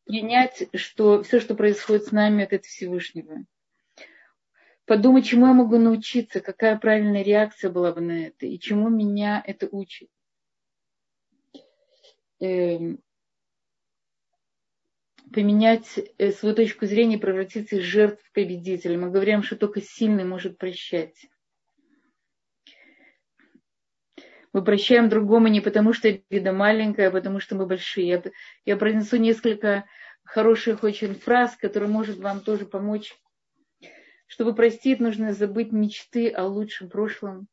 принять, 0.06 0.68
что 0.74 1.22
все, 1.22 1.38
что 1.38 1.54
происходит 1.54 2.06
с 2.06 2.12
нами, 2.12 2.42
это 2.42 2.56
от 2.56 2.64
Всевышнего 2.64 3.44
подумать, 4.86 5.26
чему 5.26 5.46
я 5.46 5.52
могу 5.52 5.78
научиться, 5.78 6.40
какая 6.40 6.78
правильная 6.78 7.22
реакция 7.22 7.70
была 7.70 7.92
бы 7.92 8.00
на 8.00 8.26
это, 8.26 8.46
и 8.46 8.58
чему 8.58 8.88
меня 8.88 9.42
это 9.44 9.68
учит. 9.70 10.08
Эм, 12.40 13.00
поменять 15.32 15.98
э, 16.18 16.32
свою 16.32 16.54
точку 16.54 16.86
зрения, 16.86 17.18
превратиться 17.18 17.76
из 17.76 17.82
жертв 17.82 18.22
в 18.24 18.32
победителя. 18.32 18.98
Мы 18.98 19.10
говорим, 19.10 19.42
что 19.42 19.56
только 19.56 19.80
сильный 19.80 20.24
может 20.24 20.58
прощать. 20.58 21.26
Мы 24.52 24.64
прощаем 24.64 25.08
другому 25.08 25.48
не 25.48 25.60
потому, 25.60 25.92
что 25.92 26.08
обида 26.08 26.52
маленькая, 26.52 27.08
а 27.08 27.10
потому 27.10 27.40
что 27.40 27.56
мы 27.56 27.66
большие. 27.66 28.08
Я, 28.08 28.22
я 28.64 28.76
произнесу 28.76 29.16
несколько 29.16 29.84
хороших 30.24 30.82
очень 30.82 31.14
фраз, 31.14 31.56
которые 31.56 31.90
может 31.90 32.18
вам 32.18 32.40
тоже 32.40 32.64
помочь. 32.64 33.14
Чтобы 34.26 34.54
простить, 34.54 35.00
нужно 35.00 35.32
забыть 35.32 35.72
мечты 35.72 36.30
о 36.30 36.46
лучшем 36.46 36.90
прошлом. 36.90 37.48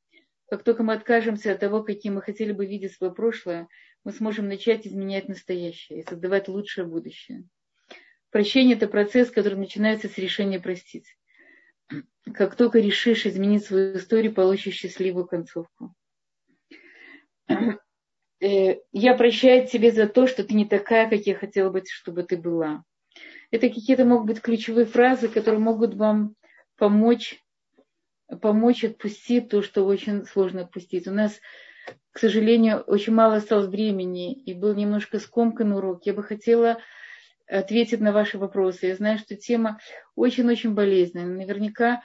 Как 0.50 0.64
только 0.64 0.84
мы 0.84 0.94
откажемся 0.94 1.52
от 1.52 1.60
того, 1.60 1.84
каким 1.84 2.16
мы 2.16 2.22
хотели 2.22 2.52
бы 2.52 2.66
видеть 2.66 2.94
свое 2.94 3.14
прошлое, 3.14 3.68
мы 4.04 4.12
сможем 4.12 4.48
начать 4.48 4.86
изменять 4.86 5.30
настоящее 5.30 6.00
и 6.00 6.04
создавать 6.04 6.48
лучшее 6.48 6.86
будущее. 6.86 7.46
Прощение– 8.30 8.76
это 8.78 8.88
процесс, 8.88 9.30
который 9.30 9.58
начинается 9.58 10.10
с 10.10 10.18
решения 10.18 10.60
простить. 10.60 11.16
Как 12.34 12.56
только 12.56 12.80
решишь 12.80 13.26
изменить 13.26 13.66
свою 13.66 13.98
историю, 13.98 14.34
получишь 14.34 14.76
счастливую 14.76 15.28
концовку. 15.28 15.94
Э, 17.48 18.78
я 18.92 19.16
прощаю 19.16 19.68
тебе 19.68 19.92
за 19.92 20.08
то, 20.08 20.28
что 20.28 20.44
ты 20.44 20.54
не 20.54 20.66
такая, 20.66 21.10
как 21.10 21.22
я 21.22 21.36
хотела 21.36 21.70
бы, 21.70 21.84
чтобы 21.86 22.24
ты 22.24 22.36
была. 22.36 22.84
Это 23.52 23.70
какие-то 23.70 24.04
могут 24.04 24.28
быть 24.28 24.42
ключевые 24.42 24.86
фразы, 24.86 25.30
которые 25.30 25.62
могут 25.62 25.94
вам 25.94 26.36
помочь, 26.78 27.42
помочь 28.42 28.84
отпустить 28.84 29.50
то, 29.50 29.62
что 29.62 29.86
очень 29.86 30.26
сложно 30.26 30.62
отпустить. 30.62 31.08
У 31.08 31.12
нас, 31.12 31.40
к 32.12 32.20
сожалению, 32.20 32.82
очень 32.82 33.14
мало 33.14 33.36
осталось 33.36 33.68
времени, 33.68 34.34
и 34.34 34.54
был 34.54 34.74
немножко 34.74 35.20
скомкан 35.20 35.74
урок. 35.74 36.06
Я 36.06 36.14
бы 36.14 36.24
хотела 36.24 36.80
ответить 37.48 38.00
на 38.00 38.12
ваши 38.12 38.38
вопросы. 38.38 38.88
Я 38.88 38.96
знаю, 38.96 39.20
что 39.20 39.36
тема 39.36 39.80
очень-очень 40.16 40.74
болезненная. 40.74 41.28
Наверняка 41.28 42.02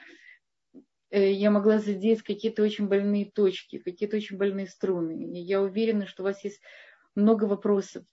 Э, 1.11 1.33
я 1.33 1.51
могла 1.51 1.79
задеть 1.79 2.23
какие-то 2.23 2.63
очень 2.63 2.89
больные 2.89 3.31
точки, 3.31 3.79
какие-то 3.79 4.17
очень 4.17 4.37
больные 4.37 4.67
струны. 4.67 5.39
И 5.39 5.41
я 5.41 5.63
уверена, 5.63 6.07
что 6.07 6.23
у 6.23 6.27
вас 6.27 6.43
есть 6.45 6.61
много 7.15 7.45
вопросов. 7.45 8.05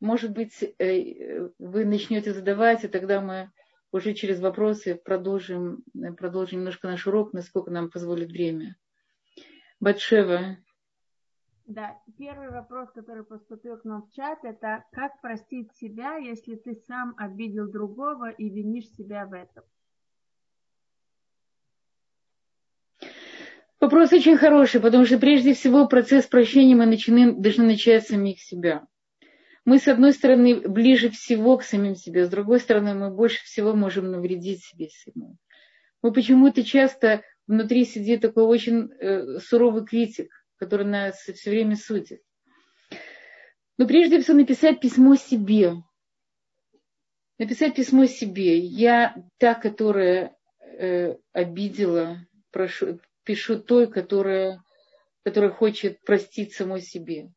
Может 0.00 0.32
быть, 0.32 0.62
э, 0.62 1.48
вы 1.58 1.84
начнете 1.84 2.32
задавать, 2.32 2.84
и 2.84 2.88
тогда 2.88 3.20
мы 3.20 3.50
уже 3.92 4.14
через 4.14 4.40
вопросы 4.40 4.94
продолжим, 4.94 5.84
продолжим 6.16 6.60
немножко 6.60 6.88
наш 6.88 7.06
урок, 7.06 7.32
насколько 7.32 7.70
нам 7.70 7.90
позволит 7.90 8.30
время. 8.30 8.76
Батшева. 9.80 10.58
Да, 11.66 11.96
первый 12.18 12.50
вопрос, 12.50 12.90
который 12.92 13.24
поступил 13.24 13.76
к 13.76 13.84
нам 13.84 14.02
в 14.02 14.12
чат, 14.12 14.44
это 14.44 14.84
как 14.90 15.20
простить 15.20 15.72
себя, 15.76 16.16
если 16.16 16.56
ты 16.56 16.74
сам 16.88 17.14
обидел 17.16 17.70
другого 17.70 18.30
и 18.30 18.48
винишь 18.48 18.90
себя 18.96 19.24
в 19.26 19.32
этом? 19.32 19.62
Вопрос 23.78 24.12
очень 24.12 24.36
хороший, 24.36 24.80
потому 24.80 25.06
что 25.06 25.18
прежде 25.18 25.54
всего 25.54 25.86
процесс 25.86 26.26
прощения 26.26 26.74
мы 26.74 26.86
начинаем, 26.86 27.40
должны 27.40 27.64
начать 27.64 28.04
с 28.04 28.08
самих 28.08 28.40
себя. 28.40 28.86
Мы, 29.64 29.78
с 29.78 29.88
одной 29.88 30.12
стороны, 30.12 30.60
ближе 30.60 31.10
всего 31.10 31.58
к 31.58 31.64
самим 31.64 31.94
себе, 31.94 32.26
с 32.26 32.30
другой 32.30 32.60
стороны, 32.60 32.94
мы 32.94 33.10
больше 33.10 33.44
всего 33.44 33.74
можем 33.74 34.10
навредить 34.10 34.64
себе 34.64 34.88
самому. 34.88 35.36
Мы 36.02 36.12
почему-то 36.12 36.64
часто 36.64 37.22
внутри 37.46 37.84
сидит 37.84 38.22
такой 38.22 38.44
очень 38.44 38.90
э, 38.92 39.38
суровый 39.38 39.84
критик, 39.84 40.32
который 40.56 40.86
нас 40.86 41.16
все 41.18 41.50
время 41.50 41.76
судит. 41.76 42.22
Но 43.76 43.86
прежде 43.86 44.20
всего 44.20 44.38
написать 44.38 44.80
письмо 44.80 45.16
себе. 45.16 45.74
Написать 47.38 47.74
письмо 47.74 48.06
себе. 48.06 48.58
Я 48.58 49.14
та, 49.38 49.54
которая 49.54 50.36
э, 50.78 51.16
обидела, 51.32 52.18
прошу, 52.50 53.00
пишу 53.24 53.58
той, 53.58 53.90
которая, 53.90 54.62
которая 55.22 55.50
хочет 55.50 56.02
простить 56.02 56.52
самой 56.54 56.82
себе. 56.82 57.30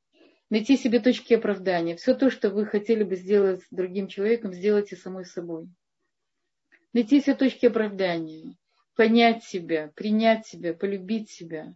Найти 0.53 0.77
себе 0.77 0.99
точки 0.99 1.33
оправдания. 1.33 1.95
Все 1.95 2.13
то, 2.13 2.29
что 2.29 2.51
вы 2.51 2.67
хотели 2.67 3.01
бы 3.01 3.15
сделать 3.15 3.63
с 3.63 3.67
другим 3.71 4.07
человеком, 4.07 4.53
сделайте 4.53 4.95
самой 4.95 5.25
собой. 5.25 5.67
Найти 6.93 7.21
все 7.21 7.33
точки 7.33 7.65
оправдания. 7.65 8.55
Понять 8.95 9.43
себя, 9.43 9.91
принять 9.95 10.45
себя, 10.45 10.75
полюбить 10.75 11.31
себя. 11.31 11.73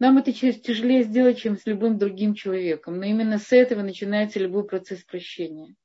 Нам 0.00 0.18
это 0.18 0.32
тяжелее 0.32 1.04
сделать, 1.04 1.38
чем 1.38 1.56
с 1.56 1.66
любым 1.66 1.98
другим 1.98 2.34
человеком. 2.34 2.98
Но 2.98 3.04
именно 3.04 3.38
с 3.38 3.52
этого 3.52 3.82
начинается 3.82 4.40
любой 4.40 4.66
процесс 4.66 5.04
прощения. 5.04 5.76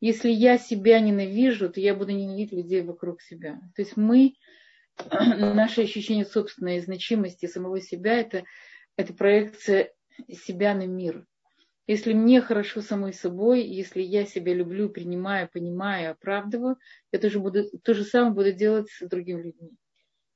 Если 0.00 0.28
я 0.28 0.58
себя 0.58 0.98
ненавижу, 0.98 1.70
то 1.70 1.78
я 1.78 1.94
буду 1.94 2.10
ненавидеть 2.10 2.50
людей 2.50 2.82
вокруг 2.82 3.22
себя. 3.22 3.60
То 3.76 3.82
есть 3.82 3.96
мы 3.96 4.34
наше 5.08 5.82
ощущение 5.82 6.24
собственной 6.24 6.80
значимости 6.80 7.46
самого 7.46 7.80
себя 7.80 8.14
это, 8.14 8.42
это 8.96 9.14
проекция 9.14 9.92
себя 10.32 10.74
на 10.74 10.88
мир. 10.88 11.28
Если 11.90 12.12
мне 12.12 12.40
хорошо 12.40 12.82
самой 12.82 13.12
собой, 13.12 13.64
если 13.64 14.00
я 14.00 14.24
себя 14.24 14.54
люблю, 14.54 14.90
принимаю, 14.90 15.48
понимаю, 15.52 16.12
оправдываю, 16.12 16.78
я 17.10 17.18
тоже 17.18 17.40
буду, 17.40 17.68
то 17.82 17.94
же 17.94 18.04
самое 18.04 18.32
буду 18.32 18.52
делать 18.52 18.88
с 18.88 19.08
другими 19.08 19.42
людьми. 19.42 19.72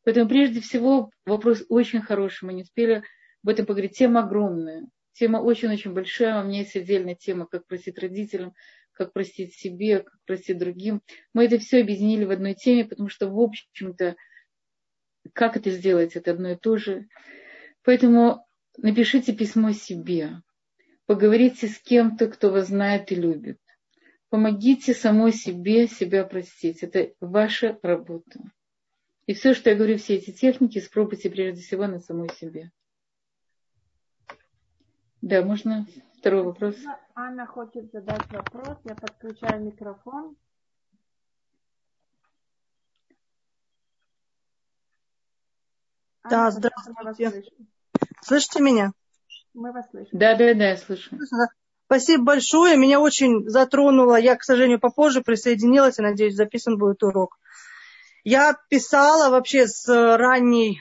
Поэтому 0.03 0.29
прежде 0.29 0.61
всего 0.61 1.13
вопрос 1.25 1.65
очень 1.69 2.01
хороший. 2.01 2.47
Мы 2.47 2.55
не 2.55 2.63
успели 2.63 3.05
об 3.45 3.51
этом 3.51 3.67
поговорить. 3.67 3.97
Тема 3.97 4.25
огромная. 4.25 4.89
Тема 5.13 5.37
очень-очень 5.37 5.93
большая. 5.93 6.43
У 6.43 6.45
меня 6.49 6.59
есть 6.59 6.75
отдельная 6.75 7.15
тема, 7.15 7.47
как 7.47 7.69
простить 7.69 8.01
родителям, 8.01 8.53
как 8.91 9.13
простить 9.13 9.55
себе, 9.55 10.01
как 10.01 10.19
простить 10.27 10.59
другим. 10.59 11.03
Мы 11.35 11.45
это 11.45 11.61
все 11.61 11.83
объединили 11.83 12.25
в 12.25 12.33
одной 12.33 12.55
теме, 12.55 12.85
потому 12.85 13.09
что, 13.09 13.29
в 13.29 13.39
общем-то, 13.39 14.17
как 15.33 15.57
это 15.57 15.71
сделать, 15.71 16.17
это 16.17 16.33
одно 16.33 16.51
и 16.51 16.57
то 16.57 16.79
же. 16.79 17.07
Поэтому 17.85 18.45
напишите 18.77 19.33
письмо 19.33 19.71
себе. 19.71 20.41
Поговорите 21.07 21.69
с 21.69 21.79
кем-то, 21.79 22.29
кто 22.29 22.51
вас 22.51 22.69
знает 22.69 23.13
и 23.13 23.15
любит. 23.15 23.61
Помогите 24.31 24.95
самой 24.95 25.33
себе 25.33 25.87
себя 25.87 26.25
простить. 26.25 26.83
Это 26.83 27.13
ваша 27.21 27.79
работа. 27.83 28.41
И 29.27 29.35
все, 29.35 29.55
что 29.55 29.71
я 29.71 29.77
говорю, 29.77 29.99
все 29.99 30.17
эти 30.17 30.33
техники, 30.33 30.79
спробуйте 30.81 31.31
прежде 31.31 31.63
всего 31.63 31.87
на 31.87 32.01
самой 32.01 32.31
себе. 32.31 32.71
Да, 35.21 35.43
можно 35.43 35.87
второй 36.19 36.43
вопрос? 36.43 36.77
Анна 37.15 37.47
хочет 37.47 37.91
задать 37.93 38.27
вопрос. 38.31 38.79
Я 38.85 38.95
подключаю 38.95 39.63
микрофон. 39.63 40.37
Да, 46.29 46.51
здравствуйте. 46.51 47.45
Слышите 48.23 48.63
меня? 48.63 48.93
Мы 49.55 49.73
вас 49.73 49.89
слышим. 49.91 50.11
Да, 50.13 50.35
да, 50.35 50.53
да, 50.55 50.71
я 50.71 50.77
слышу. 50.77 51.11
Спасибо 51.87 52.25
большое. 52.25 52.77
Меня 52.77 53.01
очень 53.01 53.49
затронуло. 53.49 54.17
Я, 54.17 54.37
к 54.37 54.43
сожалению, 54.43 54.81
попозже 54.81 55.23
присоединилась 55.23 55.99
и 55.99 56.03
надеюсь, 56.03 56.35
записан 56.35 56.77
будет 56.77 57.03
урок. 57.03 57.39
Я 58.25 58.57
писала 58.69 59.31
вообще 59.31 59.69
с 59.69 59.87
ранней 59.89 60.81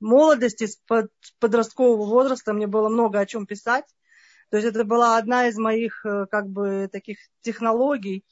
молодости, 0.00 0.66
с 0.66 0.80
подросткового 1.38 2.06
возраста. 2.06 2.52
Мне 2.52 2.66
было 2.66 2.88
много 2.88 3.20
о 3.20 3.26
чем 3.26 3.46
писать. 3.46 3.84
То 4.50 4.56
есть 4.56 4.68
это 4.68 4.84
была 4.84 5.18
одна 5.18 5.48
из 5.48 5.58
моих 5.58 6.04
э, 6.06 6.26
как 6.30 6.48
бы 6.48 6.88
таких 6.90 7.18
технологий, 7.42 8.24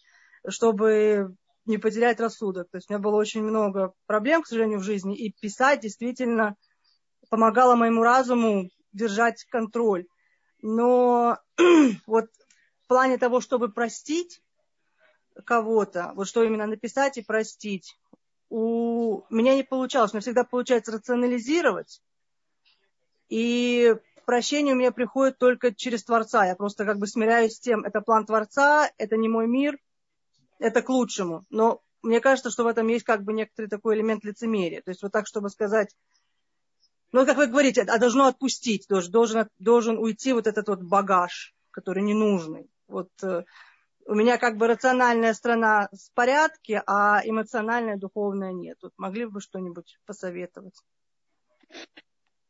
чтобы 0.48 1.36
не 1.66 1.78
потерять 1.78 2.20
рассудок. 2.20 2.70
То 2.70 2.78
есть 2.78 2.88
у 2.88 2.94
меня 2.94 3.02
было 3.02 3.16
очень 3.16 3.42
много 3.42 3.92
проблем, 4.06 4.42
к 4.42 4.46
сожалению, 4.46 4.78
в 4.78 4.84
жизни, 4.84 5.14
и 5.16 5.34
писать 5.38 5.80
действительно 5.80 6.56
помогало 7.28 7.74
моему 7.74 8.02
разуму 8.02 8.70
держать 8.96 9.44
контроль. 9.44 10.06
Но 10.62 11.38
вот 12.06 12.26
в 12.82 12.88
плане 12.88 13.18
того, 13.18 13.40
чтобы 13.40 13.70
простить 13.70 14.42
кого-то, 15.44 16.12
вот 16.14 16.26
что 16.26 16.42
именно 16.42 16.66
написать 16.66 17.18
и 17.18 17.22
простить, 17.22 17.96
у 18.48 19.22
меня 19.28 19.54
не 19.54 19.64
получалось. 19.64 20.12
Меня 20.12 20.20
всегда 20.20 20.44
получается 20.44 20.92
рационализировать. 20.92 22.00
И 23.28 23.96
прощение 24.24 24.74
у 24.74 24.78
меня 24.78 24.92
приходит 24.92 25.38
только 25.38 25.74
через 25.74 26.04
Творца. 26.04 26.46
Я 26.46 26.54
просто 26.54 26.84
как 26.84 26.98
бы 26.98 27.06
смиряюсь 27.06 27.54
с 27.56 27.60
тем, 27.60 27.84
это 27.84 28.00
план 28.00 28.24
Творца, 28.24 28.90
это 28.98 29.16
не 29.16 29.28
мой 29.28 29.46
мир, 29.46 29.78
это 30.58 30.82
к 30.82 30.88
лучшему. 30.88 31.44
Но 31.50 31.82
мне 32.02 32.20
кажется, 32.20 32.50
что 32.50 32.64
в 32.64 32.68
этом 32.68 32.86
есть 32.86 33.04
как 33.04 33.24
бы 33.24 33.32
некоторый 33.32 33.66
такой 33.66 33.96
элемент 33.96 34.24
лицемерия. 34.24 34.80
То 34.82 34.90
есть 34.90 35.02
вот 35.02 35.12
так, 35.12 35.26
чтобы 35.26 35.50
сказать, 35.50 35.94
ну, 37.12 37.24
как 37.24 37.36
вы 37.36 37.46
говорите, 37.46 37.82
а 37.82 37.98
должно 37.98 38.26
отпустить, 38.26 38.86
должен, 38.88 39.12
должен, 39.12 39.48
должен 39.58 39.98
уйти 39.98 40.32
вот 40.32 40.46
этот 40.46 40.68
вот 40.68 40.82
багаж, 40.82 41.54
который 41.70 42.02
ненужный. 42.02 42.68
Вот 42.88 43.10
э, 43.22 43.44
у 44.06 44.14
меня 44.14 44.38
как 44.38 44.56
бы 44.56 44.66
рациональная 44.66 45.34
страна 45.34 45.88
в 45.92 46.14
порядке, 46.14 46.82
а 46.86 47.20
эмоциональная, 47.24 47.96
духовная 47.96 48.52
нет. 48.52 48.78
Вот 48.82 48.92
могли 48.96 49.26
бы 49.26 49.40
что-нибудь 49.40 49.98
посоветовать? 50.06 50.74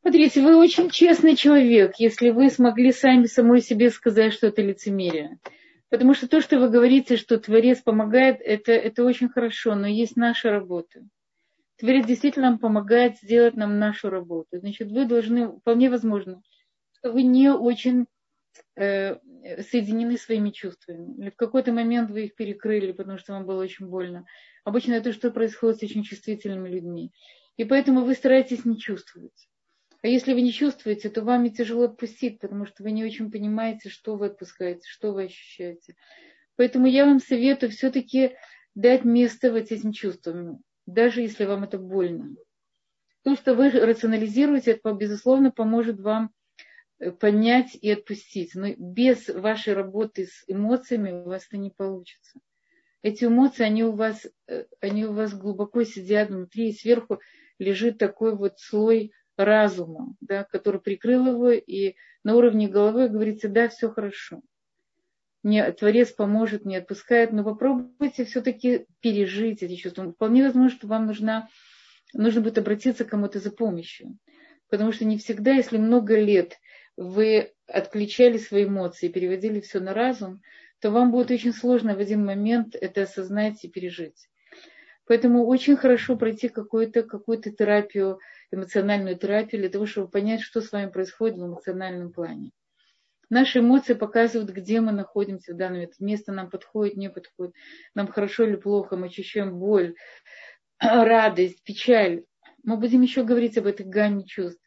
Смотрите, 0.03 0.41
вы 0.41 0.57
очень 0.57 0.91
честный 0.91 1.35
человек, 1.35 1.97
если 1.99 2.31
вы 2.31 2.49
смогли 2.51 2.93
сами 2.93 3.27
самой 3.27 3.61
себе 3.61 3.91
сказать, 3.91 4.33
что 4.33 4.47
это 4.47 4.63
лицемерие. 4.63 5.41
Потому 5.89 6.15
что 6.15 6.29
то, 6.29 6.41
что 6.41 6.59
вы 6.59 6.69
говорите, 6.69 7.17
что 7.17 7.39
Творец 7.39 7.81
помогает, 7.81 8.41
это, 8.41 8.73
это 8.73 9.05
очень 9.05 9.29
хорошо, 9.29 9.75
но 9.75 9.87
есть 9.87 10.17
наша 10.17 10.51
работа. 10.51 11.01
Творец 11.79 12.07
действительно 12.07 12.57
помогает 12.59 13.19
сделать 13.19 13.55
нам 13.55 13.79
нашу 13.79 14.09
работу. 14.09 14.49
Значит, 14.53 14.91
вы 14.91 15.05
должны, 15.05 15.59
вполне 15.59 15.91
возможно, 15.91 16.43
что 16.93 17.13
вы 17.13 17.23
не 17.23 17.51
очень, 17.51 18.07
э, 18.77 19.17
соединены 19.63 20.17
своими 20.17 20.51
чувствами. 20.51 21.15
Или 21.19 21.31
в 21.31 21.37
какой-то 21.37 21.73
момент 21.73 22.11
вы 22.11 22.25
их 22.27 22.35
перекрыли, 22.35 22.93
потому 22.93 23.19
что 23.19 23.35
вам 23.35 23.45
было 23.45 23.63
очень 23.63 23.87
больно. 23.87 24.27
Обычно 24.65 24.95
это 24.95 25.13
что 25.13 25.31
происходит 25.31 25.79
с 25.79 25.83
очень 25.83 26.03
чувствительными 26.03 26.69
людьми. 26.69 27.13
И 27.57 27.65
поэтому 27.65 28.05
вы 28.05 28.15
стараетесь 28.15 28.65
не 28.65 28.79
чувствовать. 28.79 29.49
А 30.03 30.09
если 30.09 30.35
вы 30.35 30.43
не 30.43 30.53
чувствуете, 30.53 31.11
то 31.11 31.23
вам 31.23 31.45
и 31.45 31.51
тяжело 31.51 31.85
отпустить, 31.85 32.39
потому 32.39 32.67
что 32.67 32.83
вы 32.83 32.93
не 32.93 33.05
очень 33.05 33.31
понимаете, 33.31 33.89
что 33.89 34.17
вы 34.17 34.27
отпускаете, 34.27 34.83
что 34.89 35.13
вы 35.13 35.25
ощущаете. 35.25 35.97
Поэтому 36.57 36.87
я 36.87 37.07
вам 37.07 37.19
советую 37.21 37.71
все-таки 37.71 38.37
дать 38.75 39.05
место 39.05 39.53
вот 39.53 39.73
этим 39.73 39.93
чувствам, 39.93 40.63
даже 40.87 41.21
если 41.21 41.45
вам 41.45 41.65
это 41.65 41.79
больно. 41.79 42.35
То, 43.23 43.35
что 43.35 43.55
вы 43.55 43.71
рационализируете, 43.71 44.73
это, 44.73 44.93
безусловно, 44.93 45.51
поможет 45.51 46.01
вам 46.01 46.31
Э, 46.99 47.11
понять 47.13 47.77
и 47.81 47.91
отпустить. 47.91 48.55
Но 48.55 48.69
без 48.77 49.29
вашей 49.29 49.75
работы 49.75 50.27
с 50.27 50.45
эмоциями 50.47 51.11
у 51.11 51.25
вас 51.25 51.47
это 51.47 51.59
не 51.59 51.71
получится. 51.71 52.41
Эти 53.03 53.25
эмоции, 53.25 53.65
они 53.65 53.85
у 53.85 53.93
вас, 53.93 54.27
э, 54.49 54.65
они 54.81 55.05
у 55.05 55.13
вас 55.13 55.35
глубоко 55.35 55.85
сидят 55.85 56.31
внутри, 56.31 56.71
и 56.71 56.77
сверху 56.77 57.21
лежит 57.59 57.99
такой 57.99 58.35
вот 58.35 58.59
слой 58.59 59.13
разума, 59.37 60.15
да, 60.21 60.45
который 60.45 60.81
прикрыл 60.81 61.27
его, 61.27 61.51
и 61.51 61.95
на 62.25 62.35
уровне 62.35 62.69
головы 62.69 63.09
говорится, 63.09 63.49
да, 63.49 63.69
все 63.69 63.91
хорошо. 63.91 64.41
Мне 65.47 65.71
Творец 65.71 66.11
поможет, 66.11 66.65
не 66.65 66.75
отпускает, 66.75 67.31
но 67.31 67.45
попробуйте 67.45 68.25
все-таки 68.25 68.87
пережить 68.99 69.63
эти 69.63 69.77
чувства. 69.77 70.11
Вполне 70.11 70.43
возможно, 70.43 70.77
что 70.77 70.89
вам 70.89 71.07
нужна, 71.07 71.49
нужно 72.13 72.41
будет 72.41 72.59
обратиться 72.59 73.05
к 73.05 73.11
кому-то 73.11 73.39
за 73.39 73.53
помощью. 73.53 74.19
Потому 74.71 74.91
что 74.91 75.05
не 75.05 75.19
всегда, 75.19 75.53
если 75.53 75.79
много 75.79 76.19
лет 76.19 76.59
вы 76.97 77.53
отключали 77.69 78.39
свои 78.39 78.65
эмоции, 78.65 79.07
переводили 79.07 79.61
все 79.61 79.79
на 79.79 79.95
разум, 79.95 80.43
то 80.81 80.91
вам 80.91 81.13
будет 81.13 81.31
очень 81.31 81.53
сложно 81.53 81.95
в 81.95 82.01
один 82.01 82.25
момент 82.25 82.75
это 82.75 83.03
осознать 83.03 83.63
и 83.63 83.69
пережить. 83.69 84.29
Поэтому 85.07 85.47
очень 85.47 85.77
хорошо 85.77 86.17
пройти 86.17 86.49
какую-то 86.49 87.05
какую 87.05 87.41
терапию, 87.41 88.19
эмоциональную 88.51 89.17
терапию, 89.17 89.61
для 89.61 89.71
того, 89.71 89.87
чтобы 89.87 90.09
понять, 90.09 90.41
что 90.41 90.61
с 90.61 90.73
вами 90.73 90.91
происходит 90.91 91.39
в 91.39 91.47
эмоциональном 91.47 92.13
плане. 92.13 92.51
Наши 93.29 93.59
эмоции 93.59 93.95
показывают, 93.95 94.51
где 94.51 94.81
мы 94.81 94.93
находимся 94.93 95.53
в 95.53 95.57
данный 95.57 95.75
момент. 95.75 95.95
Место 95.99 96.33
нам 96.33 96.49
подходит, 96.49 96.97
не 96.97 97.11
подходит. 97.11 97.55
Нам 97.95 98.07
хорошо 98.07 98.45
или 98.45 98.57
плохо, 98.57 98.97
мы 98.97 99.07
ощущаем 99.07 99.59
боль, 99.59 99.95
радость, 100.81 101.63
печаль. 101.65 102.25
Мы 102.63 102.77
будем 102.77 103.03
еще 103.03 103.25
говорить 103.25 103.59
об 103.59 103.67
этой 103.67 103.85
гамме 103.87 104.25
чувств. 104.25 104.63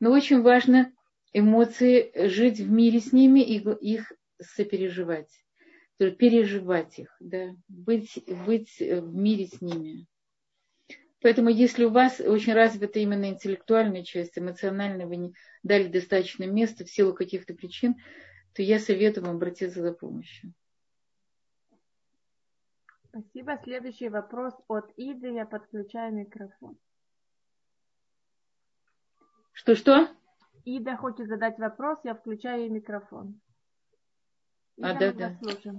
Но 0.00 0.12
очень 0.12 0.42
важно 0.42 0.92
эмоции, 1.32 2.12
жить 2.28 2.60
в 2.60 2.70
мире 2.70 3.00
с 3.00 3.12
ними 3.12 3.40
и 3.40 3.58
их 3.80 4.12
сопереживать. 4.40 5.30
То 5.98 6.06
есть 6.06 6.18
переживать 6.18 6.98
их, 6.98 7.14
да, 7.20 7.54
быть, 7.68 8.22
быть 8.46 8.78
в 8.78 9.14
мире 9.14 9.46
с 9.46 9.60
ними. 9.60 10.06
Поэтому 11.24 11.48
если 11.48 11.86
у 11.86 11.88
вас 11.88 12.20
очень 12.20 12.52
развита 12.52 12.98
именно 12.98 13.30
интеллектуальная 13.30 14.04
часть, 14.04 14.36
эмоциональная, 14.38 15.06
вы 15.06 15.16
не 15.16 15.34
дали 15.62 15.88
достаточно 15.88 16.44
места 16.44 16.84
в 16.84 16.90
силу 16.90 17.14
каких-то 17.14 17.54
причин, 17.54 17.94
то 18.52 18.60
я 18.60 18.78
советую 18.78 19.24
вам 19.24 19.36
обратиться 19.36 19.80
за 19.80 19.94
помощью. 19.94 20.52
Спасибо. 23.08 23.58
Следующий 23.64 24.10
вопрос 24.10 24.52
от 24.68 24.92
Иды. 24.98 25.28
Я 25.28 25.46
подключаю 25.46 26.12
микрофон. 26.12 26.76
Что-что? 29.52 30.08
Ида 30.66 30.98
хочет 30.98 31.28
задать 31.28 31.58
вопрос, 31.58 31.98
я 32.04 32.14
включаю 32.14 32.64
ей 32.64 32.68
микрофон. 32.68 33.40
А, 34.82 34.92
да, 34.94 35.12
да. 35.12 35.36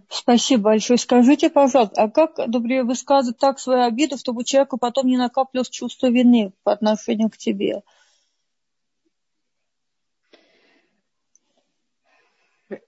Спасибо 0.09 0.63
большое. 0.63 0.97
Скажите, 0.97 1.49
пожалуйста, 1.49 2.03
а 2.03 2.09
как, 2.09 2.35
добрее, 2.49 2.83
высказывать 2.83 3.37
так 3.37 3.59
свою 3.59 3.81
обиду, 3.81 4.17
чтобы 4.17 4.45
человеку 4.45 4.77
потом 4.77 5.07
не 5.07 5.17
накапливалось 5.17 5.69
чувство 5.69 6.07
вины 6.07 6.53
по 6.63 6.71
отношению 6.71 7.29
к 7.29 7.37
тебе? 7.37 7.83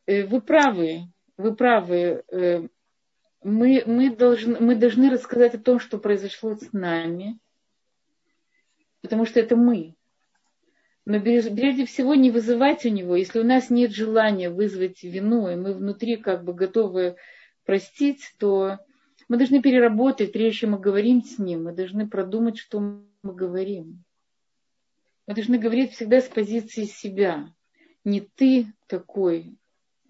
Э, 0.05 0.25
вы 0.25 0.41
правы, 0.41 1.11
вы 1.35 1.55
правы. 1.55 2.23
Э, 2.31 2.67
мы, 3.43 3.83
мы, 3.85 4.15
должны, 4.15 4.59
мы 4.61 4.75
должны 4.75 5.09
рассказать 5.09 5.55
о 5.55 5.59
том, 5.59 5.79
что 5.79 5.97
произошло 5.97 6.55
с 6.55 6.71
нами, 6.71 7.37
потому 9.01 9.25
что 9.25 9.41
это 9.41 9.57
мы. 9.57 9.96
Но 11.09 11.21
прежде 11.21 11.85
всего 11.85 12.15
не 12.15 12.31
вызывать 12.31 12.85
у 12.85 12.89
него, 12.89 13.15
если 13.15 13.39
у 13.39 13.45
нас 13.45 13.69
нет 13.69 13.91
желания 13.91 14.49
вызвать 14.49 15.03
вину, 15.03 15.49
и 15.49 15.55
мы 15.55 15.73
внутри 15.73 16.17
как 16.17 16.43
бы 16.43 16.53
готовы 16.53 17.15
простить, 17.63 18.35
то 18.37 18.79
мы 19.29 19.37
должны 19.37 19.61
переработать, 19.61 20.33
прежде 20.33 20.59
чем 20.59 20.71
мы 20.71 20.79
говорим 20.79 21.23
с 21.23 21.39
ним, 21.39 21.63
мы 21.63 21.71
должны 21.71 22.09
продумать, 22.09 22.57
что 22.57 22.81
мы 22.81 23.05
говорим. 23.23 24.03
Мы 25.27 25.33
должны 25.33 25.57
говорить 25.57 25.93
всегда 25.93 26.19
с 26.19 26.27
позиции 26.27 26.83
себя. 26.83 27.53
Не 28.03 28.19
ты 28.19 28.67
такой 28.87 29.57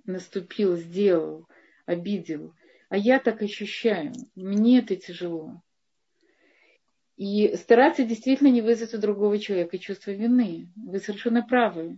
наступил, 0.03 0.77
сделал, 0.77 1.47
обидел, 1.85 2.55
а 2.89 2.97
я 2.97 3.19
так 3.19 3.43
ощущаю. 3.43 4.13
Мне 4.33 4.79
это 4.79 4.95
тяжело. 4.95 5.61
И 7.18 7.55
стараться 7.55 8.03
действительно 8.03 8.49
не 8.49 8.61
вызвать 8.61 8.93
у 8.93 8.99
другого 8.99 9.39
человека 9.39 9.80
чувство 9.80 10.11
вины. 10.11 10.72
Вы 10.76 10.99
совершенно 10.99 11.41
правы. 11.41 11.97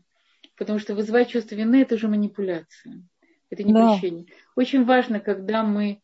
Потому 0.55 0.79
что 0.79 0.95
вызывать 0.95 1.29
чувство 1.29 1.55
вины– 1.55 1.81
это 1.83 1.97
же 1.97 2.07
манипуляция. 2.07 3.03
Это 3.49 3.63
не 3.63 3.73
да. 3.73 3.91
прощение. 3.91 4.27
Очень 4.55 4.85
важно, 4.85 5.19
когда 5.19 5.63
мы 5.63 6.01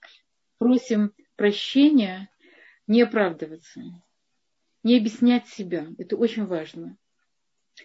просим 0.58 1.14
прощения, 1.36 2.30
не 2.88 3.02
оправдываться, 3.02 3.82
не 4.84 4.98
объяснять 4.98 5.48
себя. 5.48 5.88
Это 5.98 6.18
очень 6.18 6.46
важно. 6.46 6.98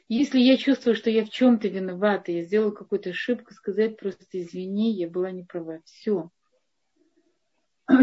Если 0.08 0.40
я 0.40 0.56
чувствую, 0.56 0.94
что 0.94 1.10
я 1.10 1.24
в 1.24 1.30
чем-то 1.30 1.68
виновата, 1.68 2.32
я 2.32 2.44
сделала 2.44 2.70
какую-то 2.70 3.10
ошибку, 3.10 3.52
сказать 3.54 3.96
просто 3.96 4.24
извини, 4.32 4.92
я 4.92 5.08
была 5.08 5.30
не 5.30 5.44
права. 5.44 5.80
Все. 5.84 6.30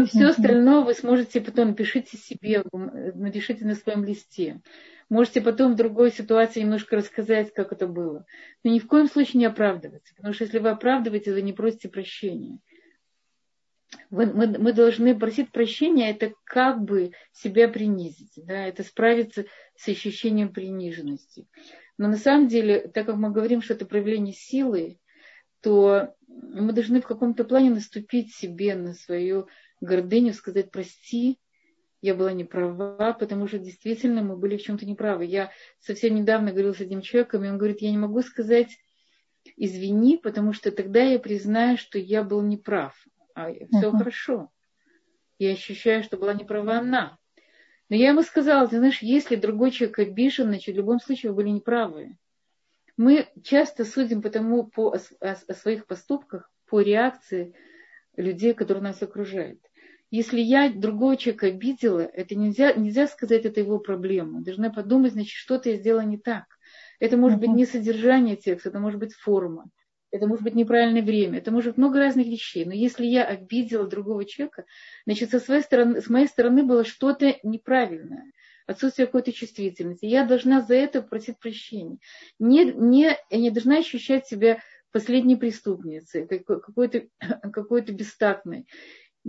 Все 0.06 0.26
остальное 0.26 0.82
вы 0.82 0.94
сможете 0.94 1.40
потом, 1.40 1.68
напишите 1.68 2.16
себе, 2.16 2.62
напишите 2.72 3.64
на 3.64 3.74
своем 3.74 4.04
листе. 4.04 4.60
Можете 5.08 5.40
потом 5.40 5.72
в 5.72 5.76
другой 5.76 6.12
ситуации 6.12 6.60
немножко 6.60 6.96
рассказать, 6.96 7.54
как 7.54 7.72
это 7.72 7.86
было. 7.86 8.26
Но 8.62 8.70
ни 8.70 8.78
в 8.78 8.86
коем 8.86 9.08
случае 9.08 9.40
не 9.40 9.46
оправдываться. 9.46 10.14
Потому 10.14 10.34
что 10.34 10.44
если 10.44 10.58
вы 10.58 10.68
оправдываете, 10.68 11.32
вы 11.32 11.40
не 11.42 11.54
просите 11.54 11.88
прощения. 11.88 12.58
Вы, 14.10 14.26
мы, 14.26 14.46
мы 14.58 14.72
должны 14.74 15.18
просить 15.18 15.50
прощения, 15.50 16.10
это 16.10 16.34
как 16.44 16.82
бы 16.82 17.12
себя 17.32 17.68
принизить. 17.68 18.32
Да? 18.36 18.66
Это 18.66 18.82
справиться 18.82 19.46
с 19.76 19.88
ощущением 19.88 20.52
приниженности. 20.52 21.46
Но 21.96 22.08
на 22.08 22.16
самом 22.16 22.48
деле, 22.48 22.88
так 22.88 23.06
как 23.06 23.16
мы 23.16 23.30
говорим, 23.30 23.62
что 23.62 23.72
это 23.72 23.86
проявление 23.86 24.34
силы, 24.34 24.98
то 25.62 26.14
мы 26.26 26.72
должны 26.72 27.00
в 27.00 27.06
каком-то 27.06 27.44
плане 27.44 27.70
наступить 27.70 28.34
себе 28.34 28.74
на 28.74 28.92
свою 28.92 29.48
гордыню, 29.80 30.32
сказать 30.32 30.70
прости, 30.70 31.38
я 32.00 32.14
была 32.14 32.32
не 32.32 32.44
права, 32.44 33.12
потому 33.12 33.48
что 33.48 33.58
действительно 33.58 34.22
мы 34.22 34.36
были 34.36 34.56
в 34.56 34.62
чем-то 34.62 34.86
неправы. 34.86 35.24
Я 35.24 35.50
совсем 35.80 36.14
недавно 36.14 36.52
говорила 36.52 36.72
с 36.72 36.80
одним 36.80 37.00
человеком, 37.00 37.44
и 37.44 37.48
он 37.48 37.58
говорит, 37.58 37.80
я 37.80 37.90
не 37.90 37.98
могу 37.98 38.22
сказать 38.22 38.78
извини, 39.56 40.16
потому 40.18 40.52
что 40.52 40.70
тогда 40.70 41.02
я 41.02 41.18
признаю, 41.18 41.76
что 41.76 41.98
я 41.98 42.22
был 42.22 42.42
неправ. 42.42 42.94
А 43.34 43.52
все 43.52 43.66
uh-huh. 43.72 43.98
хорошо. 43.98 44.50
Я 45.38 45.52
ощущаю, 45.52 46.02
что 46.02 46.16
была 46.16 46.34
неправа 46.34 46.78
она. 46.78 47.18
Но 47.88 47.96
я 47.96 48.08
ему 48.08 48.22
сказала, 48.22 48.68
ты 48.68 48.78
знаешь, 48.78 49.00
если 49.00 49.36
другой 49.36 49.70
человек 49.70 49.98
обижен, 49.98 50.48
значит, 50.48 50.74
в 50.74 50.78
любом 50.78 51.00
случае 51.00 51.30
вы 51.30 51.36
были 51.36 51.48
неправы. 51.50 52.16
Мы 52.96 53.28
часто 53.42 53.84
судим 53.84 54.22
потому 54.22 54.66
по, 54.66 54.92
о, 54.92 54.98
о 55.20 55.54
своих 55.54 55.86
поступках 55.86 56.50
по 56.66 56.80
реакции 56.80 57.54
людей, 58.16 58.52
которые 58.52 58.82
нас 58.82 59.00
окружают. 59.02 59.60
Если 60.10 60.40
я 60.40 60.70
другого 60.70 61.16
человека 61.16 61.48
обидела, 61.48 62.00
это 62.00 62.34
нельзя, 62.34 62.72
нельзя 62.72 63.06
сказать, 63.06 63.44
это 63.44 63.60
его 63.60 63.78
проблема. 63.78 64.42
Должна 64.42 64.70
подумать, 64.70 65.12
значит, 65.12 65.32
что-то 65.32 65.70
я 65.70 65.76
сделала 65.76 66.02
не 66.02 66.18
так. 66.18 66.44
Это 66.98 67.16
может 67.16 67.38
быть 67.38 67.50
не 67.50 67.66
содержание 67.66 68.36
текста, 68.36 68.70
это 68.70 68.80
может 68.80 68.98
быть 68.98 69.14
форма, 69.14 69.70
это 70.10 70.26
может 70.26 70.42
быть 70.42 70.54
неправильное 70.54 71.02
время, 71.02 71.38
это 71.38 71.50
может 71.50 71.72
быть 71.72 71.78
много 71.78 71.98
разных 71.98 72.26
вещей. 72.26 72.64
Но 72.64 72.72
если 72.72 73.04
я 73.04 73.24
обидела 73.24 73.86
другого 73.86 74.24
человека, 74.24 74.64
значит, 75.04 75.30
со 75.30 75.40
своей 75.40 75.62
стороны, 75.62 76.00
с 76.00 76.08
моей 76.08 76.26
стороны 76.26 76.64
было 76.64 76.84
что-то 76.84 77.36
неправильное 77.42 78.32
отсутствие 78.66 79.06
какой-то 79.06 79.32
чувствительности. 79.32 80.04
Я 80.04 80.26
должна 80.26 80.60
за 80.60 80.74
это 80.74 81.02
просить 81.02 81.38
прощения. 81.38 81.98
Не, 82.38 82.64
не, 82.64 83.16
я 83.30 83.38
не 83.38 83.50
должна 83.50 83.78
ощущать 83.78 84.26
себя 84.26 84.58
последней 84.92 85.36
преступницей, 85.36 86.26
какой-то 86.26 87.08
какой 87.52 87.82
бестактной. 87.82 88.66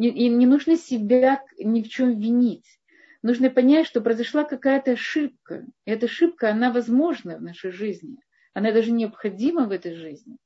И 0.07 0.29
не 0.29 0.45
нужно 0.45 0.77
себя 0.77 1.43
ни 1.57 1.83
в 1.83 1.89
чем 1.89 2.17
винить. 2.17 2.79
Нужно 3.21 3.49
понять, 3.49 3.85
что 3.85 3.99
произошла 3.99 4.45
какая-то 4.45 4.91
ошибка. 4.91 5.65
И 5.85 5.91
эта 5.91 6.05
ошибка, 6.05 6.51
она 6.51 6.71
возможна 6.71 7.37
в 7.37 7.41
нашей 7.41 7.71
жизни. 7.71 8.17
Она 8.53 8.71
даже 8.71 8.91
необходима 8.91 9.65
в 9.65 9.71
этой 9.71 9.93
жизни. 9.95 10.37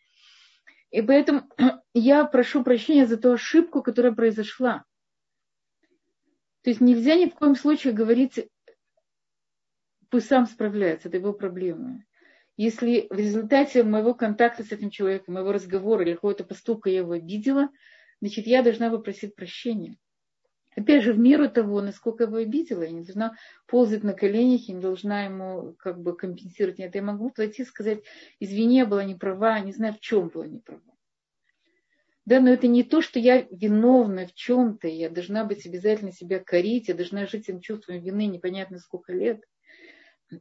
И 0.89 1.01
поэтому 1.03 1.43
я 1.93 2.25
прошу 2.25 2.63
прощения 2.63 3.05
за 3.05 3.17
ту 3.17 3.31
ошибку, 3.31 3.83
которая 3.83 4.11
произошла. 4.11 4.85
То 6.63 6.69
есть 6.69 6.81
нельзя 6.81 7.15
ни 7.15 7.25
в 7.29 7.35
коем 7.35 7.55
случае 7.55 7.93
говорить, 7.93 8.47
пусть 10.09 10.27
сам 10.27 10.47
справляется, 10.47 11.09
это 11.09 11.17
его 11.17 11.33
проблема. 11.33 12.03
Если 12.57 13.07
в 13.09 13.15
результате 13.15 13.83
моего 13.83 14.13
контакта 14.13 14.63
с 14.63 14.71
этим 14.71 14.89
человеком, 14.89 15.33
моего 15.35 15.51
разговора 15.51 16.03
или 16.03 16.13
какого-то 16.13 16.43
поступка 16.43 16.89
я 16.89 16.99
его 16.99 17.13
обидела, 17.13 17.69
значит, 18.23 18.47
я 18.47 18.63
должна 18.63 18.89
попросить 18.89 19.35
прощения. 19.35 19.97
Опять 20.77 21.03
же, 21.03 21.11
в 21.11 21.19
меру 21.19 21.49
того, 21.49 21.81
насколько 21.81 22.23
я 22.23 22.29
его 22.29 22.37
обидела, 22.37 22.83
я 22.83 22.89
не 22.89 23.03
должна 23.03 23.35
ползать 23.67 24.03
на 24.03 24.13
коленях, 24.13 24.61
я 24.69 24.75
не 24.75 24.81
должна 24.81 25.25
ему 25.25 25.75
как 25.77 26.01
бы 26.01 26.15
компенсировать. 26.15 26.79
Нет, 26.79 26.95
я 26.95 27.01
могу 27.01 27.31
пойти 27.31 27.63
и 27.63 27.65
сказать, 27.65 27.99
извини, 28.39 28.77
я 28.77 28.85
была 28.85 29.03
не 29.03 29.15
права, 29.15 29.59
не 29.59 29.73
знаю, 29.73 29.93
в 29.93 29.99
чем 29.99 30.29
была 30.29 30.47
не 30.47 30.59
права. 30.59 30.81
Да, 32.25 32.39
но 32.39 32.49
это 32.49 32.67
не 32.67 32.83
то, 32.83 33.01
что 33.01 33.19
я 33.19 33.45
виновна 33.51 34.25
в 34.25 34.33
чем-то, 34.33 34.87
я 34.87 35.09
должна 35.09 35.43
быть 35.43 35.65
обязательно 35.65 36.13
себя 36.13 36.39
корить, 36.39 36.87
я 36.87 36.93
должна 36.93 37.25
жить 37.25 37.49
этим 37.49 37.59
чувством 37.59 37.99
вины 37.99 38.27
непонятно 38.27 38.79
сколько 38.79 39.11
лет. 39.11 39.43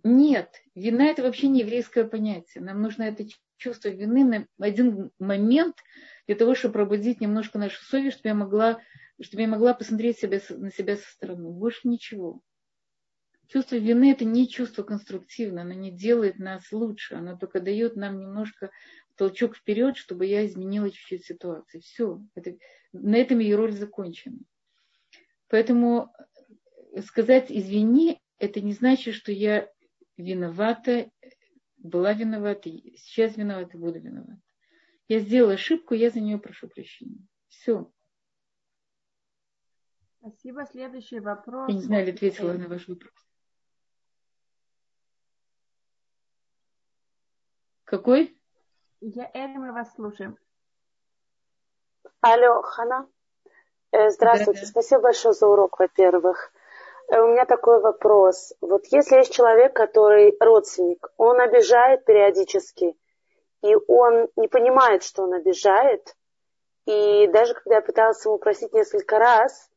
Нет, 0.05 0.63
вина 0.77 1.07
это 1.07 1.23
вообще 1.25 1.49
не 1.49 1.63
еврейское 1.63 2.05
понятие. 2.05 2.63
Нам 2.63 2.81
нужно 2.81 3.03
это 3.03 3.25
чувство 3.57 3.89
вины 3.89 4.25
на 4.25 4.47
один 4.59 5.11
момент 5.19 5.77
для 6.33 6.39
того, 6.39 6.55
чтобы 6.55 6.73
пробудить 6.73 7.21
немножко 7.21 7.59
нашу 7.59 7.83
совесть, 7.85 8.17
чтобы 8.17 8.29
я 8.31 8.35
могла 8.35 8.81
чтобы 9.21 9.43
я 9.43 9.49
могла 9.49 9.75
посмотреть 9.75 10.19
себя, 10.19 10.41
на 10.49 10.73
себя 10.73 10.97
со 10.97 11.11
стороны. 11.11 11.51
Больше 11.51 11.87
ничего. 11.87 12.41
Чувство 13.49 13.77
вины– 13.77 14.11
это 14.13 14.25
не 14.25 14.49
чувство 14.49 14.83
конструктивное, 14.83 15.63
оно 15.63 15.75
не 15.75 15.91
делает 15.91 16.39
нас 16.39 16.73
лучше, 16.73 17.17
оно 17.17 17.37
только 17.37 17.61
дает 17.61 17.97
нам 17.97 18.19
немножко 18.19 18.71
толчок 19.17 19.57
вперед, 19.57 19.99
чтобы 19.99 20.25
я 20.25 20.47
изменила 20.47 20.91
чуть-чуть 20.91 21.27
ситуацию. 21.27 21.83
Все, 21.83 22.23
это, 22.35 22.57
на 22.93 23.17
этом 23.17 23.41
ее 23.41 23.57
роль 23.57 23.73
закончена. 23.73 24.39
Поэтому 25.49 26.11
сказать 27.07 27.47
«извини»– 27.51 28.21
это 28.39 28.63
не 28.63 28.73
значит, 28.73 29.15
что 29.15 29.31
я 29.33 29.71
виновата, 30.17 31.11
была 31.77 32.15
виновата, 32.15 32.71
сейчас 32.97 33.37
виновата, 33.37 33.77
буду 33.77 34.01
виновата. 34.01 34.41
Я 35.09 35.21
сделала 35.21 35.55
ошибку, 35.55 35.95
я 35.95 36.11
за 36.11 36.21
нее 36.21 36.39
прошу 36.39 36.69
прощения. 36.69 37.27
Все. 37.49 37.91
Спасибо. 40.21 40.65
Следующий 40.67 41.21
вопрос. 41.21 41.69
Я 41.69 41.75
не 41.75 41.83
знаю, 41.83 42.07
ли 42.07 42.13
ответила 42.13 42.53
на 42.53 42.69
ваш 42.69 42.89
вопрос. 42.89 43.13
Какой? 47.85 48.39
Я 49.01 49.31
Эля, 49.35 49.59
мы 49.59 49.73
вас 49.73 49.93
слушаем. 49.95 50.39
Алло, 52.21 52.63
Хана. 52.63 53.09
Э, 53.91 54.11
здравствуйте. 54.11 54.61
Да, 54.61 54.67
да. 54.67 54.71
Спасибо 54.71 55.03
большое 55.03 55.35
за 55.35 55.47
урок, 55.49 55.79
во-первых. 55.79 56.53
Э, 57.09 57.21
у 57.21 57.33
меня 57.33 57.45
такой 57.45 57.81
вопрос. 57.81 58.55
Вот 58.61 58.87
если 58.87 59.17
есть 59.17 59.35
человек, 59.35 59.75
который 59.75 60.37
родственник, 60.41 61.07
он 61.17 61.41
обижает 61.41 62.05
периодически, 62.05 62.97
и 63.63 63.75
он 63.89 64.29
не 64.37 64.49
понимает, 64.49 65.03
что 65.03 65.23
он 65.23 65.35
обижает, 65.35 66.17
и 66.85 67.29
даже 67.29 67.55
когда 67.55 67.77
я 67.77 67.83
пыталась 67.83 68.25
ему 68.25 68.39
просить 68.39 68.73
несколько 68.73 69.19
раз, 69.19 69.71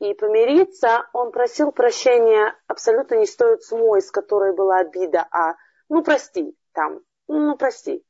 и 0.00 0.14
помириться, 0.14 1.06
он 1.12 1.30
просил 1.30 1.72
прощения 1.72 2.56
абсолютно 2.66 3.16
не 3.16 3.26
стоит 3.26 3.62
суммой, 3.62 4.00
с 4.00 4.10
которой 4.10 4.54
была 4.54 4.78
обида, 4.78 5.26
а 5.30 5.56
ну 5.90 6.02
прости, 6.02 6.56
там, 6.72 7.00
ну 7.28 7.56
прости. 7.56 8.02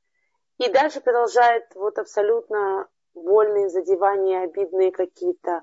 И 0.58 0.70
дальше 0.70 1.00
продолжает 1.00 1.64
вот 1.74 1.98
абсолютно 1.98 2.86
больные 3.14 3.68
задевания, 3.68 4.42
обидные 4.42 4.92
какие-то 4.92 5.62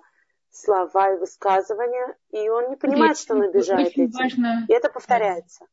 слова 0.49 1.13
и 1.13 1.17
высказывания, 1.17 2.17
и 2.31 2.49
он 2.49 2.69
не 2.69 2.75
понимает, 2.75 3.15
Здесь 3.15 3.23
что 3.23 3.35
он 3.35 3.43
обижает 3.43 3.89
этим. 3.89 4.11
Важно... 4.11 4.65
И 4.67 4.73
это 4.73 4.89
повторяется. 4.89 5.65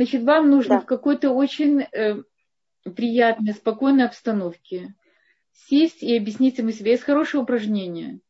Значит, 0.00 0.22
вам 0.22 0.48
нужно 0.48 0.76
да. 0.76 0.80
в 0.80 0.86
какой-то 0.86 1.30
очень 1.30 1.82
э, 1.82 2.22
приятной, 2.84 3.52
спокойной 3.52 4.06
обстановке 4.06 4.94
сесть 5.52 6.02
и 6.02 6.16
объяснить 6.16 6.56
ему 6.56 6.70
себе. 6.70 6.92
Есть 6.92 7.02
хорошее 7.02 7.42
упражнение, 7.42 8.20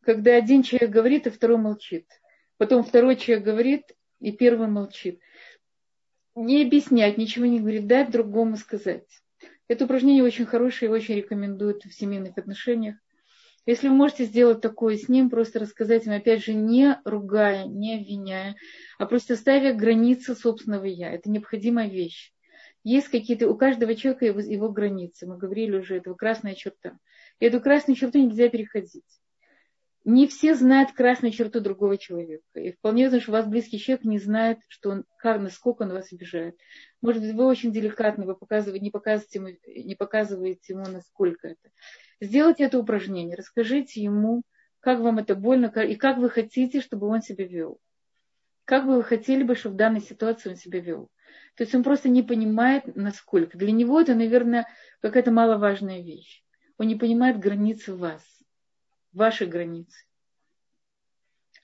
когда 0.00 0.34
один 0.34 0.64
человек 0.64 0.90
говорит, 0.90 1.28
а 1.28 1.30
второй 1.30 1.58
молчит. 1.58 2.08
Потом 2.56 2.82
второй 2.82 3.14
человек 3.14 3.44
говорит, 3.44 3.92
и 4.18 4.32
первый 4.32 4.66
молчит. 4.66 5.20
Не 6.34 6.62
объяснять, 6.62 7.16
ничего 7.16 7.46
не 7.46 7.60
говорить, 7.60 7.86
дать 7.86 8.10
другому 8.10 8.56
сказать. 8.56 9.06
Это 9.68 9.84
упражнение 9.84 10.24
очень 10.24 10.46
хорошее 10.46 10.90
и 10.90 10.92
очень 10.94 11.14
рекомендуют 11.14 11.84
в 11.84 11.92
семейных 11.92 12.36
отношениях. 12.38 12.96
Если 13.64 13.88
вы 13.88 13.94
можете 13.94 14.24
сделать 14.24 14.60
такое 14.60 14.96
с 14.96 15.08
ним, 15.08 15.30
просто 15.30 15.60
рассказать 15.60 16.06
ему, 16.06 16.16
опять 16.16 16.44
же, 16.44 16.52
не 16.52 16.98
ругая, 17.04 17.66
не 17.66 17.96
обвиняя, 17.96 18.56
а 18.98 19.06
просто 19.06 19.36
ставя 19.36 19.72
границы 19.72 20.34
собственного 20.34 20.84
«я». 20.84 21.12
Это 21.12 21.30
необходимая 21.30 21.88
вещь 21.88 22.32
есть 22.84 23.08
какие-то, 23.08 23.48
у 23.48 23.56
каждого 23.56 23.94
человека 23.94 24.26
его, 24.26 24.40
его 24.40 24.68
границы. 24.70 25.26
Мы 25.26 25.38
говорили 25.38 25.76
уже, 25.76 25.98
это 25.98 26.12
красная 26.14 26.54
черта. 26.54 26.98
И 27.38 27.44
эту 27.44 27.60
красную 27.60 27.96
черту 27.96 28.18
нельзя 28.18 28.48
переходить. 28.48 29.04
Не 30.04 30.26
все 30.26 30.56
знают 30.56 30.92
красную 30.92 31.30
черту 31.30 31.60
другого 31.60 31.96
человека. 31.96 32.44
И 32.54 32.72
вполне 32.72 33.04
возможно, 33.04 33.22
что 33.22 33.30
у 33.30 33.34
вас 33.34 33.46
близкий 33.46 33.78
человек 33.78 34.04
не 34.04 34.18
знает, 34.18 34.58
что 34.66 34.90
он, 34.90 35.04
как, 35.16 35.40
насколько 35.40 35.82
он 35.82 35.92
вас 35.92 36.12
обижает. 36.12 36.58
Может 37.00 37.22
быть, 37.22 37.34
вы 37.34 37.44
очень 37.44 37.72
деликатны, 37.72 38.26
вы 38.26 38.34
показываете, 38.34 38.84
не, 38.84 38.90
показываете 38.90 39.38
ему, 39.38 39.84
не 39.86 39.94
показываете 39.94 40.72
ему, 40.72 40.84
насколько 40.86 41.46
это. 41.46 41.70
Сделайте 42.22 42.62
это 42.62 42.78
упражнение, 42.78 43.34
расскажите 43.34 44.00
ему, 44.00 44.42
как 44.78 45.00
вам 45.00 45.18
это 45.18 45.34
больно, 45.34 45.66
и 45.66 45.96
как 45.96 46.18
вы 46.18 46.30
хотите, 46.30 46.80
чтобы 46.80 47.08
он 47.08 47.20
себя 47.20 47.44
вел. 47.44 47.80
Как 48.64 48.86
бы 48.86 48.94
вы 48.94 49.02
хотели 49.02 49.42
бы, 49.42 49.56
чтобы 49.56 49.74
в 49.74 49.78
данной 49.78 50.00
ситуации 50.00 50.50
он 50.50 50.56
себя 50.56 50.78
вел. 50.78 51.10
То 51.56 51.64
есть 51.64 51.74
он 51.74 51.82
просто 51.82 52.08
не 52.08 52.22
понимает, 52.22 52.94
насколько. 52.94 53.58
Для 53.58 53.72
него 53.72 54.00
это, 54.00 54.14
наверное, 54.14 54.68
какая-то 55.00 55.32
маловажная 55.32 56.00
вещь. 56.00 56.44
Он 56.78 56.86
не 56.86 56.94
понимает 56.94 57.40
границы 57.40 57.92
вас, 57.92 58.22
ваши 59.12 59.44
границы. 59.44 60.04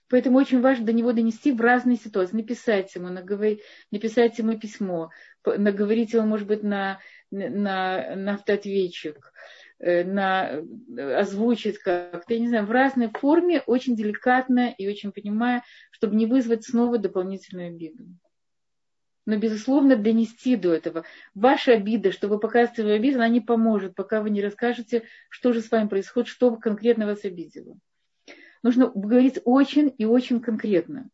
Поэтому 0.09 0.39
очень 0.39 0.61
важно 0.61 0.87
до 0.87 0.93
него 0.93 1.13
донести 1.13 1.53
в 1.53 1.61
разные 1.61 1.99
ситуации, 1.99 2.35
написать 2.35 2.93
ему, 2.97 3.11
наговорить, 3.11 3.61
написать 3.93 4.37
ему 4.39 4.59
письмо, 4.59 5.11
наговорить 5.45 6.15
его, 6.15 6.25
может 6.25 6.49
быть, 6.49 6.65
на, 6.65 6.99
на, 7.31 8.17
на 8.17 8.35
автоответчик, 8.35 9.33
на, 9.81 10.63
озвучить 11.19 11.79
как-то, 11.79 12.35
я 12.35 12.41
не 12.41 12.49
знаю, 12.49 12.67
в 12.67 12.71
разной 12.71 13.11
форме, 13.11 13.63
очень 13.67 13.97
деликатно 13.97 14.75
и 14.77 14.89
очень 14.89 15.13
понимая, 15.13 15.63
чтобы 15.91 16.17
не 16.17 16.27
вызвать 16.27 16.65
снова 16.65 16.99
дополнительную 16.99 17.69
обиду 17.69 18.05
но, 19.29 19.37
безусловно, 19.37 19.95
донести 19.95 20.57
до 20.57 20.73
этого. 20.73 21.05
Ваша 21.35 21.75
обида, 21.75 22.13
что 22.13 22.29
вы 22.29 22.39
показываете 22.39 22.81
свою 22.81 22.97
обиду, 22.97 23.19
она 23.19 23.29
не 23.29 23.43
поможет, 23.43 23.95
пока 23.95 24.23
вы 24.23 24.31
не 24.31 24.41
расскажете, 24.41 25.03
что 25.29 25.53
же 25.53 25.61
с 25.61 25.71
вами 25.71 25.87
происходит, 25.87 26.31
что 26.31 26.57
конкретно 26.57 27.05
вас 27.05 27.27
обидело. 27.27 27.77
Нужно 28.63 28.91
говорить 28.95 29.39
очень 29.45 29.95
и 29.99 30.07
очень 30.07 30.41
конкретно. 30.41 31.11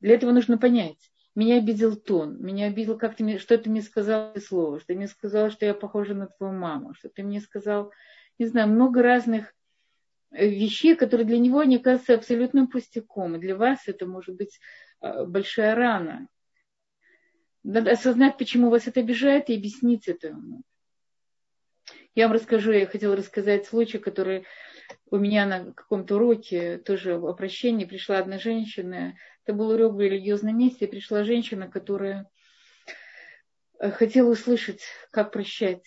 Для 0.00 0.14
этого 0.14 0.32
нужно 0.32 0.56
понять. 0.56 1.10
Меня 1.34 1.56
обидел 1.56 1.96
тон, 1.96 2.40
меня 2.40 2.66
обидел, 2.66 2.96
как 2.96 3.16
ты 3.16 3.38
что 3.38 3.58
ты 3.58 3.68
мне 3.68 3.82
сказал 3.82 4.36
слово, 4.36 4.78
что 4.78 4.88
ты 4.88 4.94
мне 4.94 5.08
сказал, 5.08 5.50
что 5.50 5.66
я 5.66 5.74
похожа 5.74 6.14
на 6.14 6.28
твою 6.28 6.52
маму, 6.52 6.94
что 6.94 7.08
ты 7.08 7.24
мне 7.24 7.40
сказал, 7.40 7.92
не 8.38 8.46
знаю, 8.46 8.68
много 8.68 9.02
разных 9.02 9.52
э, 10.30 10.48
вещей, 10.48 10.94
которые 10.94 11.26
для 11.26 11.38
него 11.38 11.64
не 11.64 11.78
кажутся 11.78 12.14
абсолютным 12.14 12.68
пустяком. 12.68 13.34
И 13.34 13.40
для 13.40 13.56
вас 13.56 13.80
это 13.86 14.06
может 14.06 14.36
быть 14.36 14.60
э, 15.00 15.24
большая 15.24 15.74
рана. 15.74 16.28
Надо 17.64 17.92
осознать, 17.92 18.38
почему 18.38 18.70
вас 18.70 18.86
это 18.86 19.00
обижает, 19.00 19.48
и 19.48 19.56
объяснить 19.56 20.06
это. 20.06 20.36
Я 22.14 22.28
вам 22.28 22.36
расскажу, 22.36 22.70
я 22.70 22.86
хотела 22.86 23.16
рассказать 23.16 23.66
случай, 23.66 23.98
который 23.98 24.44
у 25.10 25.16
меня 25.16 25.46
на 25.46 25.72
каком-то 25.72 26.16
уроке, 26.16 26.78
тоже 26.78 27.16
о 27.16 27.32
прощении, 27.32 27.86
пришла 27.86 28.18
одна 28.18 28.38
женщина. 28.38 29.16
Это 29.44 29.52
был 29.52 29.70
урок 29.70 29.94
в 29.94 30.00
религиозном 30.00 30.56
месте, 30.56 30.88
пришла 30.88 31.22
женщина, 31.22 31.68
которая 31.68 32.30
э, 33.78 33.90
хотела 33.90 34.30
услышать, 34.30 34.82
как 35.10 35.32
прощать. 35.32 35.84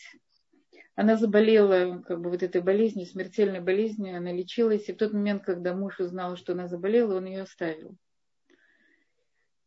Она 0.95 1.18
заболела 1.18 2.03
как 2.03 2.22
бы 2.22 2.30
вот 2.30 2.43
этой 2.43 2.62
болезнью, 2.62 3.08
смертельной 3.08 3.60
болезнью, 3.60 4.18
она 4.18 4.32
лечилась, 4.32 4.89
и 4.89 4.93
в 4.93 4.97
тот 4.97 5.14
момент, 5.14 5.43
когда 5.43 5.74
муж 5.74 5.99
узнал, 5.99 6.38
что 6.38 6.53
она 6.53 6.68
заболела, 6.68 7.18
он 7.18 7.26
ее 7.26 7.41
оставил. 7.41 7.97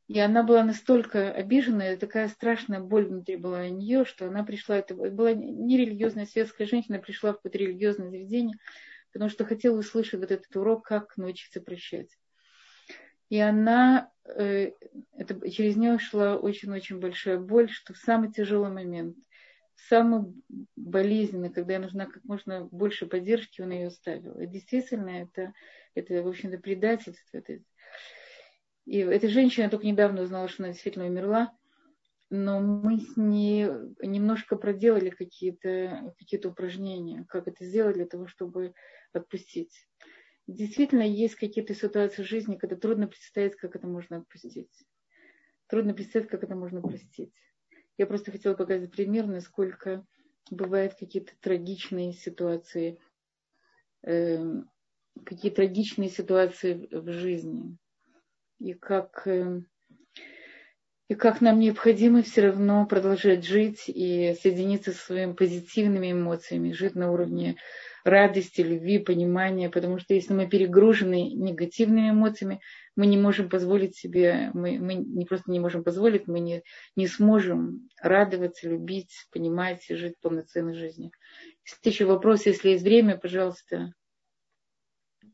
И 0.06 0.18
она 0.20 0.44
была 0.44 0.62
настолько 0.62 1.32
обижена, 1.32 1.96
такая 1.96 2.28
страшная 2.28 2.80
боль 2.80 3.06
внутри 3.06 3.36
была 3.36 3.62
у 3.62 3.68
нее, 3.68 4.04
что 4.04 4.26
она 4.28 4.44
пришла, 4.44 4.78
это 4.78 4.94
была 4.94 5.32
не 5.34 5.76
религиозная 5.78 6.26
светская 6.26 6.66
женщина, 6.66 7.00
пришла 7.00 7.32
в 7.32 7.36
какое-то 7.36 7.58
религиозное 7.58 8.10
заведение, 8.10 8.56
потому 9.12 9.30
что 9.30 9.44
хотела 9.44 9.76
услышать 9.76 10.20
вот 10.20 10.30
этот 10.30 10.54
урок, 10.54 10.84
как 10.84 11.16
научиться 11.16 11.60
прощать. 11.60 12.19
И 13.30 13.38
она, 13.38 14.10
э, 14.26 14.72
это, 15.16 15.50
через 15.50 15.76
нее 15.76 15.98
шла 15.98 16.36
очень-очень 16.36 17.00
большая 17.00 17.38
боль, 17.38 17.70
что 17.70 17.94
в 17.94 17.96
самый 17.96 18.30
тяжелый 18.30 18.70
момент, 18.70 19.16
в 19.76 19.88
самый 19.88 20.34
болезненный, 20.76 21.50
когда 21.50 21.74
ей 21.74 21.78
нужна 21.78 22.04
как 22.04 22.22
можно 22.24 22.66
больше 22.66 23.06
поддержки, 23.06 23.62
он 23.62 23.70
ее 23.70 23.86
оставил. 23.86 24.38
И 24.38 24.46
действительно, 24.46 25.08
это, 25.08 25.54
это 25.94 26.22
в 26.22 26.28
общем-то, 26.28 26.58
предательство. 26.58 27.38
Это, 27.38 27.60
и 28.84 28.98
эта 28.98 29.28
женщина 29.28 29.70
только 29.70 29.86
недавно 29.86 30.22
узнала, 30.22 30.48
что 30.48 30.64
она 30.64 30.72
действительно 30.72 31.06
умерла 31.06 31.52
но 32.30 32.60
мы 32.60 33.00
с 33.00 33.16
ней 33.16 33.66
немножко 34.00 34.56
проделали 34.56 35.10
какие-то 35.10 36.14
какие 36.16 36.40
упражнения, 36.46 37.26
как 37.28 37.48
это 37.48 37.64
сделать 37.64 37.96
для 37.96 38.06
того, 38.06 38.28
чтобы 38.28 38.72
отпустить. 39.12 39.88
Действительно, 40.50 41.02
есть 41.02 41.36
какие-то 41.36 41.74
ситуации 41.76 42.24
в 42.24 42.26
жизни, 42.26 42.56
когда 42.56 42.74
трудно 42.74 43.06
представить, 43.06 43.54
как 43.54 43.76
это 43.76 43.86
можно 43.86 44.16
отпустить. 44.16 44.68
Трудно 45.68 45.94
представить, 45.94 46.28
как 46.28 46.42
это 46.42 46.56
можно 46.56 46.82
простить. 46.82 47.32
Я 47.96 48.06
просто 48.06 48.32
хотела 48.32 48.54
показать 48.54 48.90
пример, 48.90 49.26
насколько 49.26 50.04
бывают 50.50 50.94
какие-то 50.94 51.32
трагичные 51.40 52.12
ситуации, 52.12 52.98
э, 54.02 54.44
какие 55.24 55.52
трагичные 55.52 56.08
ситуации 56.08 56.88
в 56.90 57.12
жизни. 57.12 57.76
И 58.58 58.74
как 58.74 59.28
э, 59.28 59.62
и 61.06 61.14
как 61.14 61.40
нам 61.40 61.60
необходимо 61.60 62.22
все 62.22 62.48
равно 62.48 62.84
продолжать 62.86 63.44
жить 63.44 63.84
и 63.86 64.34
соединиться 64.42 64.90
со 64.90 64.98
своими 64.98 65.32
позитивными 65.32 66.10
эмоциями, 66.10 66.72
жить 66.72 66.96
на 66.96 67.12
уровне 67.12 67.56
радости, 68.04 68.60
любви, 68.60 68.98
понимания, 68.98 69.70
потому 69.70 69.98
что 69.98 70.14
если 70.14 70.34
мы 70.34 70.46
перегружены 70.48 71.30
негативными 71.30 72.10
эмоциями, 72.10 72.60
мы 72.96 73.06
не 73.06 73.16
можем 73.16 73.48
позволить 73.48 73.96
себе, 73.96 74.50
мы, 74.54 74.78
мы 74.78 74.94
не 74.94 75.24
просто 75.24 75.50
не 75.50 75.60
можем 75.60 75.84
позволить, 75.84 76.26
мы 76.28 76.40
не, 76.40 76.62
не 76.96 77.06
сможем 77.06 77.88
радоваться, 78.00 78.68
любить, 78.68 79.26
понимать 79.32 79.88
и 79.88 79.94
жить 79.94 80.14
полноценной 80.20 80.74
жизнью. 80.74 81.10
Если 81.64 81.88
еще 81.88 82.04
вопрос, 82.04 82.46
если 82.46 82.70
есть 82.70 82.84
время, 82.84 83.16
пожалуйста. 83.16 83.92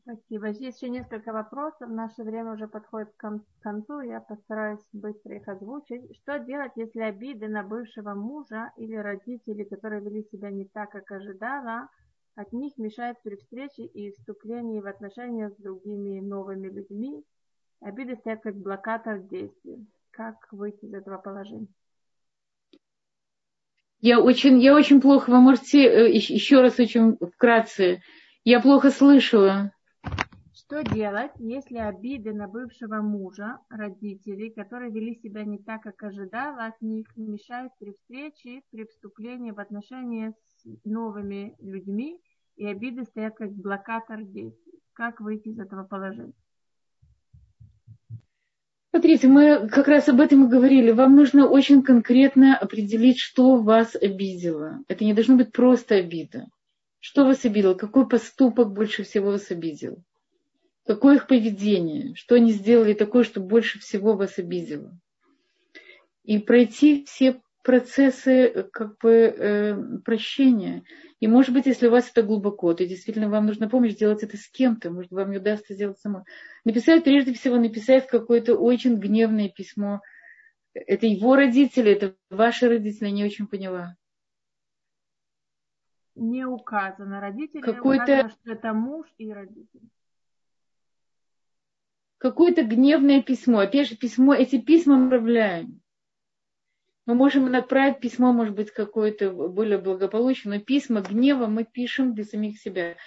Спасибо. 0.07 0.53
Здесь 0.53 0.77
еще 0.77 0.89
несколько 0.89 1.33
вопросов. 1.33 1.89
Наше 1.89 2.23
время 2.23 2.53
уже 2.53 2.69
подходит 2.69 3.09
к 3.17 3.39
концу. 3.59 3.99
Я 3.99 4.21
постараюсь 4.21 4.79
быстро 4.93 5.35
их 5.35 5.45
озвучить. 5.49 6.15
Что 6.21 6.39
делать, 6.39 6.71
если 6.77 7.01
обиды 7.01 7.49
на 7.49 7.63
бывшего 7.63 8.13
мужа 8.13 8.71
или 8.77 8.95
родителей, 8.95 9.65
которые 9.65 10.01
вели 10.01 10.23
себя 10.31 10.49
не 10.49 10.63
так, 10.63 10.91
как 10.91 11.11
ожидала, 11.11 11.89
от 12.37 12.53
них 12.53 12.77
мешают 12.77 13.17
при 13.23 13.35
встрече 13.35 13.83
и 13.83 14.11
вступлении 14.11 14.79
в 14.79 14.85
отношения 14.85 15.49
с 15.49 15.55
другими 15.57 16.19
новыми 16.19 16.69
людьми? 16.69 17.23
Обиды 17.81 18.15
стоят 18.15 18.41
как 18.41 18.55
блокатор 18.55 19.19
действий. 19.19 19.87
Как 20.11 20.35
выйти 20.51 20.85
из 20.85 20.93
этого 20.93 21.17
положения? 21.17 21.67
Я 23.99 24.21
очень, 24.21 24.59
я 24.59 24.75
очень 24.75 25.01
плохо, 25.01 25.31
вы 25.31 25.39
можете 25.39 26.09
еще 26.15 26.61
раз 26.61 26.79
очень 26.79 27.17
вкратце. 27.17 28.03
Я 28.43 28.61
плохо 28.61 28.91
слышала. 28.91 29.71
Что 30.53 30.83
делать, 30.83 31.31
если 31.39 31.77
обиды 31.77 32.33
на 32.33 32.47
бывшего 32.47 33.01
мужа, 33.01 33.59
родителей, 33.69 34.51
которые 34.51 34.91
вели 34.91 35.15
себя 35.15 35.43
не 35.43 35.57
так, 35.57 35.81
как 35.81 36.03
ожидала 36.03 36.65
от 36.65 36.81
них, 36.81 37.07
мешают 37.15 37.71
при 37.79 37.93
встрече, 37.93 38.61
при 38.69 38.85
вступлении 38.85 39.51
в 39.51 39.59
отношения 39.59 40.33
с 40.33 40.65
новыми 40.83 41.55
людьми, 41.59 42.19
и 42.57 42.65
обиды 42.65 43.05
стоят 43.05 43.35
как 43.35 43.51
блокатор 43.53 44.23
действий? 44.23 44.79
Как 44.93 45.21
выйти 45.21 45.49
из 45.49 45.59
этого 45.59 45.83
положения? 45.83 46.33
Смотрите, 48.89 49.27
мы 49.27 49.69
как 49.69 49.87
раз 49.87 50.09
об 50.09 50.19
этом 50.19 50.45
и 50.45 50.49
говорили. 50.49 50.91
Вам 50.91 51.15
нужно 51.15 51.47
очень 51.47 51.83
конкретно 51.83 52.57
определить, 52.57 53.19
что 53.19 53.57
вас 53.57 53.95
обидело. 53.95 54.79
Это 54.87 55.05
не 55.05 55.13
должно 55.13 55.37
быть 55.37 55.51
просто 55.51 55.95
обида. 55.95 56.47
Что 56.99 57.25
вас 57.25 57.45
обидело? 57.45 57.75
Какой 57.75 58.07
поступок 58.07 58.73
больше 58.73 59.03
всего 59.03 59.31
вас 59.31 59.51
обидел? 59.51 60.03
какое 60.87 61.17
их 61.17 61.27
поведение, 61.27 62.15
что 62.15 62.35
они 62.35 62.53
сделали 62.53 62.93
такое, 62.93 63.23
что 63.23 63.41
больше 63.41 63.79
всего 63.79 64.15
вас 64.15 64.39
обидело. 64.39 64.97
И 66.23 66.39
пройти 66.39 67.05
все 67.05 67.41
процессы 67.67 68.45
э, 68.45 68.63
как 68.63 68.97
бы 68.99 69.11
э, 69.11 69.97
прощения. 70.05 70.83
И 71.19 71.27
может 71.27 71.53
быть, 71.53 71.65
если 71.65 71.87
у 71.87 71.91
вас 71.91 72.09
это 72.09 72.23
глубоко, 72.23 72.73
то 72.73 72.87
действительно 72.87 73.27
вам 73.27 73.45
нужна 73.45 73.67
помощь 73.67 73.91
сделать 73.91 74.23
это 74.23 74.37
с 74.37 74.47
кем-то, 74.47 74.89
может 74.89 75.11
вам 75.11 75.31
не 75.31 75.37
удастся 75.37 75.73
сделать 75.73 75.99
самой. 75.99 76.23
Написать, 76.63 77.03
прежде 77.03 77.33
всего, 77.33 77.57
написать 77.57 78.07
какое-то 78.07 78.55
очень 78.55 78.95
гневное 78.95 79.49
письмо. 79.49 79.99
Это 80.73 81.07
его 81.07 81.35
родители, 81.35 81.91
это 81.91 82.15
ваши 82.29 82.69
родители, 82.69 83.09
я 83.09 83.11
не 83.11 83.25
очень 83.25 83.47
поняла. 83.47 83.97
Не 86.15 86.45
указано. 86.45 87.19
Родители 87.19 87.59
Какой-то... 87.59 88.03
указано, 88.03 88.29
что 88.29 88.53
это 88.53 88.71
муж 88.71 89.07
и 89.17 89.29
родители 89.29 89.89
какое-то 92.17 92.63
гневное 92.63 93.21
письмо. 93.21 93.59
Опять 93.59 93.89
же, 93.89 93.95
письмо, 93.95 94.33
эти 94.33 94.57
письма 94.59 94.97
мы 94.97 95.03
отправляем. 95.03 95.81
Мы 97.07 97.15
можем 97.15 97.55
отправить 97.55 98.01
письмо, 98.01 98.33
может 98.33 98.53
быть, 98.53 98.71
какое-то 98.71 99.31
более 99.31 99.77
благополучное, 99.77 100.57
но 100.57 100.63
письма 100.63 100.99
гнева 100.99 101.47
мы 101.47 101.63
пишем 101.63 102.13
для 102.13 102.25
самих 102.25 102.59
себя. 102.59 102.97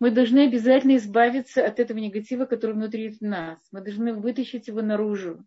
Мы 0.00 0.10
должны 0.10 0.48
обязательно 0.48 0.96
избавиться 0.96 1.64
от 1.64 1.78
этого 1.78 1.98
негатива, 1.98 2.46
который 2.46 2.72
внутри 2.72 3.16
нас. 3.20 3.60
Мы 3.70 3.80
должны 3.80 4.12
вытащить 4.12 4.66
его 4.66 4.82
наружу. 4.82 5.46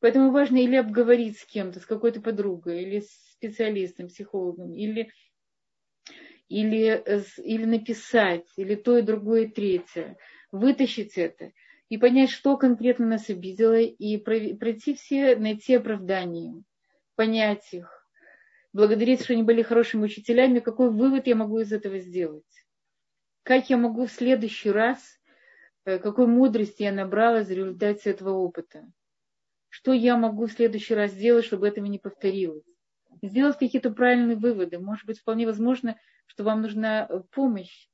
Поэтому 0.00 0.30
важно 0.30 0.56
или 0.56 0.76
обговорить 0.76 1.38
с 1.38 1.44
кем-то, 1.44 1.78
с 1.78 1.84
какой-то 1.84 2.22
подругой, 2.22 2.82
или 2.82 3.00
с 3.00 3.10
специалистом, 3.32 4.08
психологом, 4.08 4.72
или, 4.72 5.10
или, 6.48 7.04
или 7.36 7.64
написать, 7.66 8.46
или 8.56 8.76
то 8.76 8.96
и 8.96 9.02
другое, 9.02 9.42
и 9.42 9.48
третье. 9.48 10.16
Вытащить 10.52 11.18
это 11.18 11.52
и 11.90 11.98
понять, 11.98 12.30
что 12.30 12.56
конкретно 12.56 13.06
нас 13.06 13.28
обидело, 13.28 13.78
и 13.78 14.16
пройти 14.16 14.94
все, 14.94 15.36
найти 15.36 15.74
оправдания, 15.74 16.64
понять 17.14 17.72
их, 17.72 18.08
благодарить, 18.72 19.22
что 19.22 19.32
они 19.32 19.42
были 19.42 19.62
хорошими 19.62 20.04
учителями, 20.04 20.60
какой 20.60 20.90
вывод 20.90 21.26
я 21.26 21.36
могу 21.36 21.60
из 21.60 21.72
этого 21.72 21.98
сделать. 21.98 22.44
Как 23.42 23.70
я 23.70 23.76
могу 23.76 24.06
в 24.06 24.12
следующий 24.12 24.70
раз, 24.70 24.98
э, 25.84 25.98
какой 25.98 26.26
мудрости 26.26 26.82
я 26.82 26.92
набрала 26.92 27.42
в 27.42 27.50
результате 27.50 28.10
этого 28.10 28.30
опыта. 28.30 28.90
Что 29.68 29.92
я 29.92 30.16
могу 30.16 30.46
в 30.46 30.52
следующий 30.52 30.94
раз 30.94 31.12
сделать, 31.12 31.44
чтобы 31.44 31.68
этого 31.68 31.86
не 31.86 31.98
повторилось. 31.98 32.64
Сделать 33.22 33.58
какие-то 33.58 33.90
правильные 33.90 34.36
выводы. 34.36 34.78
Может 34.78 35.06
быть, 35.06 35.18
вполне 35.18 35.46
возможно, 35.46 35.98
что 36.26 36.44
вам 36.44 36.62
нужна 36.62 37.06
э, 37.08 37.20
помощь 37.30 37.88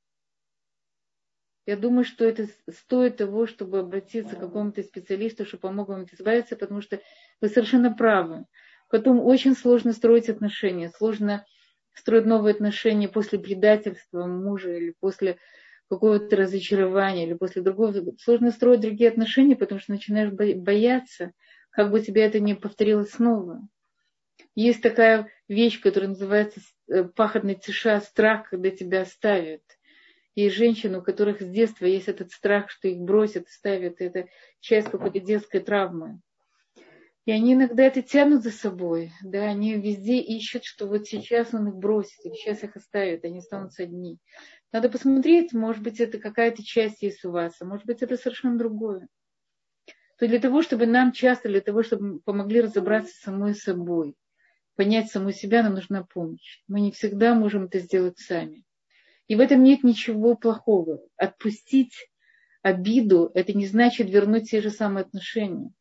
я 1.67 1.77
думаю, 1.77 2.03
что 2.03 2.25
это 2.25 2.47
стоит 2.69 3.17
того, 3.17 3.45
чтобы 3.45 3.79
обратиться 3.79 4.35
к 4.35 4.39
какому-то 4.39 4.81
специалисту, 4.81 5.45
чтобы 5.45 5.61
помог 5.61 5.89
вам 5.89 6.05
избавиться, 6.11 6.55
потому 6.55 6.81
что 6.81 6.99
вы 7.39 7.49
совершенно 7.49 7.93
правы. 7.93 8.45
Потом 8.91 9.19
очень 9.21 9.55
сложно 9.55 9.93
строить 9.93 10.29
отношения, 10.29 10.91
сложно 10.95 11.45
строить 11.93 12.25
новые 12.25 12.53
отношения 12.53 13.07
после 13.07 13.39
предательства 13.39 14.25
мужа 14.25 14.75
или 14.75 14.93
после 14.99 15.37
какого-то 15.89 16.35
разочарования 16.35 17.25
или 17.25 17.33
после 17.33 17.61
другого. 17.61 17.93
Сложно 18.19 18.51
строить 18.51 18.81
другие 18.81 19.09
отношения, 19.09 19.55
потому 19.55 19.79
что 19.79 19.91
начинаешь 19.91 20.31
бояться, 20.31 21.31
как 21.69 21.91
бы 21.91 22.01
тебе 22.01 22.23
это 22.23 22.39
не 22.39 22.53
повторилось 22.53 23.11
снова. 23.11 23.67
Есть 24.55 24.81
такая 24.81 25.27
вещь, 25.47 25.81
которая 25.81 26.09
называется 26.09 26.59
э, 26.89 27.03
пахотный 27.03 27.55
тиша, 27.55 27.99
страх, 28.01 28.49
когда 28.49 28.69
тебя 28.69 29.01
оставят– 29.01 29.61
есть 30.35 30.55
женщины, 30.55 30.99
у 30.99 31.01
которых 31.01 31.41
с 31.41 31.45
детства 31.45 31.85
есть 31.85 32.07
этот 32.07 32.31
страх, 32.31 32.69
что 32.69 32.87
их 32.87 32.99
бросят, 32.99 33.49
ставят. 33.49 33.99
Это 33.99 34.27
часть 34.59 34.89
какой-то 34.89 35.19
детской 35.19 35.59
травмы. 35.59 36.21
И 37.31 37.33
они 37.33 37.53
иногда 37.53 37.83
это 37.83 38.01
тянут 38.01 38.43
за 38.43 38.51
собой. 38.51 39.13
Да, 39.23 39.43
они 39.45 39.75
везде 39.75 40.19
ищут, 40.19 40.65
что 40.65 40.85
вот 40.85 41.07
сейчас 41.07 41.53
он 41.53 41.69
их 41.69 41.75
бросит, 41.75 42.19
или 42.25 42.33
сейчас 42.33 42.61
их 42.65 42.75
оставит, 42.75 43.23
они 43.23 43.37
останутся 43.37 43.83
одни. 43.83 44.17
Надо 44.73 44.89
посмотреть, 44.89 45.53
может 45.53 45.81
быть, 45.81 46.01
это 46.01 46.19
какая-то 46.19 46.61
часть 46.61 47.01
есть 47.01 47.23
у 47.23 47.31
вас, 47.31 47.55
а 47.61 47.65
может 47.65 47.85
быть, 47.85 48.01
это 48.01 48.17
совершенно 48.17 48.57
другое. 48.57 49.07
То 50.19 50.27
для 50.27 50.39
того, 50.39 50.61
чтобы 50.61 50.87
нам 50.87 51.13
часто, 51.13 51.47
для 51.47 51.61
того, 51.61 51.83
чтобы 51.83 52.19
помогли 52.19 52.59
разобраться 52.59 53.13
с 53.13 53.21
самой 53.21 53.55
собой, 53.55 54.15
понять 54.75 55.09
саму 55.09 55.31
себя, 55.31 55.63
нам 55.63 55.75
нужна 55.75 56.03
помощь. 56.03 56.61
Мы 56.67 56.81
не 56.81 56.91
всегда 56.91 57.33
можем 57.33 57.63
это 57.63 57.79
сделать 57.79 58.19
сами. 58.19 58.65
И 59.29 59.37
в 59.37 59.39
этом 59.39 59.63
нет 59.63 59.85
ничего 59.85 60.35
плохого. 60.35 60.99
Отпустить 61.15 62.09
обиду, 62.61 63.31
это 63.33 63.53
не 63.53 63.67
значит 63.67 64.09
вернуть 64.09 64.49
те 64.51 64.59
же 64.59 64.69
самые 64.69 65.03
отношения. 65.03 65.71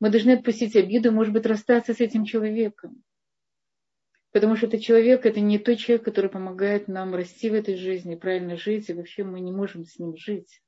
Мы 0.00 0.10
должны 0.10 0.32
отпустить 0.32 0.76
обиду, 0.76 1.12
может 1.12 1.32
быть, 1.32 1.46
расстаться 1.46 1.94
с 1.94 2.00
этим 2.00 2.24
человеком. 2.24 3.02
Потому 4.32 4.56
что 4.56 4.66
этот 4.66 4.80
человек, 4.80 5.26
это 5.26 5.40
не 5.40 5.58
тот 5.58 5.78
человек, 5.78 6.04
который 6.04 6.28
помогает 6.28 6.88
нам 6.88 7.14
расти 7.14 7.48
в 7.48 7.54
этой 7.54 7.76
жизни, 7.76 8.16
правильно 8.16 8.56
жить, 8.56 8.90
и 8.90 8.92
вообще 8.92 9.22
мы 9.22 9.40
не 9.40 9.52
можем 9.52 9.84
с 9.84 9.98
ним 9.98 10.16
жить. 10.16 10.60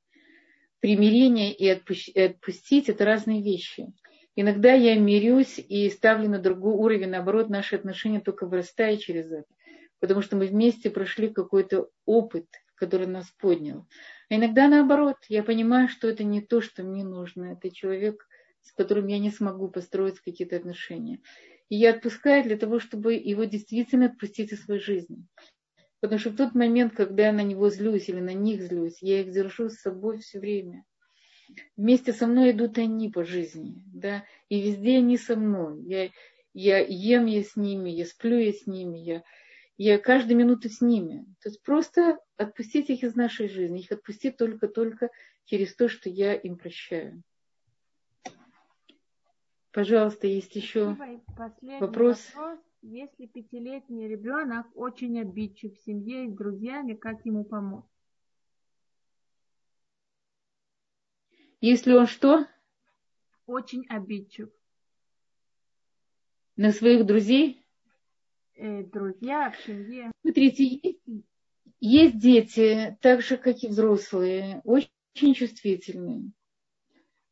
примирение 0.80 1.52
и 1.52 1.68
отпустить– 1.68 2.88
это 2.88 3.04
разные 3.04 3.42
вещи. 3.42 3.92
Иногда 4.36 4.72
я 4.72 4.96
мирюсь 4.96 5.58
и 5.58 5.88
ставлю 5.90 6.28
на 6.28 6.38
другой 6.38 6.74
уровень, 6.74 7.08
наоборот, 7.08 7.48
наши 7.48 7.74
отношения 7.74 8.20
только 8.20 8.46
вырастают 8.46 9.00
через 9.00 9.26
это. 9.32 9.48
Потому 9.98 10.20
что 10.22 10.36
мы 10.36 10.46
вместе 10.46 10.90
прошли 10.90 11.28
какой-то 11.28 11.88
опыт, 12.04 12.46
который 12.74 13.06
нас 13.06 13.28
поднял. 13.40 13.86
А 14.28 14.36
иногда 14.36 14.68
наоборот, 14.68 15.16
я 15.28 15.42
понимаю, 15.42 15.88
что 15.88 16.06
это 16.08 16.22
не 16.22 16.42
то, 16.42 16.60
что 16.60 16.82
мне 16.84 17.02
нужно. 17.02 17.54
Это 17.54 17.74
человек, 17.74 18.28
с 18.66 18.72
которым 18.72 19.06
я 19.06 19.18
не 19.18 19.30
смогу 19.30 19.68
построить 19.68 20.20
какие-то 20.20 20.56
отношения. 20.56 21.20
И 21.68 21.76
я 21.76 21.90
отпускаю 21.90 22.44
для 22.44 22.56
того, 22.56 22.78
чтобы 22.78 23.14
его 23.14 23.44
действительно 23.44 24.06
отпустить 24.06 24.52
из 24.52 24.64
своей 24.64 24.80
жизни. 24.80 25.26
Потому 26.00 26.18
что 26.18 26.30
в 26.30 26.36
тот 26.36 26.54
момент, 26.54 26.94
когда 26.94 27.26
я 27.26 27.32
на 27.32 27.42
него 27.42 27.70
злюсь 27.70 28.08
или 28.08 28.20
на 28.20 28.34
них 28.34 28.62
злюсь, 28.62 28.98
я 29.00 29.20
их 29.22 29.30
держу 29.32 29.70
с 29.70 29.80
собой 29.80 30.18
все 30.18 30.38
время. 30.40 30.84
Вместе 31.76 32.12
со 32.12 32.26
мной 32.26 32.50
идут 32.50 32.76
они 32.78 33.08
по 33.08 33.24
жизни, 33.24 33.82
да, 33.86 34.24
и 34.48 34.60
везде 34.60 34.98
они 34.98 35.16
со 35.16 35.36
мной. 35.36 35.82
Я, 35.84 36.10
я 36.52 36.78
ем 36.78 37.26
я 37.26 37.42
с 37.42 37.56
ними, 37.56 37.90
я 37.90 38.04
сплю 38.04 38.38
я 38.38 38.52
с 38.52 38.66
ними, 38.66 38.98
я, 38.98 39.22
я 39.78 39.98
каждую 39.98 40.36
минуту 40.36 40.68
с 40.68 40.80
ними. 40.80 41.24
То 41.40 41.48
есть 41.48 41.62
просто 41.62 42.18
отпустить 42.36 42.90
их 42.90 43.04
из 43.04 43.14
нашей 43.14 43.48
жизни, 43.48 43.80
их 43.80 43.92
отпустить 43.92 44.36
только-только 44.36 45.10
через 45.44 45.74
то, 45.74 45.88
что 45.88 46.10
я 46.10 46.34
им 46.34 46.56
прощаю. 46.56 47.22
Пожалуйста, 49.76 50.26
есть 50.26 50.56
еще 50.56 50.96
вопрос. 51.78 52.32
вопрос. 52.34 52.58
Если 52.80 53.26
пятилетний 53.26 54.08
ребенок 54.08 54.66
очень 54.74 55.20
обидчив 55.20 55.76
в 55.76 55.84
семье 55.84 56.24
и 56.24 56.30
с 56.30 56.34
друзьями, 56.34 56.94
как 56.94 57.26
ему 57.26 57.44
помочь? 57.44 57.84
Если 61.60 61.92
он 61.92 62.06
что? 62.06 62.46
Очень 63.44 63.84
обидчив. 63.90 64.48
На 66.56 66.72
своих 66.72 67.04
друзей? 67.04 67.62
Э, 68.54 68.82
друзья 68.82 69.50
в 69.50 69.58
семье. 69.58 70.10
Смотрите, 70.22 70.64
есть, 70.64 71.02
есть 71.80 72.18
дети, 72.18 72.96
так 73.02 73.20
же, 73.20 73.36
как 73.36 73.62
и 73.62 73.68
взрослые, 73.68 74.62
очень, 74.64 74.88
очень 75.14 75.34
чувствительные. 75.34 76.32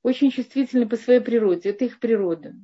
Очень 0.04 0.30
чувствительны 0.30 0.86
по 0.86 0.96
своей 0.96 1.20
природе. 1.20 1.70
Это 1.70 1.86
их 1.86 1.98
природа. 1.98 2.54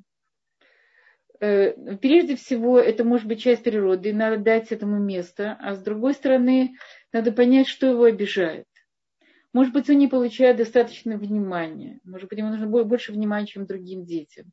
Э, 1.41 1.97
прежде 1.97 2.37
всего, 2.37 2.79
это 2.79 3.03
может 3.03 3.27
быть 3.27 3.43
часть 3.43 3.65
природы, 3.65 4.11
и 4.11 4.13
надо 4.13 4.37
дать 4.37 4.73
этому 4.73 4.99
место, 4.99 5.57
а 5.59 5.75
с 5.75 5.83
другой 5.83 6.13
стороны, 6.13 6.75
надо 7.15 7.33
понять, 7.33 7.67
что 7.67 7.87
его 7.87 8.05
обижает. 8.05 8.67
Может 9.55 9.73
быть, 9.73 9.89
он 9.89 9.97
не 9.97 10.07
получает 10.07 10.59
достаточно 10.59 11.17
внимания, 11.17 11.99
может 12.05 12.29
быть, 12.29 12.39
ему 12.39 12.51
нужно 12.51 12.67
больше 12.67 13.13
внимания, 13.13 13.47
чем 13.47 13.65
другим 13.65 14.05
детям. 14.05 14.53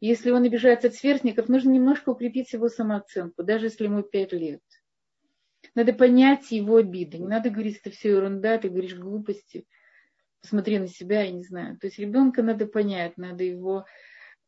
Если 0.00 0.32
он 0.32 0.42
обижается 0.42 0.88
от 0.88 0.94
сверстников, 0.94 1.48
нужно 1.48 1.70
немножко 1.70 2.10
укрепить 2.10 2.52
его 2.52 2.68
самооценку, 2.68 3.44
даже 3.44 3.66
если 3.66 3.84
ему 3.84 4.02
пять 4.02 4.32
лет. 4.32 4.62
Надо 5.76 5.92
понять 5.92 6.50
его 6.50 6.76
обиды. 6.76 7.18
Не 7.18 7.28
надо 7.28 7.50
говорить, 7.50 7.78
это 7.82 7.94
все 7.94 8.10
ерунда, 8.10 8.58
ты 8.58 8.68
говоришь 8.68 8.96
глупости. 8.96 9.64
Посмотри 10.46 10.78
на 10.78 10.88
себя, 10.88 11.22
я 11.22 11.32
не 11.32 11.42
знаю. 11.42 11.76
То 11.78 11.86
есть 11.86 11.98
ребенка 11.98 12.42
надо 12.42 12.66
понять, 12.66 13.16
надо 13.16 13.44
его 13.44 13.84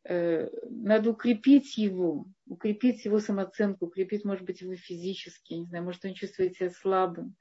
Э, 0.05 0.49
надо 0.69 1.11
укрепить 1.11 1.77
его, 1.77 2.25
укрепить 2.47 3.03
его 3.05 3.19
самооценку, 3.19 3.85
укрепить, 3.85 4.23
может 4.23 4.43
быть, 4.43 4.61
его 4.61 4.75
физически, 4.75 5.53
не 5.53 5.65
знаю, 5.65 5.83
может, 5.83 6.05
он 6.05 6.13
чувствует 6.13 6.55
себя 6.55 6.69
слабым. 6.69 7.35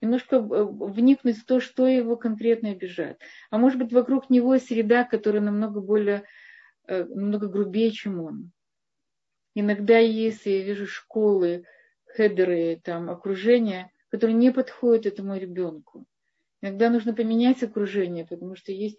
Немножко 0.00 0.36
э, 0.36 0.40
вникнуть 0.40 1.38
в 1.38 1.46
то, 1.46 1.60
что 1.60 1.86
его 1.86 2.16
конкретно 2.16 2.70
обижает. 2.70 3.20
А 3.50 3.58
может 3.58 3.78
быть, 3.78 3.92
вокруг 3.92 4.28
него 4.28 4.58
среда, 4.58 5.04
которая 5.04 5.40
намного 5.40 5.80
более, 5.80 6.24
э, 6.86 7.04
намного 7.04 7.48
грубее, 7.48 7.90
чем 7.90 8.20
он. 8.20 8.52
Иногда 9.54 9.98
есть, 9.98 10.46
я 10.46 10.62
вижу 10.62 10.86
школы, 10.86 11.64
хедеры, 12.06 12.80
там, 12.84 13.08
окружения, 13.08 13.90
которые 14.08 14.36
не 14.36 14.52
подходят 14.52 15.06
этому 15.06 15.36
ребенку. 15.36 16.06
Иногда 16.64 16.88
нужно 16.88 17.12
поменять 17.12 17.62
окружение, 17.62 18.24
потому 18.24 18.56
что 18.56 18.72
есть, 18.72 18.96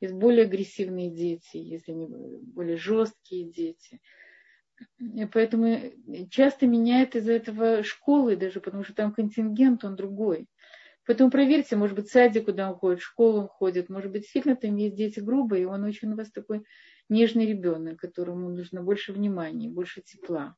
есть 0.00 0.14
более 0.14 0.46
агрессивные 0.46 1.10
дети, 1.10 1.58
есть 1.58 1.86
они 1.86 2.08
более 2.08 2.78
жесткие 2.78 3.50
дети. 3.50 4.00
И 4.98 5.26
поэтому 5.26 5.78
часто 6.30 6.66
меняют 6.66 7.14
из-за 7.14 7.34
этого 7.34 7.82
школы 7.82 8.34
даже, 8.34 8.62
потому 8.62 8.82
что 8.82 8.94
там 8.94 9.12
контингент, 9.12 9.84
он 9.84 9.94
другой. 9.94 10.46
Поэтому 11.06 11.30
проверьте, 11.30 11.76
может 11.76 11.96
быть, 11.96 12.08
садик, 12.08 12.46
куда 12.46 12.70
он 12.70 12.78
ходит, 12.78 13.00
в 13.00 13.04
школу 13.04 13.40
он 13.40 13.48
ходит, 13.48 13.90
может 13.90 14.10
быть, 14.10 14.22
действительно 14.22 14.56
там 14.56 14.74
есть 14.76 14.96
дети 14.96 15.20
грубые, 15.20 15.64
и 15.64 15.66
он 15.66 15.84
очень 15.84 16.10
у 16.10 16.16
вас 16.16 16.30
такой 16.30 16.64
нежный 17.10 17.44
ребенок, 17.44 18.00
которому 18.00 18.48
нужно 18.48 18.82
больше 18.82 19.12
внимания, 19.12 19.68
больше 19.68 20.00
тепла. 20.00 20.56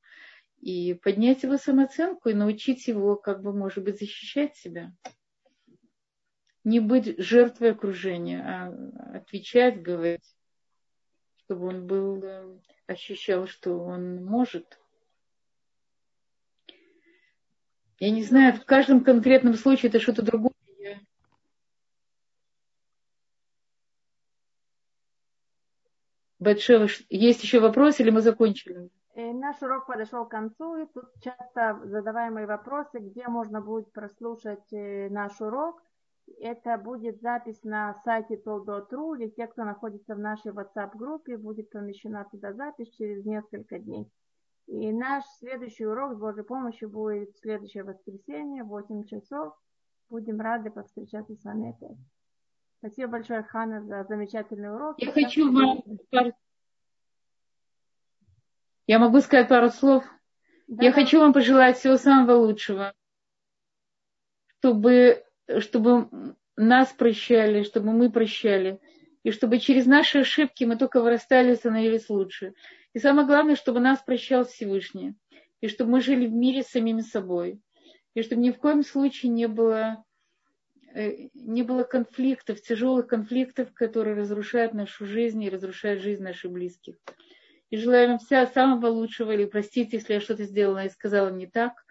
И 0.60 0.94
поднять 0.94 1.42
его 1.42 1.56
самооценку 1.56 2.28
и 2.28 2.34
научить 2.34 2.86
его, 2.86 3.16
как 3.16 3.42
бы, 3.42 3.52
может 3.52 3.82
быть, 3.82 3.98
защищать 3.98 4.54
себя 4.54 4.92
не 6.64 6.80
быть 6.80 7.18
жертвой 7.18 7.72
окружения, 7.72 8.42
а 8.42 9.18
отвечать, 9.18 9.82
говорить, 9.82 10.34
чтобы 11.36 11.68
он 11.68 11.86
был, 11.86 12.22
э, 12.24 12.58
ощущал, 12.86 13.46
что 13.46 13.78
он 13.78 14.24
может. 14.24 14.80
Я 18.00 18.10
не 18.10 18.22
знаю, 18.22 18.54
в 18.54 18.64
каждом 18.64 19.04
конкретном 19.04 19.54
случае 19.54 19.90
это 19.90 20.00
что-то 20.00 20.22
другое. 20.22 20.52
Батшева, 26.38 26.88
есть 27.08 27.42
еще 27.42 27.60
вопрос 27.60 28.00
или 28.00 28.10
мы 28.10 28.20
закончили? 28.20 28.90
Э, 29.14 29.32
наш 29.32 29.62
урок 29.62 29.86
подошел 29.86 30.26
к 30.26 30.30
концу, 30.30 30.76
и 30.82 30.86
тут 30.92 31.04
часто 31.22 31.80
задаваемые 31.84 32.46
вопросы, 32.46 32.98
где 32.98 33.28
можно 33.28 33.60
будет 33.60 33.92
прослушать 33.92 34.72
э, 34.72 35.08
наш 35.10 35.38
урок– 35.42 35.82
это 36.38 36.78
будет 36.78 37.20
запись 37.20 37.62
на 37.62 38.00
сайте 38.04 38.36
Толдотру, 38.36 39.14
или 39.14 39.28
те, 39.28 39.46
кто 39.46 39.64
находится 39.64 40.14
в 40.14 40.18
нашей 40.18 40.52
WhatsApp-группе, 40.52 41.36
будет 41.36 41.70
помещена 41.70 42.26
туда 42.30 42.52
запись 42.52 42.90
через 42.96 43.24
несколько 43.24 43.78
дней. 43.78 44.10
И 44.66 44.92
наш 44.92 45.24
следующий 45.38 45.86
урок 45.86 46.14
с 46.14 46.18
Божьей 46.18 46.44
помощью 46.44 46.88
будет 46.88 47.36
следующее 47.38 47.84
воскресенье 47.84 48.64
в 48.64 48.68
8 48.68 49.04
часов. 49.04 49.54
Будем 50.08 50.40
рады 50.40 50.70
повстречаться 50.70 51.34
с 51.34 51.44
вами 51.44 51.70
опять. 51.70 51.98
Спасибо 52.78 53.12
большое, 53.12 53.42
Хана, 53.42 53.82
за 53.82 54.04
замечательный 54.04 54.74
урок. 54.74 54.96
Я 54.98 55.12
хочу 55.12 55.52
вам... 55.52 55.82
Я 58.86 58.98
могу 58.98 59.20
сказать 59.20 59.48
пару 59.48 59.70
слов? 59.70 60.04
Да, 60.66 60.84
Я 60.84 60.92
хочу 60.92 61.18
вам 61.20 61.32
пожелать 61.32 61.78
всего 61.78 61.96
самого 61.96 62.36
лучшего, 62.36 62.94
чтобы 64.58 65.23
чтобы 65.58 66.08
нас 66.56 66.92
прощали, 66.92 67.62
чтобы 67.62 67.92
мы 67.92 68.10
прощали, 68.10 68.80
и 69.22 69.30
чтобы 69.30 69.58
через 69.58 69.86
наши 69.86 70.18
ошибки 70.18 70.64
мы 70.64 70.76
только 70.76 71.00
вырастали 71.00 71.52
и 71.52 71.56
становились 71.56 72.08
лучше. 72.08 72.54
И 72.92 72.98
самое 72.98 73.26
главное, 73.26 73.56
чтобы 73.56 73.80
нас 73.80 74.00
прощал 74.02 74.44
Всевышний, 74.44 75.14
и 75.60 75.68
чтобы 75.68 75.92
мы 75.92 76.00
жили 76.00 76.26
в 76.26 76.32
мире 76.32 76.62
с 76.62 76.68
самими 76.68 77.00
собой, 77.00 77.60
и 78.14 78.22
чтобы 78.22 78.42
ни 78.42 78.50
в 78.50 78.58
коем 78.58 78.84
случае 78.84 79.32
не 79.32 79.48
было, 79.48 80.04
э, 80.94 81.28
не 81.34 81.62
было 81.62 81.82
конфликтов, 81.82 82.60
тяжелых 82.62 83.08
конфликтов, 83.08 83.72
которые 83.72 84.14
разрушают 84.14 84.74
нашу 84.74 85.06
жизнь 85.06 85.42
и 85.42 85.50
разрушают 85.50 86.02
жизнь 86.02 86.22
наших 86.22 86.52
близких. 86.52 86.96
И 87.70 87.76
желаю 87.76 88.10
вам 88.10 88.18
всего 88.18 88.46
самого 88.46 88.86
лучшего, 88.88 89.32
или 89.32 89.46
простите, 89.46 89.96
если 89.96 90.14
я 90.14 90.20
что-то 90.20 90.44
сделала 90.44 90.84
и 90.84 90.90
сказала 90.90 91.30
не 91.30 91.46
так– 91.46 91.72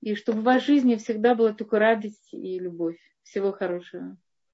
и 0.00 0.14
чтобы 0.14 0.40
в 0.40 0.44
вашей 0.44 0.74
жизни 0.76 0.96
всегда 0.96 1.34
была 1.34 1.52
только 1.52 1.78
радость 1.78 2.28
и 2.32 2.58
любовь. 2.58 2.98
Всего 3.22 3.52
хорошего. 3.52 4.16